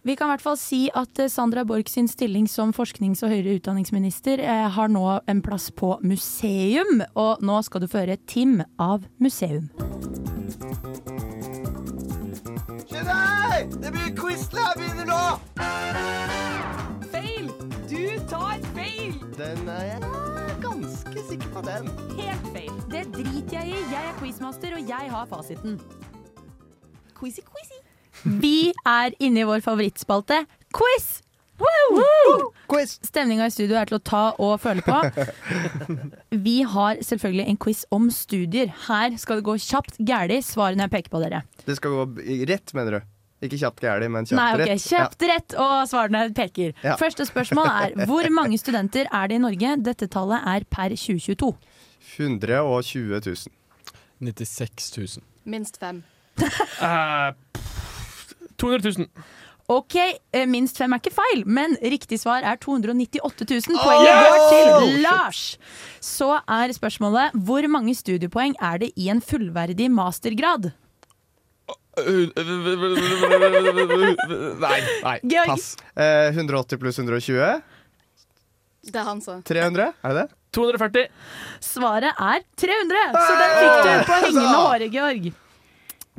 Vi 0.03 0.15
kan 0.15 0.27
i 0.27 0.33
hvert 0.33 0.41
fall 0.41 0.57
si 0.57 0.87
at 0.97 1.19
eh, 1.21 1.29
Sandra 1.29 1.61
Borch 1.63 1.91
sin 1.93 2.07
stilling 2.09 2.47
som 2.49 2.71
forsknings- 2.73 3.21
og 3.21 3.29
høyere 3.29 3.59
utdanningsminister 3.59 4.41
eh, 4.41 4.69
har 4.73 4.89
nå 4.89 5.03
en 5.29 5.41
plass 5.45 5.69
på 5.77 5.93
museum, 6.01 7.03
og 7.13 7.43
nå 7.45 7.59
skal 7.67 7.83
du 7.83 7.87
få 7.91 8.01
høre 8.01 8.17
Tim 8.25 8.63
av 8.81 9.05
museum. 9.21 9.69
Nei! 12.89 13.61
Det 13.77 13.91
blir 13.93 14.09
quizlab 14.17 14.81
begynner 14.81 15.05
nå! 15.11 15.21
Feil! 17.13 17.53
Du 17.85 18.01
tar 18.31 18.57
feil! 18.73 19.13
Den 19.37 19.69
er 19.69 19.85
jeg 19.91 20.57
ganske 20.65 21.27
sikker 21.29 21.53
på 21.53 21.65
den. 21.69 21.93
Helt 22.17 22.49
feil. 22.55 22.73
Det 22.89 23.05
driter 23.13 23.59
jeg 23.59 23.75
i. 23.75 23.85
Jeg 23.93 24.01
er 24.01 24.17
quizmaster, 24.17 24.73
og 24.79 24.93
jeg 24.95 25.13
har 25.13 25.29
fasiten. 25.29 25.77
Quizy, 27.13 27.45
quizy. 27.45 27.90
Vi 28.23 28.71
er 28.87 29.15
inne 29.19 29.43
i 29.43 29.47
vår 29.47 29.63
favorittspalte, 29.65 30.43
quiz! 30.75 31.21
Woo! 31.61 32.51
Quiz! 32.69 32.95
Stemninga 33.05 33.45
i 33.45 33.53
studio 33.53 33.77
er 33.77 33.89
til 33.89 33.99
å 33.99 34.03
ta 34.05 34.23
og 34.41 34.55
føle 34.63 34.81
på. 34.85 34.97
Vi 36.45 36.61
har 36.65 37.01
selvfølgelig 37.05 37.47
en 37.51 37.59
quiz 37.61 37.83
om 37.93 38.09
studier. 38.13 38.71
Her 38.87 39.17
skal 39.21 39.41
det 39.41 39.47
gå 39.49 39.57
kjapt 39.61 39.99
gæli. 40.01 40.39
Svarene 40.45 40.87
jeg 40.87 40.93
peker 40.95 41.13
på 41.13 41.21
dere. 41.23 41.43
Det 41.65 41.77
skal 41.77 41.97
gå 41.97 42.05
rett, 42.49 42.73
mener 42.77 42.97
du? 42.97 43.09
Ikke 43.45 43.57
kjapt 43.57 43.81
gæli, 43.81 44.09
men 44.13 44.27
kjapt 44.29 44.37
Nei, 44.37 44.49
okay. 44.55 44.69
rett. 44.69 44.85
Kjapt 44.85 45.27
rett, 45.29 45.55
og 45.57 45.75
svarene 45.89 46.27
peker. 46.37 46.75
Ja. 46.85 46.97
Første 47.01 47.25
spørsmål 47.29 47.69
er 47.71 47.95
hvor 48.09 48.29
mange 48.39 48.57
studenter 48.61 49.09
er 49.09 49.31
det 49.31 49.39
i 49.39 49.43
Norge? 49.45 49.75
Dette 49.85 50.09
tallet 50.13 50.45
er 50.53 50.65
per 50.69 50.93
2022. 50.93 51.51
120 52.17 53.21
000. 53.25 53.57
96 54.21 54.91
000. 54.97 55.25
Minst 55.49 55.81
fem. 55.81 56.03
Eh, 58.61 58.81
200 58.81 58.97
000. 58.97 59.07
Ok, 59.71 59.95
eh, 60.35 60.45
minst 60.51 60.75
fem 60.77 60.91
er 60.93 60.99
ikke 60.99 61.13
feil, 61.15 61.43
men 61.47 61.77
riktig 61.79 62.17
svar 62.19 62.43
er 62.43 62.57
298 62.59 63.45
000. 63.47 63.77
Oh, 63.77 63.83
Poenget 63.85 64.11
yes! 64.11 64.27
går 64.27 64.37
til 64.51 64.67
Oh. 64.71 65.01
Lars. 65.05 65.41
Så 66.03 66.27
er 66.43 66.73
spørsmålet 66.75 67.31
hvor 67.47 67.67
mange 67.71 67.93
studiepoeng 67.95 68.55
er 68.59 68.81
det 68.83 68.91
i 68.99 69.07
en 69.13 69.21
fullverdig 69.23 69.87
mastergrad? 69.93 70.71
Nei, 74.61 74.79
nei. 75.03 75.17
Pass. 75.47 75.75
Eh, 75.95 76.31
180 76.35 76.77
pluss 76.81 76.99
120? 76.99 77.61
Det 78.91 78.97
er 78.97 79.05
han, 79.05 79.21
så. 79.21 79.39
300? 79.45 79.91
Er 80.03 80.15
det 80.15 80.23
det? 80.25 80.35
240. 80.57 81.07
Svaret 81.63 82.11
er 82.19 82.41
300, 82.59 83.03
så 83.15 83.35
den 83.39 83.53
fikk 83.55 83.75
du 83.77 83.91
på 84.09 84.17
hengende 84.25 84.55
håret, 84.57 84.91
Georg. 84.91 85.29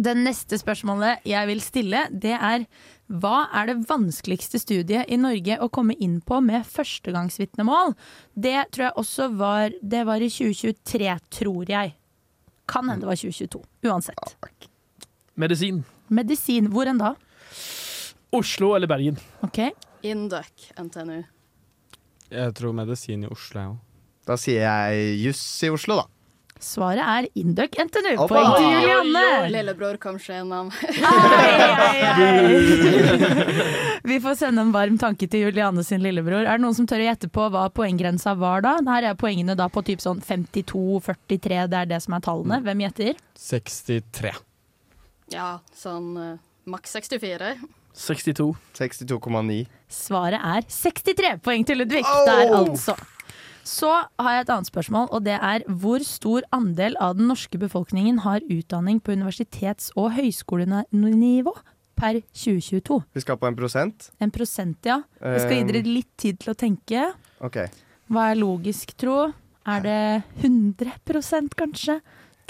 Det 0.00 0.14
neste 0.16 0.56
spørsmålet 0.56 1.26
jeg 1.28 1.48
vil 1.50 1.60
stille, 1.60 2.06
det 2.10 2.32
er 2.32 2.64
hva 3.12 3.42
er 3.52 3.68
det 3.68 3.82
vanskeligste 3.90 4.56
studiet 4.62 5.10
i 5.12 5.18
Norge 5.20 5.58
å 5.60 5.68
komme 5.68 5.92
inn 6.00 6.20
på 6.24 6.38
med 6.40 6.64
førstegangsvitnemål? 6.64 7.92
Det 8.32 8.56
tror 8.72 8.86
jeg 8.86 8.96
også 9.02 9.28
var 9.36 9.74
Det 9.82 10.04
var 10.08 10.24
i 10.24 10.30
2023, 10.32 11.18
tror 11.36 11.68
jeg. 11.68 11.92
Kan 12.66 12.88
hende 12.88 13.04
det 13.04 13.10
var 13.10 13.20
2022. 13.20 13.60
Uansett. 13.84 14.36
Medisin. 15.36 15.82
Medisin. 16.08 16.70
Hvor 16.72 16.88
enn 16.88 17.02
da? 17.02 17.12
Oslo 18.32 18.72
eller 18.76 18.88
Bergen. 18.88 19.20
Ok. 19.44 19.60
Induc, 20.08 20.70
NTNU. 20.80 21.20
Jeg 22.32 22.54
tror 22.56 22.72
medisin 22.72 23.26
i 23.26 23.28
Oslo, 23.28 23.60
jeg 23.60 23.74
òg. 23.74 23.80
Da 24.24 24.38
sier 24.40 24.62
jeg 24.64 25.16
juss 25.20 25.42
i 25.66 25.70
Oslo, 25.74 25.98
da. 26.00 26.06
Svaret 26.62 27.02
er 27.02 27.26
Induc 27.40 27.74
NTNU. 27.74 28.12
Oppa! 28.22 28.34
Poeng 28.36 28.52
til 28.54 28.68
Julianne. 28.70 29.24
Lillebror 29.50 29.96
kom 30.02 30.18
seg 30.22 30.36
gjennom. 30.38 30.70
Vi 34.04 34.20
får 34.22 34.34
sende 34.38 34.62
en 34.62 34.70
varm 34.74 34.98
tanke 35.00 35.26
til 35.30 35.44
Juliane 35.46 35.82
sin 35.86 36.02
lillebror. 36.04 36.44
Er 36.46 36.58
det 36.58 36.64
noen 36.64 36.76
som 36.76 36.86
tør 36.90 37.02
å 37.02 37.08
gjette 37.08 37.28
på 37.34 37.48
hva 37.54 37.64
poenggrensa 37.74 38.34
var 38.38 38.62
da? 38.64 38.76
Her 38.86 39.10
er 39.10 39.18
poengene 39.18 39.56
da 39.58 39.66
på 39.72 39.82
typ 39.86 40.02
sånn 40.02 40.22
52-43, 40.22 41.66
det 41.72 41.82
er 41.82 41.90
det 41.96 42.00
som 42.04 42.14
er 42.16 42.24
tallene. 42.24 42.60
Hvem 42.66 42.84
gjetter? 42.86 43.18
63. 43.42 44.32
Ja, 45.34 45.50
sånn 45.78 46.10
uh, 46.18 46.34
maks 46.70 46.94
64. 46.98 47.54
62. 47.98 48.46
62,9. 48.78 49.58
Svaret 49.92 50.40
er 50.40 50.62
63 50.72 51.34
poeng 51.44 51.66
til 51.68 51.82
Ludvig 51.82 52.04
Oh! 52.06 52.22
der, 52.28 52.54
altså. 52.62 52.96
Så 53.64 53.90
har 54.18 54.34
jeg 54.34 54.44
et 54.44 54.52
annet 54.54 54.70
spørsmål, 54.70 55.10
og 55.14 55.22
det 55.26 55.36
er 55.38 55.64
hvor 55.68 56.02
stor 56.06 56.46
andel 56.54 56.96
av 57.02 57.14
den 57.18 57.28
norske 57.30 57.60
befolkningen 57.62 58.22
har 58.24 58.42
utdanning 58.50 58.98
på 59.02 59.14
universitets- 59.14 59.92
og 59.94 60.12
høyskolenivå 60.16 61.54
per 61.98 62.22
2022? 62.34 62.98
Vi 63.14 63.22
skal 63.22 63.38
på 63.38 63.46
en 63.46 63.58
prosent. 63.58 64.10
En 64.20 64.32
prosent, 64.34 64.78
ja. 64.86 65.02
Vi 65.20 65.38
skal 65.44 65.60
gi 65.60 65.68
dere 65.70 65.84
litt 65.86 66.10
tid 66.18 66.40
til 66.42 66.54
å 66.54 66.58
tenke. 66.58 67.06
OK. 67.44 67.62
Hva 68.12 68.32
er 68.32 68.40
logisk, 68.42 68.96
tro? 68.98 69.30
Er 69.62 69.84
det 69.86 70.02
100% 70.42 71.54
kanskje? 71.54 72.00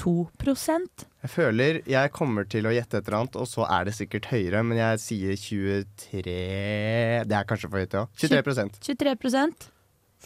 2% 0.01 1.05
Jeg 1.22 1.31
føler 1.31 1.79
jeg 1.87 2.12
kommer 2.16 2.46
til 2.48 2.66
å 2.66 2.72
gjette 2.72 2.98
et 2.98 3.07
eller 3.07 3.18
annet, 3.20 3.37
og 3.38 3.46
så 3.46 3.66
er 3.68 3.87
det 3.87 3.94
sikkert 3.94 4.31
høyere, 4.33 4.62
men 4.66 4.81
jeg 4.81 5.03
sier 5.03 5.37
23 5.38 6.37
Det 7.29 7.37
er 7.38 7.46
kanskje 7.46 7.68
for 7.68 7.83
høyt, 7.83 7.94
ja. 8.01 8.07
23% 8.16 8.81
23 8.88 9.14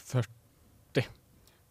40. 0.06 0.35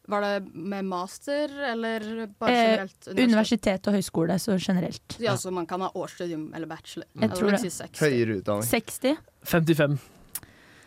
Var 0.07 0.21
det 0.21 0.33
med 0.53 0.85
master, 0.85 1.49
eller 1.71 2.03
bare 2.39 2.51
eh, 2.51 2.65
generelt? 2.69 3.07
Universitet 3.17 3.87
og 3.89 3.95
høyskole, 3.97 4.35
så 4.39 4.57
generelt. 4.61 5.15
Ja, 5.23 5.33
så 5.37 5.51
man 5.51 5.65
kan 5.65 5.81
ha 5.81 5.89
årsstudium 5.97 6.51
eller 6.53 6.69
bachelor. 6.69 7.07
Jeg 7.21 7.31
tror 7.33 7.55
det. 7.55 7.61
si 7.63 7.71
60. 7.73 8.03
Høyere 8.03 8.37
utdanning. 8.41 8.67
60. 8.69 9.17
55. 9.49 9.97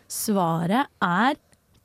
Svaret 0.09 0.87
er 1.04 1.37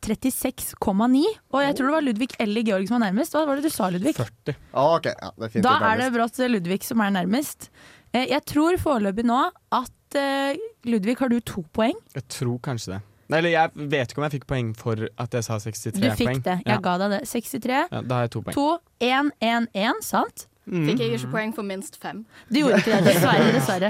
36,9. 0.03 1.23
Og 1.53 1.61
jeg 1.63 1.75
tror 1.77 1.87
det 1.89 1.95
var 1.95 2.03
Ludvig 2.05 2.29
eller 2.43 2.65
Georg 2.67 2.87
som 2.89 2.97
var 2.99 3.05
nærmest. 3.07 3.35
Hva 3.35 3.45
var 3.47 3.59
det 3.59 3.69
du 3.69 3.73
sa, 3.73 3.87
Ludvig? 3.93 4.13
40. 4.17 4.55
Ah, 4.75 4.97
ok, 4.97 5.09
ja, 5.13 5.31
det 5.37 5.47
er 5.47 5.53
fint 5.53 5.65
Da 5.65 5.75
er 5.89 6.01
det 6.01 6.09
brått 6.15 6.41
Ludvig 6.51 6.83
som 6.87 7.01
er 7.05 7.13
nærmest. 7.15 7.69
Eh, 8.13 8.27
Jeg 8.29 8.43
tror 8.49 8.77
foreløpig 8.81 9.25
nå 9.25 9.39
at 9.79 10.19
eh, 10.19 10.59
Ludvig, 10.85 11.17
har 11.23 11.31
du 11.31 11.39
to 11.39 11.63
poeng? 11.73 11.95
Jeg 12.13 12.27
tror 12.29 12.59
kanskje 12.63 12.97
det. 12.97 13.01
Nei, 13.31 13.37
eller 13.39 13.53
jeg 13.53 13.89
vet 13.89 14.11
ikke 14.11 14.19
om 14.21 14.25
jeg 14.27 14.33
fikk 14.37 14.47
poeng 14.47 14.71
for 14.77 15.05
at 15.17 15.35
jeg 15.37 15.43
sa 15.47 15.59
63 15.59 15.93
poeng. 15.99 16.01
Du 16.03 16.17
fikk 16.19 16.27
poeng. 16.27 16.41
det. 16.43 16.57
Jeg 16.67 16.81
ga 16.83 16.95
deg 17.01 17.13
det. 17.15 17.21
63. 17.29 17.77
Ja, 17.91 18.01
da 18.01 18.15
har 18.15 18.25
jeg 18.27 18.33
to 18.35 18.41
poeng. 18.43 18.57
2, 18.57 18.65
1, 19.07 19.31
1, 19.41 19.67
1, 19.73 20.01
sant? 20.03 20.47
Fikk 20.63 21.01
jeg 21.03 21.17
ikke 21.17 21.29
poeng 21.33 21.51
for 21.55 21.67
minst 21.67 21.97
fem. 21.99 22.21
Du 22.47 22.61
gjorde 22.61 22.77
ikke 22.79 22.99
det, 23.03 23.13
dessverre. 23.13 23.47
dessverre. 23.51 23.89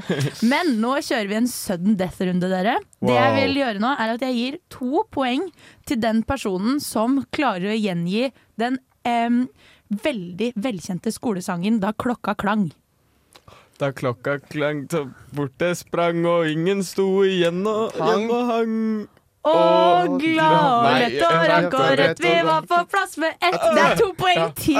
Men 0.49 0.71
nå 0.81 0.95
kjører 1.05 1.27
vi 1.29 1.35
en 1.37 1.49
sudden 1.51 1.97
death-runde, 1.99 2.49
dere. 2.49 2.79
Det 2.97 3.13
jeg 3.13 3.35
vil 3.37 3.59
gjøre 3.61 3.83
nå, 3.83 3.91
er 4.01 4.13
at 4.15 4.25
jeg 4.25 4.37
gir 4.39 4.57
to 4.73 5.03
poeng 5.13 5.45
til 5.85 6.01
den 6.01 6.23
personen 6.25 6.79
som 6.81 7.19
klarer 7.35 7.75
å 7.75 7.77
gjengi 7.77 8.31
den 8.57 8.79
um, 9.05 9.43
veldig 10.01 10.53
velkjente 10.57 11.13
skolesangen 11.13 11.77
'Da 11.79 11.93
klokka 11.93 12.33
klang'. 12.41 12.71
Da 13.77 13.91
klokka 13.91 14.39
klang 14.49 14.87
så 14.89 15.11
bort 15.33 15.61
sprang, 15.77 16.25
og 16.25 16.47
ingen 16.49 16.81
sto 16.83 17.21
igjen 17.25 17.65
og 17.67 17.93
Hang. 17.99 18.29
og 18.31 18.45
hang. 18.49 19.07
Og 19.43 20.21
glad 20.21 20.53
og 20.55 20.93
lett 21.01 21.17
og 21.27 21.33
rank 21.51 21.73
og 21.75 21.89
rødt, 21.99 22.21
vi 22.23 22.33
var 22.47 22.63
på 22.67 22.77
plass 22.87 23.17
med 23.19 23.33
ett. 23.43 23.57
Det 23.59 23.81
er 23.83 23.97
to 23.99 24.07
poeng 24.15 24.53
til. 24.55 24.79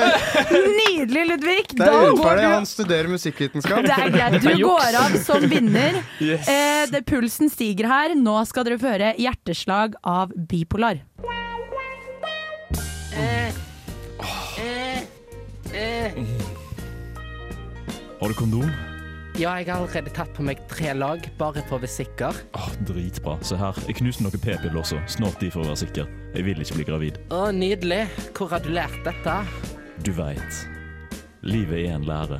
Nydelig, 0.78 1.24
Ludvig. 1.32 1.64
Det 1.72 1.88
er 1.88 1.96
urettferdig. 2.12 2.46
Han 2.52 2.68
studerer 2.70 3.10
musikkvitenskap. 3.10 3.82
Det 3.82 3.98
er 3.98 4.14
greit. 4.14 4.38
Du 4.46 4.62
går 4.62 5.00
av 5.00 5.18
som 5.26 5.48
vinner. 5.50 5.98
Yes. 6.22 6.46
Eh, 6.46 6.84
det, 6.92 7.02
pulsen 7.10 7.50
stiger 7.50 7.90
her. 7.90 8.14
Nå 8.14 8.38
skal 8.46 8.68
dere 8.68 8.78
få 8.78 8.94
høre 8.94 9.10
'Hjerteslag' 9.18 9.98
av 10.06 10.30
Bipolar. 10.38 11.02
Har 18.20 18.28
du 18.28 18.34
kondom? 18.34 18.93
Ja, 19.34 19.50
jeg 19.58 19.66
har 19.66 19.80
allerede 19.80 20.12
tatt 20.14 20.28
på 20.36 20.44
meg 20.46 20.60
tre 20.70 20.92
lag, 20.94 21.24
bare 21.40 21.58
for 21.66 21.80
å 21.80 21.82
være 21.82 21.90
sikker. 21.90 22.36
Åh, 22.54 22.68
dritbra. 22.86 23.32
Se 23.42 23.56
her, 23.58 23.74
jeg 23.88 23.96
knuste 23.98 24.22
noen 24.22 24.38
p-piller 24.38 24.76
også. 24.78 25.00
Snart 25.10 25.42
de 25.42 25.48
for 25.50 25.64
å 25.64 25.72
være 25.72 25.80
sikker. 25.80 26.12
Jeg 26.36 26.46
vil 26.46 26.62
ikke 26.62 26.76
bli 26.78 26.86
gravid. 26.86 27.18
Å, 27.34 27.48
nydelig. 27.50 28.04
Hvor 28.38 28.52
har 28.54 28.62
du 28.62 28.70
lært 28.70 28.94
dette? 29.02 29.34
Du 30.06 30.12
veit. 30.14 30.60
Livet 31.42 31.82
er 31.82 31.96
en 31.96 32.06
lære. 32.06 32.38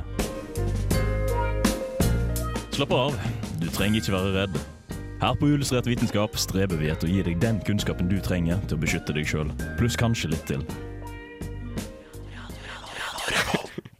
Slapp 2.77 2.95
av. 2.95 3.19
Du 3.59 3.67
trenger 3.75 3.99
ikke 3.99 4.15
være 4.15 4.31
redd. 4.39 4.57
Her 5.19 5.35
på 5.35 5.51
Illustrert 5.51 5.91
vitenskap 5.91 6.39
streber 6.39 6.79
vi 6.79 6.93
etter 6.95 7.11
å 7.11 7.11
gi 7.11 7.27
deg 7.27 7.43
den 7.43 7.59
kunnskapen 7.67 8.07
du 8.07 8.21
trenger 8.23 8.63
til 8.69 8.79
å 8.79 8.83
beskytte 8.87 9.19
deg 9.19 9.27
sjøl, 9.27 9.51
pluss 9.75 9.99
kanskje 9.99 10.31
litt 10.31 10.47
til. 10.47 10.63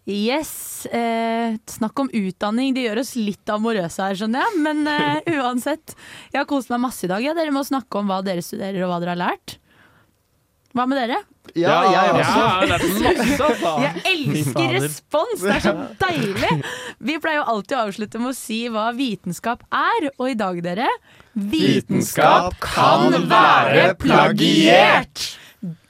Yes. 0.05 0.85
Eh, 0.85 1.55
snakk 1.65 1.99
om 1.99 2.09
utdanning. 2.13 2.73
Det 2.75 2.85
gjør 2.85 3.01
oss 3.01 3.15
litt 3.17 3.49
amorøse 3.49 4.05
her, 4.05 4.17
skjønner 4.19 4.43
jeg. 4.45 4.63
Men 4.65 4.87
eh, 4.89 5.29
uansett. 5.39 5.95
Jeg 6.31 6.43
har 6.43 6.49
kost 6.49 6.69
meg 6.73 6.83
masse 6.85 7.07
i 7.07 7.11
dag. 7.11 7.25
Ja. 7.25 7.33
Dere 7.37 7.53
må 7.55 7.65
snakke 7.65 8.01
om 8.01 8.11
hva 8.11 8.21
dere 8.25 8.45
studerer 8.45 8.85
og 8.85 8.93
hva 8.93 8.99
dere 9.01 9.15
har 9.15 9.23
lært. 9.27 9.57
Hva 10.75 10.83
med 10.91 10.99
dere? 10.99 11.21
Ja, 11.55 11.75
jeg 11.87 12.11
også. 12.11 12.39
Ja, 12.41 12.77
masse, 13.13 13.43
altså. 13.45 13.71
Jeg 13.85 14.01
elsker 14.11 14.73
respons! 14.75 15.43
Det 15.45 15.53
er 15.53 15.63
så 15.63 15.73
deilig! 16.01 16.49
Vi 17.07 17.15
pleier 17.23 17.39
jo 17.39 17.45
alltid 17.53 17.77
å 17.77 17.83
avslutte 17.85 18.19
med 18.19 18.33
å 18.33 18.35
si 18.35 18.57
hva 18.73 18.89
vitenskap 18.97 19.63
er, 19.71 20.09
og 20.17 20.33
i 20.33 20.35
dag, 20.35 20.59
dere 20.65 20.89
Vitenskap 21.53 22.59
kan 22.59 23.15
være 23.31 23.93
plagiert! 24.01 25.23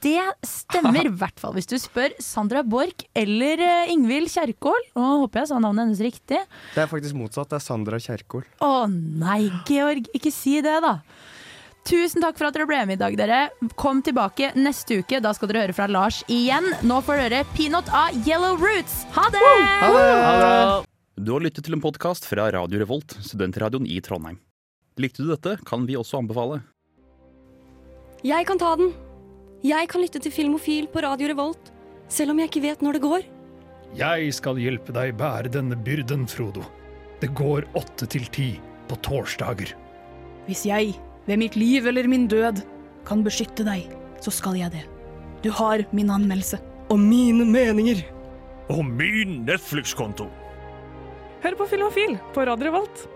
Det 0.04 0.20
stemmer, 0.46 1.06
i 1.10 1.14
hvert 1.20 1.38
fall 1.40 1.54
hvis 1.56 1.68
du 1.70 1.76
spør 1.80 2.14
Sandra 2.22 2.62
Borch 2.66 3.06
eller 3.16 3.62
eh, 3.62 3.92
Ingvild 3.94 4.30
Kjerkol. 4.32 4.90
Nå 4.96 5.06
håper 5.24 5.42
jeg 5.44 5.52
sa 5.52 5.60
navnet 5.62 5.86
hennes 5.86 6.04
riktig. 6.04 6.42
Det 6.74 6.84
er 6.84 6.90
faktisk 6.90 7.16
motsatt. 7.18 7.50
Det 7.52 7.60
er 7.60 7.64
Sandra 7.64 8.00
Kjerkol. 8.02 8.44
Å 8.64 8.74
nei, 8.90 9.46
Georg, 9.68 10.10
ikke 10.16 10.34
si 10.34 10.58
det, 10.64 10.78
da. 10.84 10.98
Tusen 11.86 12.24
takk 12.24 12.34
for 12.34 12.48
at 12.48 12.56
dere 12.56 12.66
ble 12.66 12.80
med 12.88 12.96
i 12.96 12.98
dag, 12.98 13.14
dere. 13.18 13.40
Kom 13.78 14.00
tilbake 14.02 14.50
neste 14.58 14.98
uke. 15.04 15.20
Da 15.22 15.30
skal 15.36 15.52
dere 15.52 15.66
høre 15.66 15.76
fra 15.76 15.86
Lars 15.86 16.24
igjen. 16.26 16.66
Nå 16.82 16.98
får 17.06 17.22
dere 17.22 17.44
Peanut 17.54 17.86
av 17.94 18.16
Yellow 18.26 18.58
Roots. 18.58 19.04
Ha 19.14 19.28
det! 19.30 19.44
Du 21.16 21.30
har 21.32 21.46
lyttet 21.46 21.64
til 21.68 21.78
en 21.78 21.84
podkast 21.84 22.26
fra 22.28 22.50
Radio 22.52 22.82
Revolt, 22.82 23.14
studentradioen 23.24 23.86
i 23.86 24.00
Trondheim. 24.04 24.40
Likte 25.00 25.22
du 25.22 25.30
dette, 25.30 25.54
kan 25.68 25.86
vi 25.86 25.94
også 25.96 26.18
anbefale. 26.18 26.58
Jeg 28.26 28.48
kan 28.48 28.58
ta 28.58 28.74
den. 28.80 28.90
Jeg 29.64 29.88
kan 29.88 30.02
lytte 30.02 30.20
til 30.20 30.32
Filmofil 30.34 30.86
på 30.92 31.00
Radio 31.00 31.30
Revolt, 31.30 31.70
selv 32.12 32.34
om 32.34 32.40
jeg 32.40 32.50
ikke 32.50 32.64
vet 32.66 32.82
når 32.84 32.98
det 32.98 33.02
går. 33.06 33.24
Jeg 33.96 34.32
skal 34.36 34.58
hjelpe 34.60 34.92
deg 34.92 35.14
bære 35.16 35.48
denne 35.54 35.78
byrden, 35.80 36.26
Frodo. 36.28 36.66
Det 37.22 37.30
går 37.34 37.64
åtte 37.78 38.08
til 38.12 38.26
ti 38.28 38.48
på 38.90 38.98
torsdager. 39.00 39.72
Hvis 40.46 40.66
jeg, 40.68 40.92
ved 41.26 41.40
mitt 41.40 41.56
liv 41.56 41.86
eller 41.88 42.06
min 42.10 42.28
død, 42.28 42.60
kan 43.08 43.24
beskytte 43.24 43.64
deg, 43.64 43.88
så 44.20 44.30
skal 44.34 44.58
jeg 44.60 44.74
det. 44.74 44.84
Du 45.42 45.48
har 45.54 45.86
min 45.96 46.12
anmeldelse. 46.12 46.60
Og 46.92 47.00
mine 47.00 47.46
meninger. 47.48 48.04
Og 48.68 48.84
min 48.84 49.40
Netflix-konto. 49.46 50.28
Hør 51.42 51.56
på 51.56 51.66
Filmofil 51.70 52.18
på 52.34 52.44
Radio 52.44 52.68
Revolt. 52.68 53.06